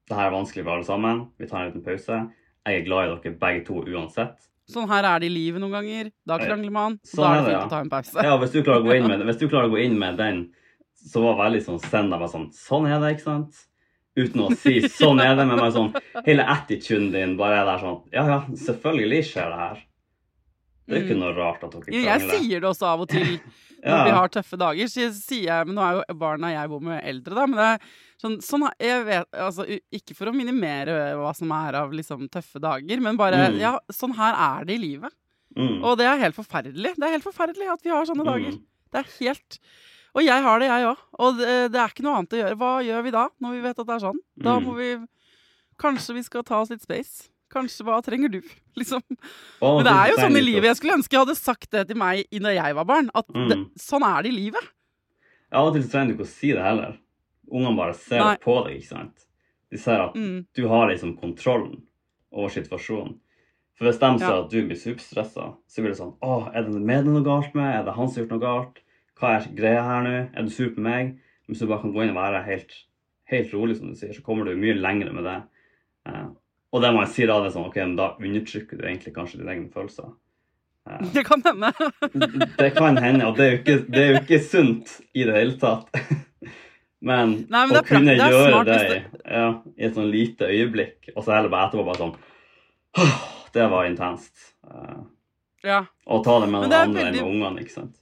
det 0.10 0.18
her 0.18 0.28
er 0.28 0.36
vanskelig 0.36 0.64
for 0.66 0.74
alle 0.76 0.86
sammen. 0.86 1.22
Vi 1.38 1.48
tar 1.48 1.62
en 1.62 1.72
liten 1.72 1.86
pause. 1.86 2.20
Jeg 2.66 2.80
er 2.80 2.86
glad 2.86 3.06
i 3.06 3.16
dere 3.16 3.40
begge 3.42 3.66
to 3.66 3.84
uansett. 3.86 4.50
Sånn 4.70 4.90
her 4.90 5.06
er 5.08 5.22
det 5.22 5.30
i 5.30 5.34
livet 5.34 5.62
noen 5.62 5.74
ganger. 5.80 6.12
Da 6.30 6.38
krangler 6.42 6.74
man. 6.74 7.00
Sånn 7.06 7.26
da 7.26 7.30
er 7.30 7.40
det 7.40 7.46
fint 7.50 7.58
ja. 7.58 7.66
å 7.66 7.72
ta 7.72 7.80
en 7.86 7.90
pause. 7.94 8.26
Ja, 8.26 8.36
hvis 8.42 8.52
du 8.54 8.60
klarer 8.62 8.84
å 8.84 8.86
gå 8.90 8.98
inn 8.98 9.08
med, 9.10 9.24
hvis 9.30 9.40
du 9.42 9.48
klarer 9.48 9.70
å 9.70 9.74
gå 9.74 9.82
inn 9.82 9.98
med 10.02 10.18
den, 10.22 10.44
så 11.00 11.24
var 11.24 11.40
veldig 11.46 11.62
sånn 11.66 11.82
send 11.86 12.14
deg 12.14 12.20
bare 12.20 12.34
sånn 12.34 12.50
Sånn 12.54 12.86
er 12.90 13.00
det, 13.02 13.16
ikke 13.16 13.26
sant? 13.30 13.66
Uten 14.20 14.42
å 14.46 14.50
si 14.58 14.80
'sånn 14.82 15.22
er 15.24 15.36
det', 15.36 15.48
med 15.48 15.58
meg. 15.62 15.72
sånn 15.74 16.26
Hele 16.26 16.44
attituden 16.46 17.12
din 17.14 17.38
bare 17.38 17.62
er 17.62 17.66
der 17.70 17.80
sånn 17.86 18.02
Ja, 18.14 18.26
ja, 18.28 18.40
selvfølgelig 18.66 19.24
skjer 19.32 19.50
det 19.54 19.60
her. 19.64 19.78
Det 20.90 20.98
er 20.98 21.04
ikke 21.06 21.20
noe 21.20 21.34
rart 21.38 21.64
at 21.64 21.72
dere 21.72 21.82
krangler. 21.86 22.06
Jeg 22.10 22.22
sier 22.30 22.60
det 22.64 22.70
også 22.70 22.86
av 22.90 23.02
og 23.02 23.10
til 23.10 23.26
når 23.86 23.86
Ja. 23.86 24.04
vi 24.04 24.12
har 24.12 24.28
tøffe 24.28 24.58
dager. 24.58 24.88
Så 24.90 25.12
sier 25.14 25.44
jeg, 25.46 25.68
men 25.68 25.76
Nå 25.76 25.82
er 25.86 25.94
jo 26.04 26.16
barna 26.20 26.50
jeg 26.52 26.68
bor 26.70 26.82
med, 26.82 27.04
eldre, 27.06 27.36
da. 27.36 27.46
Men 27.46 27.56
det 27.56 27.68
er 27.70 27.80
sånn, 28.24 28.38
sånn 28.42 28.66
jeg 28.82 29.06
vet, 29.06 29.28
altså, 29.34 29.66
Ikke 29.94 30.16
for 30.18 30.26
å 30.28 30.34
minimere 30.36 31.16
hva 31.16 31.34
som 31.38 31.52
er 31.52 31.76
av 31.76 31.92
liksom, 31.94 32.28
tøffe 32.30 32.60
dager, 32.60 33.00
men 33.00 33.16
bare 33.18 33.52
Mm. 33.54 33.60
Ja, 33.60 33.78
sånn 33.92 34.16
her 34.18 34.34
er 34.34 34.66
det 34.66 34.76
i 34.80 34.84
livet. 34.84 35.14
Mm. 35.56 35.84
Og 35.84 35.98
det 35.98 36.06
er 36.08 36.18
helt 36.20 36.36
forferdelig. 36.36 36.96
Det 36.96 37.04
er 37.08 37.16
helt 37.18 37.24
forferdelig 37.24 37.72
at 37.72 37.82
vi 37.84 37.90
har 37.90 38.06
sånne 38.06 38.26
dager. 38.26 38.52
Mm. 38.58 38.62
Det 38.92 39.00
er 39.06 39.26
helt 39.26 39.60
Og 40.16 40.24
jeg 40.26 40.42
har 40.42 40.60
det, 40.60 40.68
jeg 40.72 40.86
òg. 40.90 40.98
Og 41.20 41.38
det, 41.38 41.72
det 41.72 41.80
er 41.80 41.88
ikke 41.94 42.04
noe 42.04 42.18
annet 42.18 42.34
å 42.34 42.40
gjøre. 42.42 42.58
Hva 42.58 42.72
gjør 42.86 43.04
vi 43.06 43.12
da, 43.12 43.28
når 43.40 43.52
vi 43.52 43.62
vet 43.62 43.80
at 43.80 43.86
det 43.88 43.96
er 43.96 44.00
sånn? 44.08 44.20
Da 44.38 44.60
Mm. 44.60 44.66
må 44.66 44.76
vi 44.78 44.90
Kanskje 45.80 46.14
vi 46.16 46.24
skal 46.24 46.44
ta 46.44 46.58
oss 46.60 46.70
litt 46.74 46.82
space. 46.84 47.30
Kanskje 47.50 47.86
hva 47.88 48.02
trenger 48.04 48.30
du? 48.30 48.42
Liksom. 48.80 49.02
Og 49.62 49.78
Men 49.80 49.86
det 49.88 49.94
er 49.94 50.10
jo 50.12 50.18
sånn 50.20 50.36
i 50.38 50.42
livet. 50.44 50.68
Jeg 50.68 50.76
skulle 50.76 50.98
ønske 50.98 51.14
jeg 51.16 51.22
hadde 51.24 51.36
sagt 51.40 51.70
det 51.72 51.88
til 51.88 51.96
meg 51.98 52.26
når 52.36 52.54
jeg 52.58 52.76
var 52.76 52.86
barn. 52.90 53.10
At 53.16 53.28
det, 53.32 53.58
Mm. 53.58 53.70
sånn 53.80 54.04
er 54.04 54.22
det 54.24 54.32
i 54.34 54.36
livet. 54.36 54.68
Av 55.52 55.68
og 55.68 55.74
til 55.74 55.84
trenger 55.90 56.12
du 56.12 56.18
ikke 56.18 56.28
å 56.28 56.34
si 56.34 56.52
det 56.52 56.62
heller. 56.62 56.98
Ungene 57.50 57.78
bare 57.78 57.94
ser 57.98 58.20
Nei. 58.20 58.36
på 58.44 58.58
deg, 58.66 58.76
ikke 58.82 58.90
sant. 58.92 59.26
De 59.72 59.78
ser 59.78 60.02
at 60.02 60.14
Mm. 60.16 60.46
du 60.54 60.68
har 60.68 60.90
liksom 60.90 61.16
kontrollen 61.18 61.82
over 62.32 62.50
situasjonen. 62.50 63.16
For 63.76 63.86
hvis 63.86 64.00
de 64.00 64.20
ser 64.20 64.28
Ja. 64.36 64.44
at 64.44 64.50
du 64.50 64.68
blir 64.68 64.76
superstressa, 64.78 65.56
så 65.66 65.82
blir 65.82 65.90
det 65.96 65.98
sånn 65.98 66.18
Å, 66.22 66.52
er 66.54 66.64
det 66.64 66.72
med 66.76 67.06
det 67.06 67.14
noe 67.14 67.24
galt 67.24 67.56
med? 67.56 67.74
Er 67.80 67.84
det 67.86 67.96
han 67.96 68.08
som 68.10 68.16
har 68.16 68.28
gjort 68.28 68.36
noe 68.36 68.40
galt? 68.44 68.80
Hva 69.20 69.34
er 69.38 69.48
greia 69.58 69.82
her 69.84 70.04
nå? 70.06 70.14
Er 70.34 70.46
du 70.48 70.52
sur 70.54 70.70
på 70.76 70.84
meg? 70.86 71.18
Hvis 71.50 71.60
du 71.64 71.68
bare 71.68 71.82
kan 71.84 71.92
gå 71.96 72.04
inn 72.06 72.14
og 72.14 72.20
være 72.20 72.44
helt, 72.46 72.72
helt 73.32 73.54
rolig, 73.56 73.76
som 73.80 73.90
du 73.92 73.98
sier, 74.00 74.14
så 74.16 74.24
kommer 74.26 74.46
du 74.48 74.54
mye 74.60 74.78
lenger 74.78 75.12
med 75.16 75.26
det. 75.28 75.38
Eh, 76.08 76.28
og 76.72 76.84
det 76.84 76.92
man 76.96 77.08
sier 77.10 77.28
da, 77.32 77.40
det 77.42 77.50
er 77.50 77.56
sånn 77.58 77.68
OK, 77.68 77.78
men 77.82 77.96
da 77.98 78.12
undertrykker 78.22 78.78
du 78.80 78.86
egentlig 78.86 79.16
kanskje 79.16 79.40
dine 79.42 79.56
egne 79.56 79.72
følelser. 79.74 80.12
Eh, 80.90 81.02
Det 81.16 81.24
kan 81.28 81.42
hende. 81.46 81.72
det 82.62 82.70
kan 82.78 82.98
hende, 83.02 83.26
og 83.32 83.38
det 83.40 83.46
er 83.48 83.52
jo 83.56 83.60
ikke, 83.64 83.78
det 83.90 84.04
er 84.04 84.12
jo 84.14 84.22
ikke 84.24 84.40
sunt 84.46 84.96
i 85.18 85.26
det 85.28 85.36
hele 85.40 85.58
tatt. 85.62 85.90
Men, 87.00 87.30
Nei, 87.48 87.62
men 87.70 87.78
å 87.80 87.82
kunne 87.88 88.12
det 88.12 88.18
gjøre 88.20 88.48
smart 88.52 88.68
det, 88.68 88.78
hvis 88.84 89.22
ja, 89.32 89.44
i 89.80 89.86
et 89.88 89.94
sånn 89.96 90.10
lite 90.12 90.50
øyeblikk, 90.52 91.06
og 91.14 91.22
så 91.24 91.32
heller 91.32 91.48
bare 91.54 91.70
etterpå 91.70 91.86
bare 91.88 92.02
sånn 92.02 92.18
«Åh, 93.00 93.14
Det 93.56 93.68
var 93.72 93.88
intenst. 93.88 94.50
Eh, 94.68 94.98
Ja. 95.64 95.78
og 96.12 96.26
ta 96.28 96.36
det 96.44 96.50
med 96.52 96.66
noen 96.66 96.76
andre 96.76 97.06
enn 97.08 97.16
med 97.16 97.24
ungene, 97.24 97.64
ikke 97.64 97.72
sant. 97.78 97.96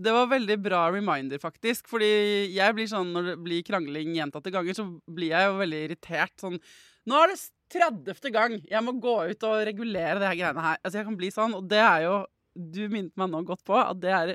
Det 0.00 0.10
var 0.10 0.26
veldig 0.26 0.56
bra 0.62 0.80
reminder, 0.90 1.38
faktisk. 1.38 1.86
Fordi 1.90 2.08
jeg 2.54 2.74
blir 2.74 2.88
sånn, 2.90 3.12
når 3.14 3.28
det 3.30 3.34
blir 3.44 3.62
krangling 3.66 4.14
gjentatte 4.16 4.50
ganger, 4.54 4.74
så 4.74 4.86
blir 5.06 5.30
jeg 5.30 5.46
jo 5.50 5.58
veldig 5.60 5.82
irritert. 5.88 6.34
Sånn 6.42 6.58
Nå 7.06 7.18
er 7.20 7.34
det 7.34 7.40
30. 7.74 8.30
gang 8.32 8.54
jeg 8.64 8.82
må 8.86 8.94
gå 9.02 9.14
ut 9.30 9.42
og 9.44 9.62
regulere 9.68 10.18
det 10.20 10.28
her 10.30 10.38
greiene 10.38 10.62
her. 10.64 10.78
Altså, 10.82 10.98
jeg 10.98 11.06
kan 11.10 11.16
bli 11.20 11.30
sånn, 11.34 11.54
og 11.58 11.68
det 11.68 11.82
er 11.82 12.06
jo 12.06 12.14
Du 12.56 12.84
minnet 12.88 13.16
meg 13.18 13.30
nå 13.32 13.40
godt 13.44 13.64
på 13.66 13.74
at 13.74 13.98
det 13.98 14.12
er 14.14 14.28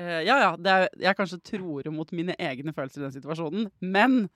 eh, 0.00 0.22
Ja, 0.24 0.38
ja, 0.40 0.50
det 0.56 0.72
er, 0.72 0.88
jeg 0.98 1.16
kanskje 1.18 1.40
tror 1.44 1.90
mot 1.92 2.10
mine 2.16 2.34
egne 2.40 2.72
følelser 2.72 3.02
i 3.02 3.04
den 3.08 3.12
situasjonen, 3.18 3.66
men 3.84 4.30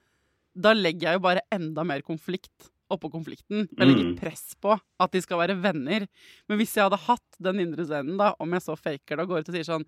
da 0.52 0.74
legger 0.76 1.08
jeg 1.08 1.16
jo 1.16 1.24
bare 1.24 1.40
enda 1.54 1.84
mer 1.88 2.02
konflikt 2.04 2.68
oppå 2.92 3.08
konflikten. 3.08 3.64
Jeg 3.78 3.88
legger 3.88 4.04
Mm. 4.10 4.16
press 4.20 4.54
på 4.60 4.74
at 5.00 5.12
de 5.14 5.22
skal 5.24 5.38
være 5.40 5.56
venner. 5.62 6.04
Men 6.46 6.58
hvis 6.60 6.74
jeg 6.76 6.84
hadde 6.84 6.98
hatt 7.06 7.38
den 7.40 7.60
indre 7.64 7.86
scenen, 7.88 8.18
da, 8.20 8.34
om 8.38 8.52
jeg 8.52 8.60
så 8.60 8.76
faker 8.76 9.16
det 9.16 9.24
og 9.24 9.28
går 9.32 9.40
ut 9.40 9.48
og 9.48 9.54
sier 9.56 9.64
sånn 9.64 9.86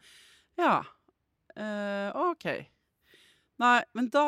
Ja, 0.61 0.85
eh, 1.57 2.11
OK. 2.31 2.47
Nei, 3.63 3.79
men 3.95 4.09
da 4.13 4.25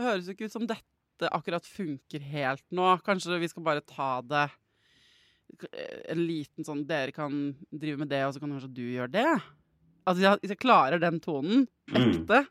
høres 0.00 0.26
det 0.26 0.36
ikke 0.36 0.48
ut 0.50 0.52
som 0.56 0.66
dette 0.68 1.30
akkurat 1.32 1.64
funker 1.64 2.20
helt 2.20 2.64
nå. 2.76 2.90
Kanskje 3.06 3.38
vi 3.40 3.48
skal 3.48 3.64
bare 3.64 3.80
ta 3.84 4.20
det 4.22 4.46
eh, 5.72 6.02
en 6.12 6.24
liten 6.26 6.66
sånn 6.66 6.84
Dere 6.88 7.12
kan 7.16 7.54
drive 7.72 8.00
med 8.02 8.10
det, 8.12 8.22
og 8.26 8.34
så 8.36 8.42
kan 8.42 8.52
kanskje 8.52 8.72
du 8.76 8.82
gjøre 8.84 9.12
det? 9.14 9.26
Altså, 10.06 10.20
jeg- 10.22 10.40
hvis 10.42 10.52
jeg 10.54 10.62
klarer 10.62 11.00
den 11.00 11.20
tonen 11.20 11.66
Mm. 11.90 12.12
ekte 12.26 12.46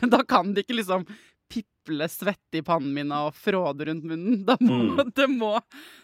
Men 0.00 0.10
da 0.10 0.22
kan 0.22 0.54
det 0.54 0.64
ikke 0.66 0.76
liksom 0.78 1.04
piple 1.50 2.06
svette 2.08 2.56
i 2.58 2.62
pannen 2.62 2.94
min 2.94 3.12
og 3.12 3.34
fråde 3.34 3.84
rundt 3.86 4.04
munnen. 4.04 4.44
Da 4.46 4.56
må, 4.60 4.96
Mm. 4.96 5.12
det 5.14 5.26
må, 5.30 5.60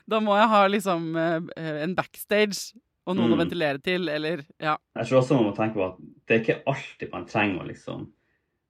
da 0.07 0.21
må 0.21 0.37
jeg 0.37 0.49
ha 0.49 0.67
liksom 0.69 1.17
eh, 1.17 1.83
en 1.83 1.95
backstage 1.95 2.75
og 3.11 3.17
noen 3.19 3.33
å 3.35 3.37
Mm. 3.37 3.43
ventilere 3.45 3.83
til, 3.83 4.09
eller 4.09 4.45
ja. 4.61 4.77
Jeg 4.97 5.07
tror 5.09 5.19
også 5.21 5.37
man 5.37 5.45
må 5.51 5.55
tenke 5.57 5.75
på 5.79 5.87
at 5.89 5.99
det 6.27 6.37
er 6.37 6.43
ikke 6.45 6.63
alltid 6.73 7.13
man 7.13 7.27
trenger 7.27 7.63
å 7.65 7.69
liksom 7.69 8.09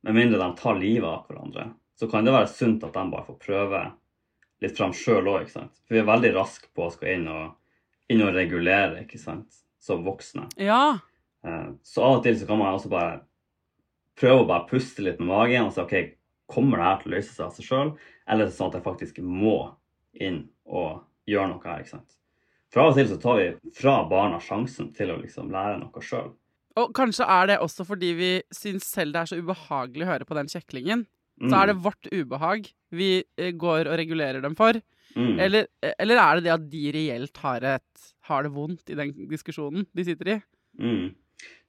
Med 0.03 0.15
mindre 0.17 0.39
de 0.41 0.57
tar 0.57 0.79
livet 0.81 1.05
av 1.05 1.27
hverandre, 1.29 1.75
så 1.95 2.09
kan 2.11 2.25
det 2.25 2.33
være 2.33 2.49
sunt 2.49 2.85
at 2.85 2.95
de 2.95 3.11
bare 3.13 3.27
får 3.27 3.39
prøve 3.39 3.81
litt 4.63 4.77
fram 4.79 4.93
sjøl 4.97 5.27
òg, 5.29 5.43
ikke 5.43 5.53
sant. 5.59 5.75
For 5.87 5.95
vi 5.95 6.01
er 6.01 6.07
veldig 6.09 6.31
raske 6.35 6.69
på 6.75 6.87
å 6.87 6.93
skal 6.95 7.09
inn 7.19 7.27
og, 7.29 7.51
inn 8.09 8.23
og 8.25 8.33
regulere, 8.35 9.03
ikke 9.05 9.19
sant, 9.21 9.59
som 9.79 10.03
voksne. 10.05 10.47
Ja. 10.57 10.99
Eh, 11.45 11.69
Så 11.85 12.01
av 12.03 12.17
og 12.19 12.23
til 12.25 12.35
så 12.41 12.47
kan 12.49 12.59
man 12.59 12.73
også 12.79 12.89
bare 12.89 13.21
prøve 14.17 14.41
å 14.45 14.49
bare 14.49 14.67
puste 14.71 15.03
litt 15.05 15.21
med 15.21 15.29
magen 15.29 15.67
og 15.69 15.73
si 15.77 15.81
OK, 15.85 15.95
kommer 16.49 16.79
det 16.81 16.85
her 16.89 16.97
til 17.03 17.13
å 17.13 17.15
løse 17.17 17.35
seg 17.35 17.45
av 17.47 17.53
seg 17.53 17.69
sjøl, 17.69 17.93
eller 18.27 18.47
er 18.47 18.51
sånn 18.57 18.69
at 18.73 18.79
jeg 18.81 18.89
faktisk 18.89 19.21
må 19.23 19.75
inn 20.15 20.49
og 20.67 21.05
gjøre 21.29 21.49
noe 21.53 21.65
her, 21.65 21.81
ikke 21.85 21.95
sant. 21.99 22.17
For 22.71 22.85
av 22.85 22.93
og 22.93 23.01
til 23.01 23.09
så 23.11 23.17
tar 23.19 23.41
vi 23.41 23.49
fra 23.75 23.97
barna 24.11 24.39
sjansen 24.43 24.93
til 24.95 25.11
å 25.11 25.19
liksom 25.19 25.51
lære 25.51 25.81
noe 25.81 26.05
sjøl. 26.05 26.31
Og 26.79 26.93
kanskje 26.95 27.27
er 27.27 27.49
det 27.51 27.57
også 27.65 27.87
fordi 27.89 28.13
vi 28.19 28.31
syns 28.55 28.87
selv 28.87 29.17
det 29.17 29.25
er 29.25 29.31
så 29.33 29.41
ubehagelig 29.41 30.07
å 30.07 30.11
høre 30.13 30.29
på 30.29 30.37
den 30.39 30.51
kjeklingen. 30.51 31.03
Mm. 31.41 31.49
Så 31.49 31.57
er 31.57 31.71
det 31.71 31.81
vårt 31.83 32.11
ubehag 32.13 32.69
vi 32.95 33.11
eh, 33.41 33.51
går 33.57 33.89
og 33.89 33.99
regulerer 33.99 34.45
dem 34.45 34.55
for. 34.59 34.79
mm. 35.17 35.41
Eller, 35.41 35.67
eller 35.99 36.23
er 36.23 36.39
det 36.39 36.47
det 36.47 36.55
at 36.55 36.69
de 36.71 36.85
reelt 36.95 37.43
har, 37.43 37.67
et, 37.79 38.07
har 38.29 38.47
det 38.47 38.55
vondt 38.55 38.93
i 38.93 38.99
den 38.99 39.15
diskusjonen 39.31 39.89
de 39.97 40.07
sitter 40.07 40.35
i? 40.37 40.39
Mm. 40.79 41.11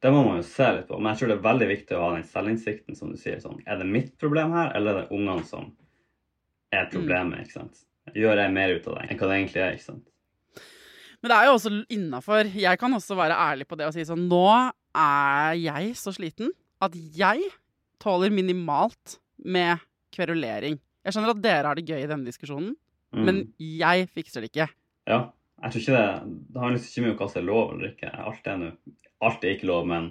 Det 0.01 0.11
må 0.11 0.21
man 0.27 0.41
jo 0.41 0.45
se 0.45 0.67
litt 0.75 0.89
på. 0.89 0.99
Men 0.99 1.13
jeg 1.13 1.21
tror 1.21 1.31
det 1.31 1.37
er 1.39 1.47
veldig 1.47 1.69
viktig 1.71 1.97
å 1.97 2.03
ha 2.03 2.13
den 2.17 2.27
selvinnsikten, 2.27 2.97
som 2.97 3.13
du 3.13 3.17
sier. 3.17 3.39
Sånn, 3.41 3.61
er 3.65 3.81
det 3.81 3.89
mitt 3.89 4.13
problem 4.21 4.53
her, 4.57 4.73
eller 4.77 4.93
er 4.93 5.05
det 5.05 5.17
ungene 5.17 5.45
som 5.47 5.71
er 6.75 6.89
problemet? 6.93 7.45
ikke 7.45 7.57
sant? 7.57 7.83
Gjør 8.17 8.41
jeg 8.43 8.53
mer 8.53 8.75
ut 8.75 8.87
av 8.89 8.97
det 8.97 9.07
enn 9.07 9.19
hva 9.21 9.29
det 9.29 9.37
egentlig 9.39 9.63
er? 9.63 9.77
ikke 9.77 9.87
sant? 9.87 10.10
Men 11.21 11.29
det 11.29 11.37
er 11.37 11.45
jo 11.49 11.53
også 11.57 11.71
innafor. 11.93 12.49
Jeg 12.57 12.79
kan 12.81 12.93
også 12.97 13.15
være 13.19 13.35
ærlig 13.37 13.67
på 13.69 13.77
det 13.77 13.85
og 13.87 13.93
si 13.93 14.01
sånn 14.07 14.23
Nå 14.31 14.41
er 14.97 15.53
jeg 15.61 15.91
så 15.99 16.11
sliten 16.15 16.49
at 16.81 16.95
jeg 17.15 17.43
tåler 18.01 18.33
minimalt 18.33 19.19
med 19.45 19.77
kverulering. 20.15 20.79
Jeg 21.05 21.13
skjønner 21.13 21.35
at 21.35 21.41
dere 21.43 21.69
har 21.69 21.77
det 21.77 21.85
gøy 21.87 22.01
i 22.03 22.09
denne 22.09 22.25
diskusjonen, 22.27 22.73
Mm. 23.11 23.25
men 23.27 23.39
jeg 23.59 24.05
fikser 24.15 24.39
det 24.41 24.51
ikke. 24.53 24.69
Ja. 25.05 25.17
Jeg 25.61 25.71
tror 25.73 25.81
ikke 25.81 25.95
det 25.97 26.43
Det 26.53 26.61
handler 26.61 26.79
ikke 26.79 27.01
mye 27.03 27.11
om 27.11 27.17
hva 27.19 27.27
som 27.29 27.41
er 27.41 27.45
lov 27.45 27.73
eller 27.73 27.89
ikke. 27.91 28.11
Alt 28.25 28.47
er, 28.47 28.61
alt 29.21 29.43
er 29.43 29.51
ikke 29.57 29.67
lov, 29.67 29.85
men 29.87 30.05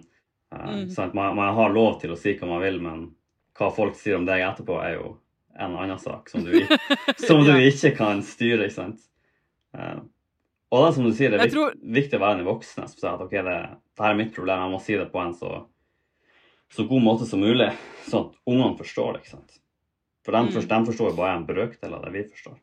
uh, 0.53 0.67
Mm. 0.85 0.91
sant? 0.91 1.15
Man, 1.15 1.35
man 1.37 1.55
har 1.55 1.73
lov 1.73 2.01
til 2.03 2.11
å 2.13 2.19
si 2.19 2.35
hva 2.37 2.47
man 2.47 2.61
vil, 2.61 2.79
men 2.81 3.15
hva 3.57 3.71
folk 3.75 3.97
sier 3.97 4.17
om 4.19 4.27
deg 4.29 4.43
etterpå, 4.45 4.77
er 4.85 4.99
jo 4.99 5.17
en 5.59 5.77
annen 5.81 5.99
sak 5.99 6.29
som 6.29 6.45
du, 6.45 6.53
som 7.27 7.41
du 7.45 7.53
ikke 7.57 7.97
kan 7.97 8.21
styre. 8.23 8.69
ikke 8.69 8.75
sant? 8.77 9.01
Eh, 9.75 9.97
og 10.71 10.83
det 10.85 10.89
er 10.89 10.95
som 10.97 11.05
du 11.09 11.13
sier, 11.17 11.31
det 11.35 11.41
er 11.41 11.51
tror- 11.53 11.75
viktig 11.83 12.19
å 12.19 12.23
være 12.23 12.39
den 12.41 12.47
voksne 12.47 12.87
som 12.89 12.97
sier 12.99 13.15
at 13.17 13.21
ok, 13.25 13.31
det, 13.43 13.57
det 13.97 14.05
her 14.05 14.11
er 14.15 14.19
mitt 14.21 14.35
problem, 14.35 14.61
jeg 14.65 14.71
må 14.75 14.81
si 14.85 14.95
det 15.01 15.09
på 15.13 15.21
en 15.23 15.35
så, 15.35 15.53
så 16.71 16.87
god 16.89 17.03
måte 17.03 17.27
som 17.27 17.41
mulig, 17.43 17.71
sånn 18.07 18.29
at 18.31 18.37
ungene 18.47 18.79
forstår 18.79 19.13
det. 19.17 19.23
ikke 19.25 19.35
sant? 19.37 19.57
For 20.25 20.33
de, 20.37 20.39
Mm. 20.45 20.53
forstår, 20.55 20.69
de 20.85 20.91
forstår 20.93 21.17
bare 21.17 21.37
en 21.39 21.47
brøkdel 21.49 21.95
av 21.97 22.05
det 22.05 22.13
vi 22.13 22.23
forstår. 22.29 22.59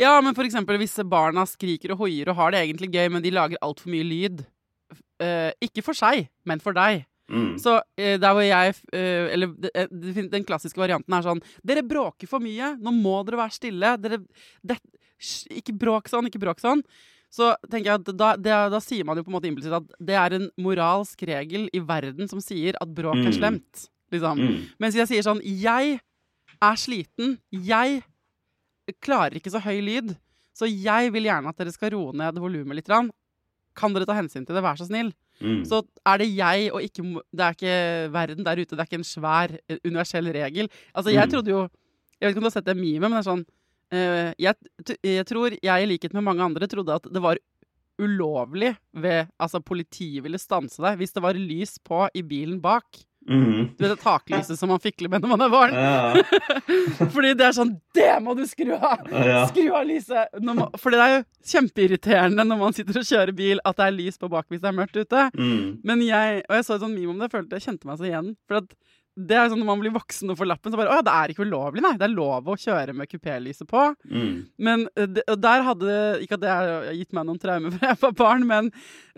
Ja, 0.00 0.14
men 0.24 0.34
for 0.34 0.44
eksempel 0.48 0.78
hvis 0.80 0.96
barna 1.08 1.44
skriker 1.48 1.92
og 1.94 1.98
hoier 2.04 2.30
og 2.32 2.36
har 2.38 2.52
det 2.54 2.62
egentlig 2.64 2.92
gøy, 2.94 3.10
men 3.12 3.22
de 3.24 3.30
lager 3.34 3.60
altfor 3.62 3.92
mye 3.92 4.06
lyd. 4.08 4.44
Eh, 5.22 5.52
ikke 5.62 5.84
for 5.84 5.94
seg, 5.96 6.28
men 6.48 6.60
for 6.64 6.72
deg. 6.76 7.04
Mm. 7.32 7.54
Så 7.60 7.76
eh, 7.96 8.16
der 8.20 8.32
hvor 8.34 8.42
jeg 8.44 8.74
eh, 8.92 9.28
Eller 9.32 9.52
eh, 9.72 9.86
den 10.28 10.42
klassiske 10.44 10.76
varianten 10.76 11.14
er 11.14 11.22
sånn 11.24 11.38
Dere 11.64 11.80
bråker 11.86 12.28
for 12.28 12.42
mye. 12.44 12.72
Nå 12.82 12.92
må 12.92 13.20
dere 13.24 13.38
være 13.38 13.54
stille. 13.54 13.92
Dere 14.02 14.18
det, 14.66 14.76
Ikke 15.50 15.72
bråk 15.78 16.08
sånn, 16.10 16.26
ikke 16.28 16.40
bråk 16.42 16.60
sånn. 16.62 16.82
Så 17.32 17.54
tenker 17.70 17.88
jeg 17.90 18.00
at 18.00 18.10
da, 18.16 18.34
det, 18.36 18.56
da 18.74 18.78
sier 18.84 19.04
man 19.08 19.16
jo 19.16 19.22
på 19.24 19.30
en 19.32 19.36
måte 19.38 19.48
implisitt 19.48 19.72
at 19.72 19.86
det 20.04 20.16
er 20.20 20.34
en 20.36 20.50
moralsk 20.60 21.22
regel 21.30 21.68
i 21.72 21.80
verden 21.80 22.28
som 22.28 22.40
sier 22.44 22.76
at 22.80 22.88
bråk 22.92 23.16
er 23.22 23.30
Mm. 23.30 23.38
slemt. 23.38 23.88
Liksom. 24.12 24.36
Mm. 24.38 24.58
Mens 24.78 24.94
jeg 24.94 25.08
sier 25.08 25.22
sånn 25.24 25.40
Jeg 25.42 26.00
er 26.60 26.76
sliten. 26.76 27.38
Jeg 27.50 28.02
klarer 29.00 29.38
ikke 29.38 29.50
så 29.54 29.62
høy 29.64 29.80
lyd. 29.80 30.16
Så 30.52 30.68
jeg 30.68 31.12
vil 31.14 31.24
gjerne 31.24 31.48
at 31.48 31.56
dere 31.56 31.72
skal 31.72 31.94
roe 31.94 32.12
ned 32.12 32.36
volumet 32.36 32.76
litt. 32.76 32.90
Kan 33.74 33.94
dere 33.94 34.04
ta 34.04 34.12
hensyn 34.18 34.44
til 34.44 34.52
det, 34.54 34.62
vær 34.62 34.76
så 34.76 34.84
snill? 34.84 35.14
Mm. 35.40 35.62
Så 35.64 35.80
er 36.06 36.18
det 36.20 36.28
jeg 36.36 36.68
og 36.74 36.82
ikke 36.84 37.02
Det 37.32 37.40
er 37.46 37.54
ikke 37.56 38.12
verden 38.12 38.44
der 38.44 38.60
ute. 38.60 38.76
Det 38.76 38.80
er 38.80 38.90
ikke 38.90 39.00
en 39.00 39.08
svær 39.08 39.56
eh, 39.68 39.78
universell 39.84 40.28
regel. 40.36 40.68
Altså, 40.94 41.10
jeg 41.10 41.24
Mm. 41.26 41.32
trodde 41.32 41.48
jo 41.48 41.62
Jeg 42.20 42.28
vet 42.28 42.36
ikke 42.36 42.38
om 42.38 42.42
du 42.44 42.50
har 42.52 42.60
sett 42.60 42.64
det 42.66 42.76
meme, 42.76 43.00
men 43.00 43.10
det 43.10 43.26
er 43.26 43.30
sånn 43.32 43.46
jeg, 43.92 44.54
jeg 45.04 45.26
tror 45.28 45.56
jeg, 45.58 45.68
i 45.68 45.88
likhet 45.88 46.14
med 46.16 46.24
mange 46.24 46.44
andre, 46.46 46.68
trodde 46.70 46.96
at 46.96 47.08
det 47.12 47.22
var 47.22 47.40
ulovlig 48.00 48.74
ved 48.96 49.28
Altså, 49.38 49.60
politiet 49.60 50.24
ville 50.24 50.40
stanse 50.40 50.80
deg 50.82 51.00
hvis 51.00 51.12
det 51.14 51.24
var 51.24 51.38
lys 51.38 51.78
på 51.84 52.06
i 52.16 52.22
bilen 52.26 52.60
bak. 52.62 53.02
Mm. 53.28 53.68
Du 53.78 53.84
vet 53.84 53.92
det 53.92 54.02
taklyset 54.02 54.58
som 54.58 54.72
man 54.72 54.80
fikler 54.82 55.10
med 55.12 55.22
når 55.22 55.30
man 55.30 55.44
er 55.44 55.50
barn? 55.52 55.74
Ja. 55.78 56.48
Fordi 57.14 57.34
det 57.38 57.44
er 57.46 57.54
sånn 57.54 57.76
Det 57.94 58.08
må 58.24 58.34
du 58.34 58.42
skru 58.50 58.72
av! 58.74 59.04
Ja. 59.12 59.44
Skru 59.50 59.68
av 59.70 59.86
lyset! 59.86 60.32
Man, 60.42 60.64
for 60.80 60.94
det 60.94 61.02
er 61.04 61.14
jo 61.14 61.20
kjempeirriterende 61.52 62.46
når 62.48 62.58
man 62.64 62.74
sitter 62.76 62.98
og 62.98 63.06
kjører 63.06 63.34
bil, 63.38 63.62
at 63.68 63.78
det 63.78 63.86
er 63.86 63.94
lys 63.94 64.18
på 64.18 64.30
bak 64.32 64.48
hvis 64.50 64.64
det 64.64 64.72
er 64.72 64.78
mørkt 64.78 64.98
ute. 64.98 65.28
Mm. 65.38 65.78
Men 65.86 66.02
jeg, 66.06 66.42
og 66.48 66.58
jeg 66.58 66.66
så 66.66 66.74
et 66.76 66.84
sånt 66.84 66.96
meme 66.96 67.14
om 67.14 67.22
det, 67.22 67.28
jeg 67.28 67.36
følte 67.36 67.60
jeg 67.60 67.68
kjente 67.68 67.90
meg 67.90 68.00
så 68.00 68.10
igjen. 68.10 68.34
For 68.50 68.62
at 68.62 68.74
det 69.12 69.36
er 69.36 69.50
sånn 69.52 69.60
når 69.60 69.68
man 69.68 69.80
blir 69.82 69.92
voksen 69.92 70.32
og 70.32 70.38
får 70.38 70.48
lappen, 70.48 70.72
så 70.72 70.78
bare 70.80 70.92
Å 70.92 70.98
ja, 70.98 71.04
det 71.04 71.14
er 71.14 71.32
ikke 71.32 71.44
ulovlig, 71.44 71.82
nei. 71.84 71.92
Det 72.00 72.06
er 72.06 72.14
lov 72.14 72.46
å 72.48 72.56
kjøre 72.56 72.94
med 72.96 73.10
kupélyset 73.10 73.68
på. 73.68 73.82
Mm. 74.08 74.36
Men 74.56 74.86
eh, 74.96 75.08
det, 75.18 75.24
og 75.28 75.40
der 75.42 75.64
hadde 75.66 75.88
det 75.88 76.24
Ikke 76.24 76.38
at 76.38 76.44
det 76.44 76.52
har 76.52 76.88
gitt 76.96 77.12
meg 77.16 77.28
noen 77.28 77.40
traumer 77.42 77.74
fra 77.76 77.92
jeg 77.92 78.00
var 78.06 78.14
barn, 78.16 78.46
men, 78.48 78.70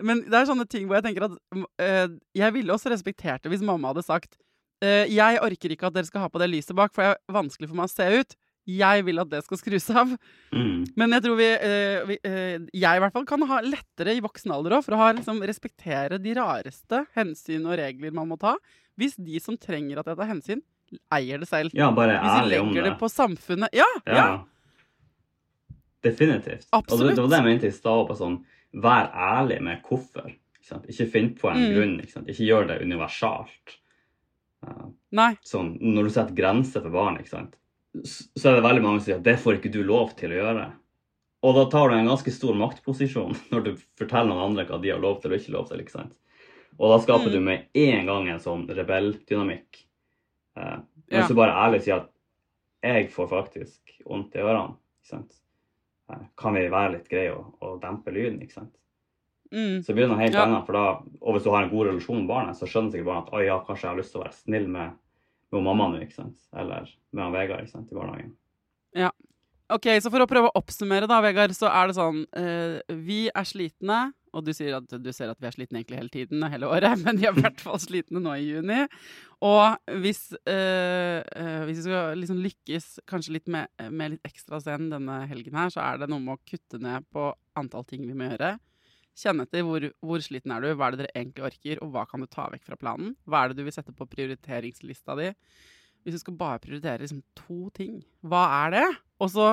men 0.03 0.25
det 0.27 0.41
er 0.41 0.49
sånne 0.49 0.67
ting 0.67 0.89
hvor 0.89 0.99
jeg 0.99 1.07
tenker 1.07 1.29
at 1.29 1.37
eh, 1.79 2.09
Jeg 2.35 2.57
ville 2.57 2.75
også 2.75 2.91
respektert 2.91 3.45
det 3.45 3.53
hvis 3.53 3.63
mamma 3.63 3.93
hadde 3.93 4.03
sagt 4.05 4.35
eh, 4.83 5.05
Jeg 5.11 5.39
orker 5.43 5.75
ikke 5.75 5.87
at 5.87 5.95
dere 5.95 6.09
skal 6.09 6.25
ha 6.25 6.31
på 6.33 6.43
det 6.43 6.51
lyset 6.51 6.75
bak, 6.75 6.91
for 6.95 7.05
det 7.05 7.15
er 7.15 7.39
vanskelig 7.39 7.71
for 7.71 7.79
meg 7.79 7.87
å 7.87 7.95
se 7.95 8.09
ut. 8.19 8.37
Jeg 8.65 9.03
vil 9.05 9.21
at 9.21 9.29
det 9.29 9.43
skal 9.45 9.59
skrus 9.61 9.85
av. 9.93 10.15
Mm. 10.49 10.85
Men 10.97 11.13
jeg 11.15 11.23
tror 11.23 11.37
vi, 11.37 11.49
eh, 11.53 12.07
vi 12.09 12.15
Jeg 12.73 12.97
i 12.97 13.03
hvert 13.03 13.13
fall 13.13 13.27
kan 13.29 13.45
ha 13.47 13.61
lettere 13.63 14.15
i 14.17 14.23
voksen 14.25 14.51
alder 14.51 14.79
òg, 14.79 14.87
for 14.87 14.97
å 14.97 15.03
ha, 15.03 15.11
liksom, 15.13 15.43
respektere 15.45 16.19
de 16.19 16.33
rareste 16.35 17.05
hensyn 17.15 17.67
og 17.69 17.77
regler 17.79 18.15
man 18.15 18.33
må 18.33 18.39
ta. 18.41 18.57
Hvis 18.97 19.15
de 19.19 19.39
som 19.43 19.57
trenger 19.57 19.99
at 19.99 20.07
jeg 20.07 20.17
tar 20.17 20.29
hensyn, 20.29 20.61
eier 21.11 21.41
det 21.41 21.47
selv. 21.49 21.71
Ja, 21.75 21.89
bare 21.91 22.19
Hvis 22.21 22.31
de 22.31 22.41
ærlig 22.43 22.59
om 22.61 22.69
legger 22.71 22.83
det. 22.83 22.91
det 22.93 22.99
på 23.01 23.09
samfunnet 23.11 23.73
Ja! 23.75 23.87
Ja. 24.07 24.15
ja. 24.15 24.27
Definitivt. 26.05 26.67
Absolutt. 26.71 27.01
Og 27.01 27.07
det, 27.09 27.15
det 27.15 27.23
var 27.23 27.29
det 27.33 27.39
jeg 27.39 27.47
mente 27.49 27.69
i 27.71 27.75
stad. 27.75 28.11
Sånn, 28.19 28.35
vær 28.85 29.07
ærlig 29.15 29.57
med 29.65 29.81
hvorfor. 29.87 30.29
Ikke, 30.61 30.79
ikke 30.93 31.07
finn 31.13 31.31
på 31.39 31.49
en 31.51 31.61
Mm. 31.63 31.73
grunn. 31.75 31.95
Ikke, 32.05 32.21
ikke 32.29 32.45
gjør 32.49 32.67
det 32.69 32.79
universalt. 32.85 33.75
Uh, 34.65 34.87
Nei. 35.11 35.31
sånn, 35.45 35.75
når 35.81 36.03
du 36.07 36.09
setter 36.13 36.37
grenser 36.37 36.81
for 36.85 36.93
barn, 36.93 37.17
ikke 37.21 37.29
sant? 37.33 37.55
Så 38.05 38.49
er 38.49 38.55
det 38.57 38.63
veldig 38.65 38.81
mange 38.83 38.99
som 39.01 39.05
sier 39.05 39.17
at 39.19 39.23
det 39.23 39.37
får 39.39 39.57
ikke 39.59 39.71
du 39.71 39.83
lov 39.83 40.15
til 40.17 40.31
å 40.33 40.39
gjøre. 40.41 40.65
Og 41.45 41.55
da 41.55 41.65
tar 41.69 41.89
du 41.89 41.95
en 41.95 42.07
ganske 42.09 42.31
stor 42.33 42.53
maktposisjon 42.57 43.35
når 43.51 43.63
du 43.63 43.71
forteller 43.97 44.29
noen 44.33 44.51
andre 44.51 44.65
hva 44.69 44.79
de 44.81 44.89
har 44.93 44.99
lov 45.01 45.21
til 45.21 45.31
og 45.33 45.39
ikke 45.39 45.53
lov 45.57 45.67
til. 45.69 45.79
ikke 45.81 45.91
sant? 45.97 46.13
Og 46.79 46.91
da 46.91 46.97
skaper 47.03 47.29
Mm. 47.29 47.31
du 47.31 47.39
med 47.39 47.67
en 47.73 48.05
gang 48.05 48.27
en 48.29 48.39
sånn 48.39 48.67
rebelldynamikk. 48.67 49.83
Ja. 50.57 50.79
Hvis 51.09 51.27
du 51.29 51.35
bare 51.35 51.53
ærlig 51.55 51.81
sier 51.83 52.01
at 52.01 52.09
jeg 52.83 53.09
får 53.11 53.27
faktisk 53.29 53.79
vondt 54.05 54.35
i 54.35 54.39
ørene, 54.43 54.75
ikke 55.01 55.09
sant? 55.09 55.35
Eh, 56.11 56.25
kan 56.37 56.53
vi 56.53 56.67
være 56.69 56.91
litt 56.97 57.07
greie 57.09 57.31
og, 57.33 57.55
og 57.61 57.79
dempe 57.81 58.11
lyden, 58.13 58.41
ikke 58.41 58.53
sant? 58.59 58.75
Mm. 59.51 59.81
Så 59.85 59.93
blir 59.93 60.05
det 60.07 60.09
noe 60.11 60.19
helt 60.19 60.33
Ja. 60.33 60.43
annet. 60.45 60.65
For 60.65 60.73
da, 60.73 61.01
og 61.21 61.33
hvis 61.35 61.43
du 61.43 61.49
har 61.51 61.63
en 61.63 61.69
god 61.69 61.87
relasjon 61.87 62.17
med 62.17 62.27
barnet, 62.27 62.55
så 62.57 62.67
skjønner 62.67 62.91
sikkert 62.91 63.05
barnet 63.05 63.27
at 63.27 63.33
«Oi, 63.33 63.45
ja, 63.45 63.59
kanskje 63.63 63.81
jeg 63.87 63.89
har 63.93 63.97
lyst 64.01 64.11
til 64.11 64.21
å 64.21 64.23
være 64.25 64.33
snill 64.33 64.67
med, 64.67 64.91
med 65.51 65.63
mamma 65.63 65.87
nå, 65.89 66.01
ikke 66.01 66.13
sant? 66.17 66.37
Eller 66.53 66.89
med 67.13 67.23
han 67.23 67.33
Vegard 67.33 67.61
ikke 67.63 67.71
sant? 67.71 67.91
i 67.91 67.95
barnehagen. 67.95 68.35
Ok, 69.73 69.87
så 69.97 70.11
for 70.13 70.21
å 70.21 70.27
prøve 70.29 70.51
å 70.51 70.59
oppsummere, 70.59 71.07
da, 71.09 71.17
Vegard, 71.25 71.55
så 71.57 71.65
er 71.71 71.89
det 71.89 71.95
sånn 71.97 72.19
uh, 72.37 72.77
Vi 73.01 73.25
er 73.31 73.47
slitne, 73.49 74.11
og 74.35 74.43
du 74.45 74.51
sier 74.53 74.75
at 74.77 74.91
du 75.01 75.09
ser 75.15 75.31
at 75.31 75.39
vi 75.41 75.47
er 75.49 75.55
slitne 75.55 75.79
egentlig 75.79 75.97
hele 75.97 76.13
tiden, 76.13 76.45
hele 76.53 76.69
året, 76.69 76.99
men 77.01 77.17
vi 77.17 77.25
er 77.25 77.33
i 77.33 77.41
hvert 77.41 77.63
fall 77.63 77.79
slitne 77.81 78.21
nå 78.21 78.35
i 78.37 78.45
juni. 78.45 78.83
Og 79.47 79.95
hvis, 80.03 80.27
uh, 80.45 81.17
uh, 81.25 81.63
hvis 81.65 81.81
vi 81.81 81.87
skal 81.87 82.21
liksom 82.21 82.43
lykkes 82.45 82.87
kanskje 83.09 83.39
litt 83.39 83.49
med, 83.49 83.73
med 83.89 84.13
litt 84.13 84.29
ekstra 84.29 84.61
zen 84.61 84.91
denne 84.93 85.23
helgen 85.31 85.57
her, 85.57 85.73
så 85.73 85.81
er 85.87 86.03
det 86.03 86.11
noe 86.13 86.21
med 86.21 86.37
å 86.37 86.43
kutte 86.45 86.81
ned 86.83 87.09
på 87.15 87.31
antall 87.57 87.89
ting 87.89 88.05
vi 88.05 88.13
må 88.13 88.29
gjøre. 88.29 88.55
Kjenne 89.17 89.47
etter 89.47 89.65
hvor, 89.65 89.81
hvor 90.03 90.21
sliten 90.21 90.53
er 90.53 90.61
du, 90.61 90.73
hva 90.75 90.91
er 90.91 90.93
det 90.93 91.05
dere 91.05 91.23
egentlig 91.23 91.47
orker, 91.49 91.81
og 91.81 91.95
hva 91.95 92.05
kan 92.11 92.21
du 92.21 92.29
ta 92.29 92.51
vekk 92.53 92.67
fra 92.67 92.77
planen? 92.77 93.15
Hva 93.25 93.41
er 93.41 93.49
det 93.49 93.63
du 93.63 93.65
vil 93.65 93.73
sette 93.73 93.95
på 93.95 94.05
prioriteringslista 94.11 95.17
di? 95.17 95.31
Hvis 96.05 96.19
du 96.19 96.21
skal 96.21 96.37
bare 96.37 96.61
prioritere 96.61 97.01
liksom 97.01 97.23
to 97.37 97.71
ting, 97.73 97.97
hva 98.21 98.43
er 98.63 98.75
det? 98.75 98.85
Og 99.23 99.31
så 99.33 99.47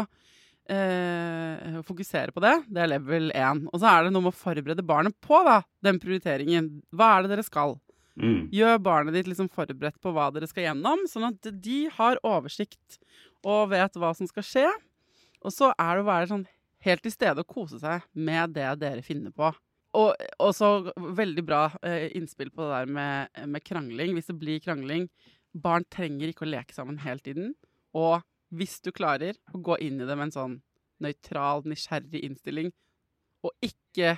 eh, 0.71 1.79
fokusere 1.87 2.35
på 2.35 2.43
det. 2.45 2.55
Det 2.69 2.83
er 2.83 2.91
level 2.93 3.31
1. 3.33 3.65
Og 3.73 3.81
så 3.81 3.89
er 3.89 4.05
det 4.05 4.13
noe 4.13 4.27
med 4.27 4.35
å 4.35 4.41
forberede 4.43 4.85
barnet 4.87 5.17
på 5.25 5.41
da, 5.47 5.63
den 5.85 6.01
prioriteringen. 6.03 6.71
Hva 6.93 7.15
er 7.17 7.25
det 7.25 7.35
dere 7.35 7.47
skal? 7.47 7.79
Mm. 8.21 8.51
Gjør 8.53 8.81
barnet 8.85 9.17
ditt 9.17 9.31
liksom 9.31 9.49
forberedt 9.53 9.97
på 10.05 10.13
hva 10.13 10.29
dere 10.35 10.49
skal 10.51 10.69
gjennom, 10.69 11.07
sånn 11.09 11.31
at 11.31 11.53
de 11.65 11.79
har 11.97 12.21
oversikt 12.27 13.01
og 13.49 13.73
vet 13.73 13.97
hva 13.99 14.13
som 14.17 14.29
skal 14.29 14.47
skje. 14.47 14.69
Og 15.43 15.55
så 15.55 15.73
er 15.73 15.97
det 15.97 16.05
å 16.05 16.11
være 16.11 16.31
sånn 16.31 16.49
helt 16.85 17.05
til 17.05 17.15
stede 17.15 17.43
og 17.43 17.51
kose 17.51 17.81
seg 17.81 18.05
med 18.13 18.55
det 18.57 18.69
dere 18.83 19.05
finner 19.07 19.35
på. 19.35 19.51
Og, 19.99 20.15
også 20.41 20.93
veldig 20.97 21.45
bra 21.45 21.67
eh, 21.85 22.09
innspill 22.17 22.53
på 22.53 22.65
det 22.65 22.73
der 22.73 22.93
med, 22.97 23.43
med 23.49 23.65
krangling. 23.65 24.15
Hvis 24.17 24.31
det 24.31 24.39
blir 24.41 24.63
krangling 24.65 25.09
Barn 25.53 25.85
trenger 25.93 26.31
ikke 26.33 26.47
å 26.47 26.53
leke 26.53 26.75
sammen 26.77 27.01
hele 27.03 27.23
tiden. 27.25 27.55
Og 27.97 28.23
hvis 28.53 28.79
du 28.85 28.93
klarer 28.95 29.39
å 29.53 29.61
gå 29.65 29.79
inn 29.85 30.01
i 30.01 30.07
det 30.09 30.17
med 30.17 30.31
en 30.31 30.37
sånn 30.37 30.59
nøytral, 31.03 31.65
nysgjerrig 31.69 32.23
innstilling, 32.27 32.71
og 33.43 33.55
ikke 33.65 34.17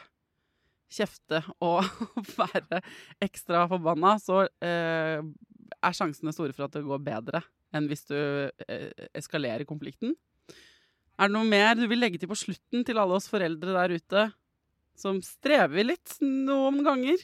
kjefte 0.95 1.41
og 1.65 1.83
være 2.41 2.83
ekstra 3.25 3.65
forbanna, 3.71 4.17
så 4.23 4.45
eh, 4.63 5.21
er 5.21 5.97
sjansene 5.97 6.35
store 6.35 6.55
for 6.55 6.69
at 6.69 6.77
det 6.77 6.85
går 6.87 7.03
bedre 7.05 7.43
enn 7.75 7.89
hvis 7.91 8.07
du 8.07 8.17
eh, 8.17 8.91
eskalerer 9.17 9.67
konflikten. 9.67 10.15
Er 11.15 11.31
det 11.31 11.35
noe 11.35 11.47
mer 11.47 11.75
du 11.79 11.87
vil 11.91 12.03
legge 12.03 12.21
til 12.21 12.31
på 12.31 12.39
slutten 12.39 12.85
til 12.87 12.99
alle 13.01 13.19
oss 13.19 13.31
foreldre 13.31 13.75
der 13.75 13.95
ute 13.95 14.25
som 14.99 15.21
strever 15.25 15.87
litt 15.87 16.19
noen 16.23 16.83
ganger? 16.87 17.23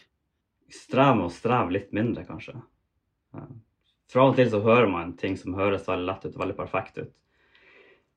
Strev 0.71 1.17
med 1.19 1.27
å 1.27 1.35
streve 1.35 1.75
litt 1.75 1.91
mindre, 1.95 2.25
kanskje. 2.27 2.57
Eh, 3.35 3.51
For 4.11 4.21
av 4.25 4.33
og 4.33 4.39
til 4.41 4.49
så 4.51 4.61
hører 4.65 4.89
man 4.91 5.13
ting 5.19 5.37
som 5.39 5.55
høres 5.55 5.87
veldig 5.87 6.07
lett 6.09 6.25
ut, 6.27 6.39
veldig 6.41 6.57
perfekt 6.59 6.99
ut. 6.99 7.11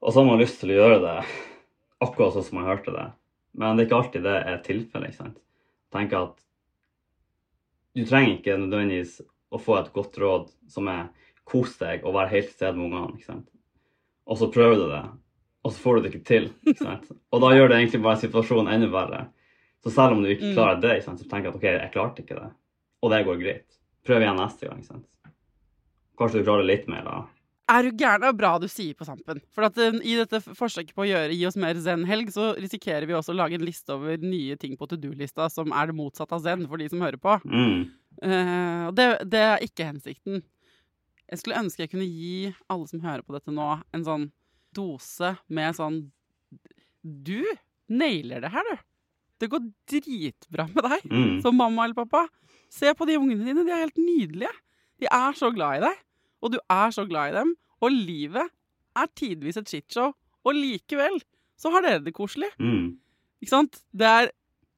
Og 0.01 0.11
så 0.13 0.19
har 0.23 0.25
man 0.31 0.41
lyst 0.41 0.59
til 0.59 0.73
å 0.73 0.79
gjøre 0.79 1.01
det 1.03 1.17
akkurat 2.03 2.33
sånn 2.35 2.47
som 2.47 2.57
man 2.59 2.67
hørte 2.71 2.91
det. 2.95 3.05
Men 3.53 3.77
det 3.77 3.83
er 3.85 3.87
ikke 3.91 3.99
alltid 4.01 4.25
det 4.25 4.37
er 4.49 4.57
tilfellet. 4.65 5.11
ikke 5.13 5.21
sant? 5.21 5.37
Tenk 5.93 6.15
at 6.17 6.41
du 7.93 8.01
trenger 8.09 8.39
ikke 8.39 8.57
nødvendigvis 8.57 9.19
å 9.53 9.59
få 9.61 9.77
et 9.83 9.91
godt 9.93 10.17
råd 10.17 10.49
som 10.73 10.89
er 10.89 11.11
kos 11.45 11.75
deg 11.77 12.01
og 12.07 12.15
være 12.17 12.31
helt 12.33 12.49
til 12.49 12.57
stede 12.57 12.73
med 12.79 12.87
ungene. 12.89 13.13
ikke 13.19 13.29
sant? 13.29 13.47
Og 14.25 14.39
så 14.39 14.49
prøver 14.51 14.79
du 14.81 14.85
det, 14.89 15.03
og 15.63 15.71
så 15.75 15.83
får 15.85 15.95
du 15.95 16.01
det 16.07 16.11
ikke 16.15 16.25
til. 16.31 16.49
ikke 16.65 16.79
sant? 16.81 17.07
Og 17.31 17.43
da 17.45 17.53
gjør 17.53 17.69
det 17.69 17.77
egentlig 17.83 18.01
bare 18.09 18.21
situasjonen 18.23 18.73
enda 18.73 18.89
verre. 18.89 19.21
Så 19.83 19.91
selv 19.93 20.17
om 20.17 20.23
du 20.23 20.29
ikke 20.31 20.49
Mm. 20.49 20.55
klarer 20.57 20.81
det, 20.81 20.91
ikke 20.97 21.05
sant, 21.11 21.19
så 21.19 21.29
tenker 21.29 21.51
jeg 21.51 21.53
at 21.53 21.55
OK, 21.59 21.63
jeg 21.69 21.91
klarte 21.93 22.23
ikke 22.23 22.39
det. 22.39 22.51
Og 23.03 23.11
det 23.11 23.25
går 23.27 23.41
greit. 23.43 23.79
Prøv 24.07 24.21
igjen 24.23 24.39
neste 24.39 24.67
gang. 24.67 24.79
ikke 24.79 24.87
sant? 24.95 25.07
Kanskje 26.19 26.41
du 26.41 26.47
klarer 26.47 26.67
litt 26.67 26.87
mer 26.91 27.03
da. 27.07 27.15
Er 27.73 27.87
du 27.87 27.95
gæren? 27.95 28.21
Det 28.21 28.27
er 28.27 28.35
bra 28.37 28.51
du 28.59 28.67
sier 28.67 28.93
på 28.99 29.05
Sampen. 29.07 29.39
For 29.55 29.65
at 29.65 29.77
eh, 29.81 29.95
i 30.03 30.17
dette 30.19 30.41
forsøket 30.43 30.91
på 30.93 31.05
å 31.05 31.07
gjøre 31.07 31.33
Gi 31.33 31.45
oss 31.47 31.55
mer 31.57 31.79
zen-helg, 31.79 32.29
så 32.35 32.51
risikerer 32.59 33.07
vi 33.09 33.15
også 33.15 33.31
å 33.33 33.37
lage 33.39 33.55
en 33.55 33.63
liste 33.65 33.95
over 33.95 34.19
nye 34.21 34.57
ting 34.59 34.75
på 34.77 34.87
to 34.91 34.97
do-lista 34.99 35.47
som 35.49 35.71
er 35.71 35.89
det 35.89 35.95
motsatte 35.97 36.35
av 36.35 36.43
zen 36.43 36.67
for 36.69 36.77
de 36.81 36.89
som 36.91 37.01
hører 37.01 37.17
på. 37.23 37.37
Mm. 37.47 37.85
Uh, 38.21 38.91
det, 38.93 39.07
det 39.31 39.41
er 39.47 39.63
ikke 39.65 39.87
hensikten. 39.89 40.43
Jeg 41.31 41.39
skulle 41.41 41.61
ønske 41.63 41.85
jeg 41.85 41.93
kunne 41.95 42.05
gi 42.05 42.51
alle 42.69 42.91
som 42.91 43.01
hører 43.01 43.23
på 43.25 43.33
dette 43.33 43.55
nå, 43.55 43.69
en 43.95 44.05
sånn 44.05 44.27
dose 44.75 45.31
med 45.47 45.73
sånn 45.79 46.01
Du 47.01 47.41
nailer 47.89 48.43
det 48.43 48.51
her, 48.53 48.67
du. 48.69 48.83
Det 49.41 49.49
går 49.51 49.63
dritbra 49.89 50.67
med 50.69 50.85
deg 50.85 51.07
Mm. 51.09 51.41
som 51.41 51.57
mamma 51.57 51.87
eller 51.87 51.97
pappa. 51.97 52.27
Se 52.71 52.91
på 52.93 53.07
de 53.09 53.17
ungene 53.17 53.43
dine, 53.47 53.65
de 53.65 53.71
er 53.73 53.81
helt 53.87 53.97
nydelige. 53.99 54.51
De 55.03 55.09
er 55.11 55.35
så 55.35 55.49
glad 55.51 55.81
i 55.81 55.83
deg, 55.83 56.03
og 56.43 56.53
du 56.53 56.59
er 56.71 56.93
så 56.95 57.03
glad 57.07 57.33
i 57.33 57.39
dem. 57.41 57.55
Og 57.83 57.91
livet 57.91 58.51
er 58.95 59.09
tidvis 59.19 59.59
et 59.59 59.67
shitshow, 59.67 60.13
og 60.43 60.55
likevel 60.55 61.19
så 61.59 61.71
har 61.73 61.83
dere 61.83 62.03
det 62.05 62.13
koselig. 62.15 62.49
Mm. 62.59 62.95
Ikke 63.43 63.51
sant? 63.51 63.81
Det 63.91 64.07
er, 64.07 64.31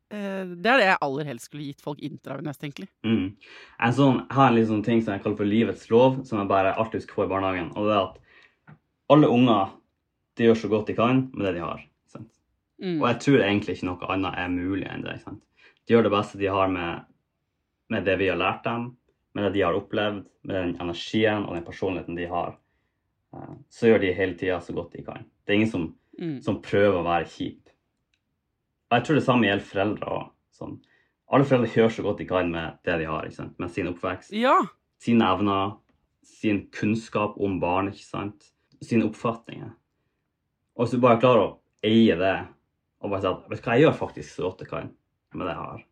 eh, 0.09 0.43
det 0.49 0.71
er 0.71 0.81
det 0.81 0.87
jeg 0.87 1.01
aller 1.05 1.29
helst 1.29 1.49
skulle 1.49 1.67
gitt 1.67 1.85
folk 1.85 2.01
intravenøst, 2.05 2.63
egentlig. 2.65 2.89
Mm. 3.05 3.35
Jeg 3.37 3.97
sånn, 3.99 4.23
jeg 4.23 4.37
har 4.39 4.49
en 4.49 4.69
sånn 4.71 4.85
ting 4.87 5.03
som 5.03 5.13
jeg 5.13 5.25
kaller 5.25 5.39
for 5.43 5.51
livets 5.51 5.89
lov, 5.93 6.23
som 6.25 6.41
jeg 6.41 6.49
bare 6.49 6.73
alltid 6.73 7.03
husker 7.03 7.19
på 7.19 7.27
i 7.27 7.33
barnehagen. 7.35 7.71
Og 7.75 7.89
det 7.89 7.95
er 7.95 8.03
at 8.07 8.75
alle 9.13 9.29
unger 9.29 9.75
de 10.35 10.49
gjør 10.49 10.61
så 10.63 10.73
godt 10.73 10.89
de 10.89 10.97
kan 10.97 11.25
med 11.33 11.45
det 11.47 11.55
de 11.59 11.65
har. 11.65 11.85
Sant? 12.11 12.31
Mm. 12.81 12.97
Og 12.97 13.09
jeg 13.11 13.21
tror 13.27 13.45
egentlig 13.45 13.77
ikke 13.77 13.91
noe 13.91 14.13
annet 14.15 14.41
er 14.41 14.53
mulig 14.53 14.89
enn 14.89 15.05
det. 15.05 15.19
Sant? 15.21 15.43
De 15.85 15.93
gjør 15.93 16.07
det 16.09 16.15
beste 16.17 16.41
de 16.41 16.49
har 16.49 16.71
med, 16.73 17.05
med 17.93 18.07
det 18.09 18.17
vi 18.17 18.33
har 18.33 18.41
lært 18.41 18.65
dem, 18.65 18.95
med 19.35 19.43
det 19.49 19.53
de 19.57 19.63
har 19.65 19.75
opplevd, 19.77 20.23
med 20.47 20.55
den 20.55 20.75
energien 20.81 21.43
og 21.45 21.55
den 21.57 21.65
personligheten 21.67 22.15
de 22.17 22.25
har. 22.31 22.57
Eh, 23.35 23.53
Så 23.69 23.89
gjør 23.89 23.99
de 24.01 24.13
hele 24.15 24.37
tida 24.39 24.59
så 24.63 24.73
godt 24.73 24.93
de 24.95 25.03
kan. 25.03 25.25
Det 25.45 25.53
er 25.53 25.59
ingen 25.59 25.71
som, 25.71 25.95
Mm. 26.19 26.41
som 26.41 26.61
prøver 26.61 26.95
å 27.01 27.03
være 27.03 27.25
kjip. 27.27 27.69
Og 28.89 28.95
jeg 28.97 29.03
tror 29.05 29.15
det 29.15 29.23
samme 29.25 29.47
gjelder 29.49 29.65
foreldre 29.67 30.05
òg. 30.15 30.29
Sånn. 30.55 30.77
Alle 31.33 31.43
foreldre 31.43 31.67
gjør 31.73 31.89
så 31.91 32.03
godt 32.05 32.17
de 32.21 32.25
kan 32.29 32.49
med 32.51 32.77
det 32.85 32.97
de 33.01 33.05
har, 33.09 33.27
med 33.59 33.71
sin 33.71 33.87
oppvekst 33.87 34.31
Ja. 34.31 34.61
sine 34.97 35.25
evner, 35.25 35.77
sin 36.23 36.67
kunnskap 36.71 37.35
om 37.37 37.59
barn, 37.59 37.89
ikke 37.91 38.05
sant? 38.05 38.51
Sine 38.81 39.03
oppfatninger. 39.09 39.73
Og 40.77 40.85
hvis 40.85 40.91
du 40.91 40.99
bare 41.01 41.19
klarer 41.19 41.41
å 41.49 41.57
eie 41.83 42.15
det, 42.15 42.47
og 43.01 43.09
bare 43.11 43.21
si 43.21 43.27
at 43.27 43.49
vet 43.49 43.61
du 43.61 43.69
hva, 43.69 43.73
jeg 43.77 43.83
gjør 43.83 43.99
faktisk 43.99 44.35
så 44.35 44.43
godt 44.49 44.59
jeg 44.59 44.69
kan 44.69 44.89
med 45.33 45.47
det 45.47 45.53
jeg 45.53 45.63
har, 45.65 45.83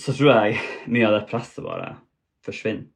så 0.00 0.12
tror 0.16 0.34
jeg 0.34 0.58
mye 0.88 1.06
av 1.06 1.20
det 1.20 1.28
presset 1.30 1.64
bare 1.64 1.96
forsvinner. 2.46 2.86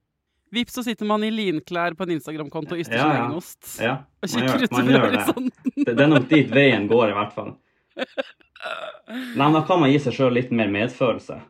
Vips, 0.55 0.77
så 0.77 0.85
sitter 0.87 1.09
man 1.09 1.25
i 1.27 1.33
linklær 1.35 1.97
på 1.99 2.07
en 2.07 2.13
Instagram-konto 2.15 2.77
og 2.77 2.83
yster 2.85 2.95
Ja, 2.95 3.07
ja. 3.17 3.41
Ja, 3.83 3.95
Og 4.23 4.29
man 4.31 4.45
kikker 4.45 4.61
gjør, 4.61 4.77
man 4.77 4.91
gjør 4.93 5.07
det. 5.11 5.23
horisonten. 5.25 5.73
det. 5.75 5.95
Det 5.97 6.05
er 6.05 6.11
nok 6.13 6.29
dit 6.31 6.53
veien 6.55 6.87
går, 6.91 7.11
i 7.11 7.17
hvert 7.17 7.33
fall. 7.35 7.51
Nei, 9.35 9.43
men 9.45 9.57
da 9.57 9.63
kan 9.67 9.81
man 9.83 9.91
gi 9.93 9.99
seg 10.05 10.15
sjøl 10.17 10.33
litt 10.37 10.53
mer 10.55 10.71
medfølelse 10.73 11.41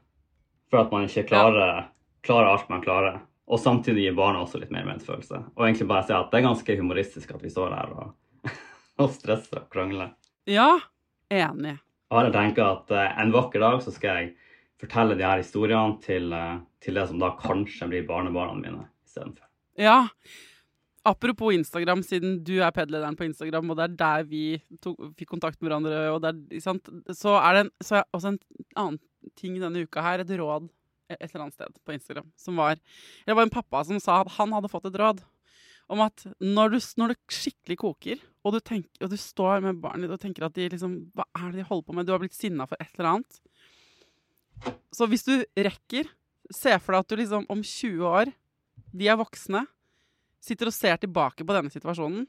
for 0.72 0.80
at 0.80 0.95
man 0.95 1.05
ikke 1.07 1.26
klarer, 1.28 1.84
klarer 2.24 2.51
alt 2.55 2.70
man 2.72 2.82
klarer. 2.84 3.20
Og 3.45 3.61
samtidig 3.61 4.07
gi 4.07 4.14
barna 4.16 4.40
også 4.40 4.59
litt 4.62 4.72
mer 4.72 4.86
medfølelse. 4.88 5.42
Og 5.55 5.66
egentlig 5.66 5.86
bare 5.90 6.07
si 6.09 6.14
at 6.16 6.30
det 6.32 6.40
er 6.40 6.47
ganske 6.49 6.76
humoristisk 6.80 7.34
at 7.36 7.42
vi 7.45 7.53
står 7.53 7.74
her 7.76 7.92
og, 7.92 8.14
og 9.05 9.12
stresser 9.12 9.61
og 9.61 9.68
krangler. 9.74 10.14
Ja, 10.49 10.70
enig. 11.28 11.76
Og 12.09 12.24
jeg 12.24 12.32
tenker 12.34 12.70
at 12.70 12.95
eh, 12.95 13.12
en 13.20 13.34
vakker 13.36 13.61
dag 13.61 13.82
så 13.84 13.92
skal 13.92 14.16
jeg 14.22 14.32
fortelle 14.80 15.16
de 15.18 15.26
her 15.26 15.42
historiene 15.42 16.00
til, 16.02 16.32
eh, 16.32 16.58
til 16.82 16.98
det 16.98 17.06
som 17.10 17.20
da 17.22 17.34
kanskje 17.40 17.88
blir 17.90 18.08
barnebarna 18.08 18.56
mine 18.58 18.88
istedenfor. 19.06 19.46
Ja. 19.78 20.08
Apropos 21.04 21.52
Instagram, 21.52 22.02
siden 22.02 22.38
du 22.44 22.62
er 22.62 22.70
pedlederen 22.72 23.16
på 23.16 23.26
Instagram, 23.26 23.70
og 23.70 23.76
det 23.76 23.84
er 23.84 23.96
der 23.96 24.22
vi 24.24 24.62
tok, 24.80 24.96
fikk 25.18 25.28
kontakt 25.28 25.60
med 25.60 25.68
hverandre, 25.68 25.98
og 26.14 26.22
det 26.24 26.30
er, 26.32 26.60
sant? 26.64 26.88
så 27.12 27.36
er 27.42 27.52
det 27.52 27.66
en, 27.66 27.72
er 27.92 28.06
også 28.16 28.32
en 28.32 28.40
annen 28.74 29.00
ting 29.36 29.58
denne 29.60 29.84
uka 29.84 30.00
her, 30.00 30.24
et 30.24 30.32
råd 30.40 30.70
et 31.12 31.20
eller 31.28 31.44
annet 31.44 31.56
sted 31.56 31.78
på 31.84 31.92
Instagram, 31.92 32.30
som 32.36 32.56
var 32.56 32.78
Det 33.26 33.34
var 33.34 33.42
en 33.44 33.52
pappa 33.52 33.84
som 33.84 34.00
sa 34.00 34.22
at 34.22 34.32
han 34.38 34.52
hadde 34.56 34.70
fått 34.72 34.88
et 34.88 34.98
råd 35.00 35.20
om 35.92 36.00
at 36.00 36.24
når, 36.40 36.72
du, 36.72 36.78
når 36.96 37.12
det 37.12 37.18
skikkelig 37.28 37.76
koker, 37.82 38.20
og 38.44 38.54
du, 38.54 38.60
tenker, 38.64 39.04
og 39.04 39.10
du 39.12 39.18
står 39.20 39.60
med 39.64 39.82
barnet 39.82 40.06
ditt 40.06 40.16
og 40.16 40.22
tenker 40.22 40.46
at 40.46 40.54
de 40.56 40.70
liksom 40.72 40.94
Hva 41.16 41.26
er 41.36 41.50
det 41.50 41.60
de 41.60 41.66
holder 41.68 41.84
på 41.84 41.96
med? 41.96 42.06
Du 42.08 42.14
har 42.14 42.22
blitt 42.22 42.36
sinna 42.36 42.64
for 42.68 42.80
et 42.80 42.92
eller 42.96 43.10
annet. 43.10 43.40
Så 44.94 45.08
hvis 45.10 45.24
du 45.26 45.34
rekker, 45.56 46.08
se 46.54 46.74
for 46.78 46.94
deg 46.94 47.04
at 47.04 47.08
du 47.12 47.16
liksom 47.18 47.46
om 47.50 47.62
20 47.64 48.04
år, 48.06 48.32
de 48.94 49.08
er 49.10 49.18
voksne, 49.18 49.64
sitter 50.44 50.70
og 50.70 50.76
ser 50.76 50.98
tilbake 51.02 51.46
på 51.46 51.56
denne 51.56 51.72
situasjonen, 51.72 52.26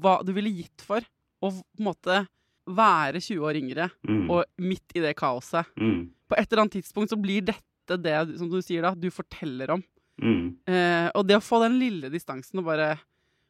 hva 0.00 0.18
du 0.24 0.32
ville 0.32 0.50
gitt 0.56 0.82
for 0.86 1.04
å 1.44 1.50
på 1.52 1.78
en 1.78 1.84
måte 1.90 2.22
være 2.66 3.20
20 3.20 3.44
år 3.46 3.58
yngre 3.60 3.90
Mm. 4.08 4.30
og 4.32 4.44
midt 4.58 4.96
i 4.96 5.02
det 5.04 5.14
kaoset. 5.16 5.66
Mm. 5.76 6.08
På 6.28 6.34
et 6.36 6.50
eller 6.50 6.62
annet 6.64 6.78
tidspunkt 6.80 7.12
så 7.12 7.20
blir 7.20 7.44
dette 7.44 8.00
det 8.02 8.38
som 8.38 8.48
du 8.50 8.58
sier 8.62 8.82
da, 8.82 8.94
du 8.94 9.10
forteller 9.14 9.70
om. 9.76 9.84
Mm. 10.18 10.56
Eh, 10.66 11.10
og 11.14 11.26
det 11.28 11.36
å 11.36 11.44
få 11.44 11.60
den 11.62 11.78
lille 11.78 12.10
distansen 12.10 12.58
og 12.58 12.64
bare 12.64 12.98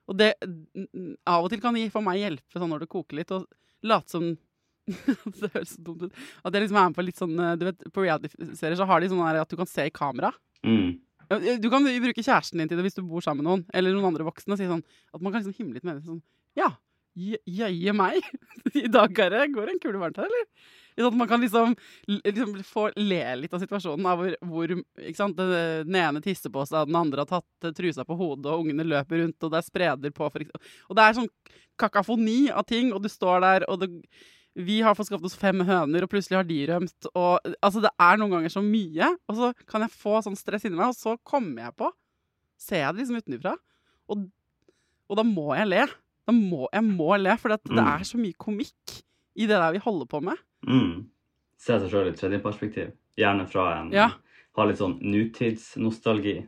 Og 0.09 0.16
det 0.18 0.34
av 1.26 1.42
og 1.44 1.50
til 1.50 1.61
kan 1.61 1.74
for 1.90 2.00
meg 2.02 2.20
hjelpe 2.20 2.61
sånn 2.61 2.70
når 2.70 2.84
det 2.84 2.88
koker 2.92 3.16
litt, 3.16 3.30
og 3.34 3.46
late 3.82 4.09
som 4.09 4.36
Det 5.41 5.51
høres 5.53 5.74
så 5.74 5.82
dumt 5.82 6.07
ut. 6.07 6.20
At 6.47 6.55
jeg 6.55 6.66
liksom 6.66 6.78
er 6.78 6.89
med 6.91 6.97
på 6.99 7.05
litt 7.07 7.18
sånn 7.18 7.34
eh, 7.43 7.57
Du 7.59 7.66
vet, 7.68 7.87
på 7.93 8.05
reality-serier 8.05 8.78
så 8.78 8.87
har 8.89 9.03
de 9.03 9.11
sånn 9.11 9.24
at 9.26 9.51
du 9.51 9.59
kan 9.59 9.68
se 9.70 9.89
i 9.89 9.95
kamera. 9.95 10.30
Mm. 10.66 10.97
Du 11.61 11.68
kan 11.72 11.82
bruke 11.82 12.22
kjæresten 12.22 12.61
din 12.62 12.70
til 12.70 12.78
det 12.78 12.87
hvis 12.87 12.99
du 12.99 13.03
bor 13.03 13.24
sammen 13.24 13.43
med 13.43 13.51
noen, 13.51 13.64
eller 13.74 13.95
noen 13.97 14.12
andre 14.12 14.26
voksne. 14.28 14.55
og 14.55 14.61
Si 14.61 14.68
sånn, 14.70 14.84
at 15.12 15.22
man 15.22 15.34
kan 15.34 15.43
liksom 15.43 15.57
himle 15.59 15.80
litt 15.80 15.87
med 15.87 15.99
det. 15.99 16.07
Sånn, 16.07 16.22
ja, 16.59 16.70
jø- 17.18 17.43
jøye 17.51 17.95
meg. 17.97 18.22
I 18.84 18.87
dag, 18.87 19.14
går 19.16 19.34
det 19.34 19.72
en 19.74 19.80
kule 19.82 20.03
varmt 20.03 20.20
her, 20.22 20.30
eller? 20.30 20.47
Sånn 20.97 21.11
at 21.11 21.18
man 21.18 21.28
kan 21.28 21.43
liksom, 21.43 21.74
liksom 22.09 22.55
få 22.64 22.87
le 22.97 23.20
litt 23.43 23.53
av 23.53 23.61
situasjonen. 23.61 24.07
Av 24.09 24.22
hvor, 24.22 24.37
hvor 24.49 24.76
ikke 24.78 25.18
sant? 25.18 25.37
Den, 25.37 25.99
ene 25.99 26.22
tisser 26.24 26.53
på 26.55 26.62
seg, 26.68 26.87
den 26.89 26.97
andre 27.03 27.26
har 27.26 27.32
tatt 27.34 27.68
eh, 27.68 27.74
trusa 27.76 28.07
på 28.09 28.16
hodet, 28.16 28.47
og 28.49 28.62
ungene 28.64 28.87
løper 28.87 29.20
rundt, 29.24 29.37
og 29.43 29.53
det 29.53 29.61
er 29.61 29.66
spreder 29.66 30.14
på. 30.16 30.30
For, 30.32 30.47
og 30.87 30.97
det 30.97 31.05
er 31.05 31.18
sånn 31.18 31.28
kakafoni 31.76 32.39
av 32.55 32.64
ting, 32.70 32.95
og 32.97 33.03
du 33.05 33.11
står 33.12 33.43
der, 33.45 33.66
og 33.68 33.82
det, 33.82 33.91
vi 34.57 34.78
har 34.80 34.94
fått 34.96 35.11
skaffet 35.11 35.28
oss 35.28 35.36
fem 35.36 35.61
høner, 35.68 36.02
og 36.07 36.11
plutselig 36.12 36.38
har 36.38 36.46
de 36.48 36.59
rømt. 36.70 37.09
Og, 37.14 37.44
altså, 37.61 37.82
det 37.84 37.90
er 38.00 38.16
noen 38.20 38.32
ganger 38.32 38.52
så 38.54 38.62
mye, 38.64 39.11
og 39.28 39.36
så 39.36 39.50
kan 39.68 39.84
jeg 39.84 39.92
få 39.92 40.22
sånn 40.24 40.38
stress 40.38 40.64
inni 40.64 40.78
meg, 40.78 40.94
og 40.94 40.96
så 40.96 41.16
kommer 41.28 41.66
jeg 41.68 41.76
på. 41.76 41.90
Ser 42.57 42.80
jeg 42.86 42.94
det 42.96 43.02
liksom 43.04 43.20
utenfra. 43.20 43.52
Og, 44.09 44.22
og 45.12 45.18
da 45.20 45.24
må 45.28 45.50
jeg 45.59 45.68
le. 45.68 45.82
Da 46.26 46.32
må, 46.34 46.64
jeg 46.72 46.86
må 46.88 47.11
le, 47.20 47.36
for 47.38 47.52
det, 47.52 47.61
det 47.68 47.76
Mm. 47.76 47.90
er 47.92 48.07
så 48.09 48.18
mye 48.18 48.34
komikk 48.40 48.96
i 49.36 49.44
det 49.46 49.59
der 49.61 49.72
vi 49.76 49.78
holder 49.84 50.07
på 50.11 50.22
med. 50.24 50.40
Mm. 50.66 51.04
Se 51.61 51.76
seg 51.78 51.90
sjøl 51.92 52.09
i 52.09 52.16
tredje 52.16 52.40
perspektiv. 52.42 52.94
Gjerne 53.20 53.44
fra 53.48 53.80
en 53.82 53.92
Ja. 53.92 54.09
Ha 54.57 54.64
litt 54.64 54.78
sånn 54.80 54.96
nutidsnostalgi. 55.04 56.46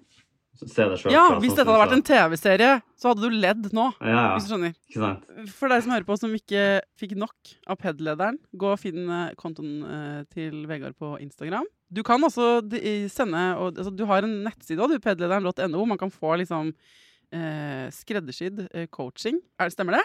Se 0.66 0.86
deg 0.90 0.98
sjøl 0.98 1.14
Ja, 1.14 1.24
hvis 1.38 1.54
dette 1.54 1.68
hadde 1.68 1.78
vært 1.84 1.94
en 1.94 2.04
TV-serie, 2.06 2.70
så 2.98 3.12
hadde 3.12 3.22
du 3.28 3.34
ledd 3.34 3.68
nå. 3.76 3.84
Ja, 4.02 4.10
Ja, 4.10 4.22
Hvis 4.34 4.48
du 4.48 4.54
skjønner. 4.54 4.74
Ikke 4.90 5.02
sant? 5.04 5.26
For 5.54 5.70
deg 5.70 5.84
som 5.84 5.92
hører 5.94 6.06
på 6.08 6.16
som 6.18 6.34
ikke 6.34 6.62
fikk 6.98 7.14
nok 7.20 7.52
av 7.70 7.78
PED-lederen, 7.78 8.40
gå 8.58 8.72
og 8.72 8.80
finn 8.82 9.04
eh, 9.06 9.34
kontoen 9.38 9.74
eh, 9.86 10.22
til 10.34 10.64
Vegard 10.70 10.96
på 10.98 11.12
Instagram. 11.22 11.68
Du 11.94 12.02
kan 12.04 12.24
også 12.26 12.66
sende 13.08 13.44
og, 13.56 13.78
altså, 13.78 13.92
Du 13.94 14.04
har 14.10 14.26
en 14.26 14.34
nettside 14.44 14.82
òg, 14.82 14.96
pedlederen.no, 15.04 15.84
man 15.86 16.00
kan 16.00 16.10
få 16.12 16.34
liksom 16.42 16.72
eh, 17.32 17.86
skreddersydd 17.94 18.66
eh, 18.72 18.88
coaching. 18.90 19.38
Er, 19.60 19.70
stemmer 19.70 20.00
det? 20.00 20.04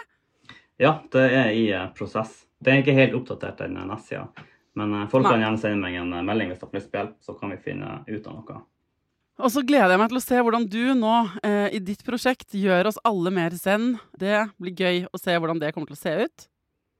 Ja, 0.80 1.00
det 1.10 1.24
er 1.34 1.50
i 1.54 1.66
prosess. 1.98 2.44
Det 2.62 2.72
er 2.72 2.84
ikke 2.84 2.94
helt 2.96 3.18
oppdatert, 3.18 3.58
den 3.58 3.74
nettsida. 3.90 4.28
Men 4.74 4.94
folk 5.10 5.26
Nei. 5.26 5.34
kan 5.34 5.42
gjerne 5.44 5.60
sende 5.62 5.82
meg 5.82 5.98
en 6.00 6.14
melding 6.26 6.50
hvis 6.50 6.62
de 6.62 6.66
har 6.66 6.78
lyst 6.78 6.90
på 6.90 6.98
hjelp, 6.98 7.18
så 7.22 7.34
kan 7.38 7.52
vi 7.52 7.60
finne 7.62 8.00
ut 8.08 8.24
av 8.26 8.38
noe. 8.38 8.62
Og 9.42 9.50
så 9.50 9.64
gleder 9.66 9.90
jeg 9.90 9.98
meg 9.98 10.12
til 10.12 10.20
å 10.20 10.22
se 10.22 10.40
hvordan 10.46 10.66
du 10.70 10.82
nå 10.94 11.14
eh, 11.42 11.74
i 11.74 11.80
ditt 11.82 12.04
prosjekt 12.06 12.54
gjør 12.54 12.92
oss 12.92 13.00
alle 13.08 13.32
mer 13.34 13.54
zen. 13.58 13.96
Det 14.14 14.44
blir 14.62 14.76
gøy 14.78 15.00
å 15.10 15.18
se 15.18 15.34
hvordan 15.34 15.58
det 15.62 15.72
kommer 15.74 15.90
til 15.90 15.96
å 15.98 16.02
se 16.02 16.12
ut. 16.22 16.44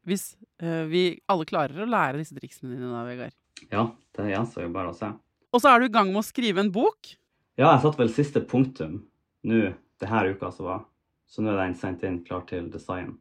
Hvis 0.04 0.24
eh, 0.58 0.82
vi 0.90 1.04
alle 1.30 1.46
klarer 1.46 1.84
å 1.84 1.88
lære 1.88 2.18
disse 2.18 2.34
triksene 2.34 2.74
dine 2.74 2.90
da, 2.90 3.04
Vegard. 3.06 3.36
Ja, 3.70 3.86
det 4.18 4.32
gjenstår 4.32 4.66
jo 4.66 4.72
bare 4.74 4.90
å 4.90 4.96
se. 4.98 5.12
Og 5.54 5.62
så 5.62 5.70
er 5.70 5.78
du 5.80 5.86
i 5.86 5.94
gang 5.94 6.10
med 6.10 6.24
å 6.24 6.26
skrive 6.26 6.64
en 6.64 6.72
bok. 6.74 7.14
Ja, 7.54 7.68
jeg 7.70 7.84
satte 7.84 8.02
vel 8.02 8.10
siste 8.12 8.42
punktum 8.42 9.04
nå 9.46 9.68
det 10.02 10.10
her 10.10 10.32
uka 10.34 10.50
som 10.50 10.66
var. 10.66 10.80
Så 11.30 11.42
nå 11.42 11.52
er 11.52 11.60
den 11.62 11.76
sendt 11.78 12.02
inn 12.06 12.18
klar 12.26 12.42
til 12.50 12.66
design. 12.72 13.14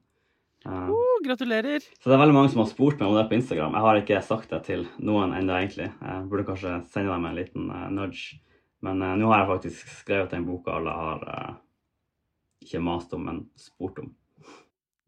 Uh, 0.65 0.87
Oh, 0.89 1.17
gratulerer. 1.23 1.83
så 1.99 2.07
det 2.07 2.15
er 2.15 2.21
veldig 2.21 2.35
mange 2.35 2.49
som 2.53 2.61
har 2.63 2.69
spurt 2.71 2.97
meg 2.97 3.11
om 3.11 3.17
det 3.17 3.27
på 3.29 3.35
Instagram. 3.37 3.75
Jeg 3.75 3.85
har 3.85 3.99
ikke 3.99 4.21
sagt 4.25 4.53
det 4.55 4.61
til 4.65 4.85
noen 4.97 5.35
ennå, 5.37 5.53
egentlig. 5.59 5.89
Jeg 5.91 6.25
burde 6.31 6.45
kanskje 6.47 6.77
sende 6.93 7.13
dem 7.13 7.27
en 7.29 7.37
liten 7.37 7.69
uh, 7.69 7.87
nudge. 7.93 8.39
Men 8.83 9.01
eh, 9.01 9.15
nå 9.19 9.31
har 9.31 9.43
jeg 9.43 9.51
faktisk 9.53 9.95
skrevet 10.01 10.35
den 10.35 10.47
boka 10.47 10.75
alle 10.75 10.97
har 10.97 11.23
eh, 11.31 11.55
ikke 12.65 12.83
mast 12.83 13.13
om, 13.15 13.25
men 13.29 13.45
spurt 13.59 14.03
om. 14.03 14.11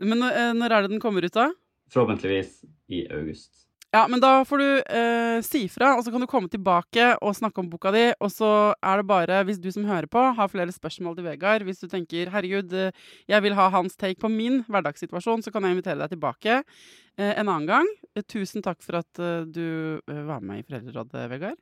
Men 0.03 0.25
eh, 0.29 0.53
når 0.55 0.71
er 0.71 0.85
det 0.85 0.95
den 0.95 1.03
kommer 1.03 1.25
ut, 1.25 1.35
da? 1.35 1.51
Forhåpentligvis 1.93 2.63
i 2.91 3.05
august. 3.13 3.65
Ja, 3.95 4.01
men 4.11 4.19
da 4.19 4.41
får 4.43 4.59
du 4.59 4.69
eh, 4.91 5.37
si 5.45 5.61
fra, 5.71 5.93
og 5.95 6.03
så 6.03 6.11
kan 6.11 6.19
du 6.19 6.27
komme 6.27 6.51
tilbake 6.51 7.13
og 7.23 7.35
snakke 7.37 7.61
om 7.61 7.69
boka 7.71 7.93
di. 7.95 8.09
Og 8.19 8.31
så 8.33 8.49
er 8.83 8.99
det 8.99 9.05
bare, 9.07 9.37
hvis 9.47 9.61
du 9.63 9.69
som 9.71 9.85
hører 9.87 10.09
på, 10.11 10.19
har 10.35 10.51
flere 10.51 10.73
spørsmål 10.75 11.15
til 11.15 11.27
Vegard, 11.29 11.63
hvis 11.63 11.79
du 11.79 11.87
tenker 11.87 12.31
'herregud, 12.33 12.73
eh, 12.73 12.91
jeg 13.31 13.43
vil 13.45 13.55
ha 13.55 13.69
hans 13.71 13.95
take 13.95 14.19
på 14.19 14.27
min 14.27 14.65
hverdagssituasjon', 14.67 15.45
så 15.45 15.51
kan 15.51 15.63
jeg 15.63 15.77
invitere 15.77 16.01
deg 16.01 16.11
tilbake 16.11 16.57
eh, 16.57 17.33
en 17.39 17.47
annen 17.47 17.69
gang. 17.69 17.87
Eh, 18.15 18.23
tusen 18.27 18.65
takk 18.65 18.83
for 18.83 18.99
at 18.99 19.19
eh, 19.19 19.47
du 19.47 20.01
var 20.07 20.43
med 20.43 20.59
i 20.59 20.67
Foreldrerådet, 20.67 21.29
Vegard. 21.31 21.55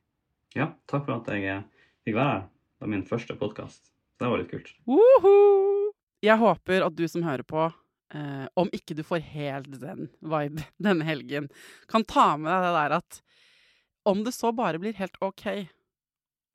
Ja, 0.56 0.72
takk 0.90 1.06
for 1.06 1.20
at 1.20 1.30
jeg 1.30 1.46
eh, 1.46 1.62
fikk 2.04 2.18
være 2.18 2.42
var 2.84 2.92
min 2.92 3.06
første 3.08 3.36
podkast. 3.40 3.92
Det 4.20 4.30
var 4.30 4.42
litt 4.42 4.52
kult. 4.52 4.74
Woho! 4.88 5.92
Jeg 6.24 6.40
håper 6.40 6.86
at 6.86 6.96
du 6.96 7.04
som 7.12 7.24
hører 7.26 7.44
på, 7.48 7.68
eh, 8.16 8.46
om 8.60 8.72
ikke 8.76 8.96
du 8.96 9.04
får 9.08 9.24
helt 9.34 9.80
den 9.82 10.10
vibe 10.20 10.66
denne 10.88 11.08
helgen, 11.08 11.50
kan 11.88 12.06
ta 12.08 12.34
med 12.38 12.52
deg 12.52 12.68
det 12.68 12.74
der 12.78 12.98
at 13.00 13.22
om 14.04 14.24
det 14.26 14.36
så 14.36 14.52
bare 14.56 14.82
blir 14.84 14.96
helt 15.00 15.16
OK, 15.24 15.48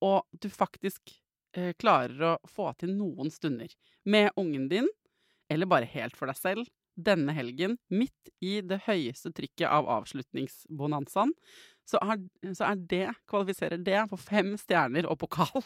og 0.04 0.24
du 0.36 0.50
faktisk 0.52 1.14
eh, 1.56 1.72
klarer 1.80 2.34
å 2.34 2.34
få 2.48 2.70
til 2.80 2.92
noen 2.96 3.32
stunder 3.32 3.72
med 4.04 4.30
ungen 4.36 4.68
din, 4.68 4.88
eller 5.48 5.68
bare 5.68 5.88
helt 5.88 6.16
for 6.16 6.28
deg 6.28 6.36
selv, 6.36 6.68
denne 6.98 7.32
helgen, 7.32 7.78
midt 7.88 8.32
i 8.44 8.58
det 8.60 8.82
høyeste 8.84 9.32
trykket 9.32 9.68
av 9.70 9.88
avslutningsbonanzaen, 9.96 11.32
så 11.88 12.00
er, 12.04 12.20
så 12.52 12.68
er 12.68 12.80
det, 12.90 13.06
kvalifiserer 13.30 13.80
det 13.80 14.02
for 14.10 14.20
fem 14.20 14.52
stjerner 14.60 15.08
og 15.08 15.18
pokal. 15.22 15.64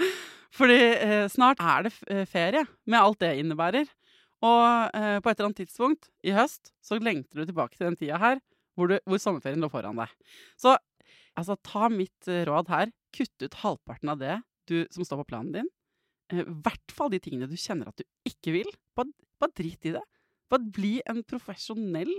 Fordi 0.58 0.78
eh, 0.96 1.26
snart 1.30 1.62
er 1.62 1.86
det 1.86 1.94
eh, 2.10 2.26
ferie, 2.28 2.64
med 2.90 2.98
alt 2.98 3.20
det 3.22 3.36
innebærer. 3.38 3.90
Og 4.46 4.96
eh, 4.96 5.18
på 5.20 5.30
et 5.30 5.36
eller 5.36 5.50
annet 5.50 5.60
tidspunkt 5.62 6.08
i 6.26 6.34
høst 6.34 6.72
så 6.84 6.98
lengter 6.98 7.42
du 7.42 7.50
tilbake 7.50 7.76
til 7.76 7.90
den 7.90 7.98
tida 8.00 8.18
her 8.20 8.40
hvor, 8.78 8.88
du, 8.88 8.96
hvor 9.04 9.20
sommerferien 9.20 9.60
lå 9.60 9.68
foran 9.70 10.00
deg. 10.00 10.12
Så 10.58 10.74
altså, 11.38 11.58
ta 11.66 11.90
mitt 11.92 12.30
eh, 12.30 12.42
råd 12.48 12.72
her. 12.72 12.94
Kutt 13.14 13.42
ut 13.42 13.60
halvparten 13.62 14.12
av 14.12 14.20
det 14.22 14.40
du, 14.70 14.84
som 14.94 15.06
står 15.06 15.22
på 15.22 15.32
planen 15.32 15.54
din. 15.54 15.70
I 16.30 16.44
hvert 16.46 16.94
fall 16.94 17.10
de 17.10 17.18
tingene 17.22 17.50
du 17.50 17.56
kjenner 17.58 17.90
at 17.90 17.98
du 17.98 18.06
ikke 18.28 18.54
vil. 18.54 18.70
Bare, 18.98 19.10
bare 19.42 19.54
drit 19.58 19.86
i 19.90 19.94
det. 19.96 20.02
Bare 20.50 20.72
bli 20.78 20.96
en 21.10 21.24
profesjonell 21.26 22.12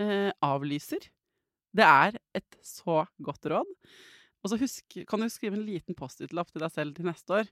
eh, 0.00 0.30
avlyser. 0.44 1.08
Det 1.78 1.86
er 1.86 2.18
et 2.34 2.58
så 2.64 3.04
godt 3.22 3.46
råd. 3.52 3.74
Og 4.42 4.50
så 4.50 4.58
husk, 4.58 4.98
kan 5.08 5.22
du 5.22 5.28
skrive 5.30 5.58
en 5.58 5.66
liten 5.66 5.96
Post-It-lapp 5.98 6.50
til 6.50 6.62
deg 6.62 6.74
selv 6.74 6.96
til 6.96 7.06
neste 7.06 7.40
år. 7.40 7.50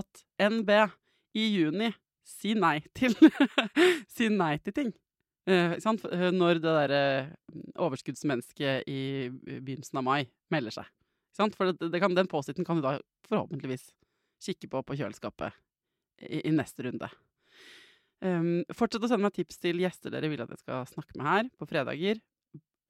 At 0.00 0.24
NB 0.40 0.70
i 1.36 1.46
juni 1.56 1.90
si 2.26 2.54
nei 2.56 2.78
til 2.96 3.14
Si 4.14 4.28
nei 4.32 4.54
til 4.64 4.76
ting. 4.76 4.92
Eh? 5.48 5.76
Eh, 5.76 6.30
Når 6.32 6.60
det 6.60 6.74
derre 6.76 7.02
overskuddsmennesket 7.80 8.88
i 8.90 9.30
begynnelsen 9.30 10.00
av 10.00 10.06
mai 10.06 10.28
melder 10.52 10.80
seg. 10.80 10.92
For 11.56 11.70
det, 11.70 11.90
det 11.92 12.02
kan, 12.02 12.14
den 12.16 12.28
Post-It-en 12.30 12.66
kan 12.68 12.80
du 12.80 12.84
da 12.84 12.98
forhåpentligvis 13.28 13.90
kikke 14.44 14.70
på 14.72 14.82
på 14.84 14.96
kjøleskapet 14.98 15.56
i, 16.26 16.46
i 16.48 16.52
neste 16.52 16.84
runde. 16.86 17.08
Um, 18.20 18.60
fortsett 18.76 19.04
å 19.04 19.08
sende 19.08 19.24
meg 19.24 19.36
tips 19.36 19.56
til 19.62 19.80
gjester 19.80 20.12
dere 20.12 20.28
vil 20.28 20.42
at 20.44 20.50
jeg 20.52 20.60
skal 20.60 20.84
snakke 20.90 21.16
med 21.16 21.28
her 21.28 21.46
på 21.56 21.68
fredager. 21.70 22.20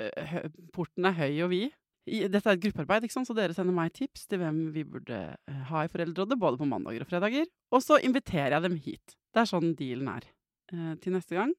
Eh, 0.00 0.48
Porten 0.74 1.08
er 1.08 1.16
høy 1.18 1.44
og 1.44 1.52
vid. 1.52 1.76
Dette 2.10 2.48
er 2.48 2.56
et 2.56 2.62
gruppearbeid, 2.64 3.04
ikke 3.06 3.18
sant? 3.18 3.28
så 3.28 3.36
dere 3.36 3.54
sender 3.54 3.76
meg 3.76 3.92
tips 3.94 4.24
til 4.30 4.40
hvem 4.40 4.62
vi 4.74 4.86
burde 4.88 5.18
eh, 5.36 5.64
ha 5.68 5.84
i 5.84 5.90
Foreldrerådet, 5.92 6.38
både 6.40 6.58
på 6.60 6.68
mandager 6.68 7.04
og 7.04 7.10
fredager. 7.10 7.46
Og 7.70 7.84
så 7.84 8.00
inviterer 8.02 8.56
jeg 8.56 8.66
dem 8.66 8.78
hit. 8.80 9.16
Det 9.30 9.44
er 9.44 9.50
sånn 9.50 9.74
dealen 9.78 10.10
er. 10.16 10.30
Eh, 10.72 10.94
til 11.02 11.14
neste 11.14 11.36
gang, 11.36 11.52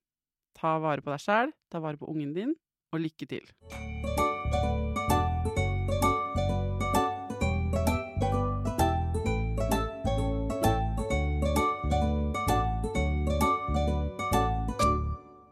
ta 0.57 0.75
vare 0.81 1.05
på 1.05 1.13
deg 1.13 1.23
sjæl, 1.23 1.53
ta 1.71 1.83
vare 1.83 2.01
på 2.01 2.09
ungen 2.11 2.33
din, 2.35 2.57
og 2.91 3.05
lykke 3.05 3.29
til. 3.29 3.45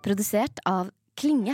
Produsert 0.10 0.58
av 0.66 0.90
Klinge. 1.20 1.54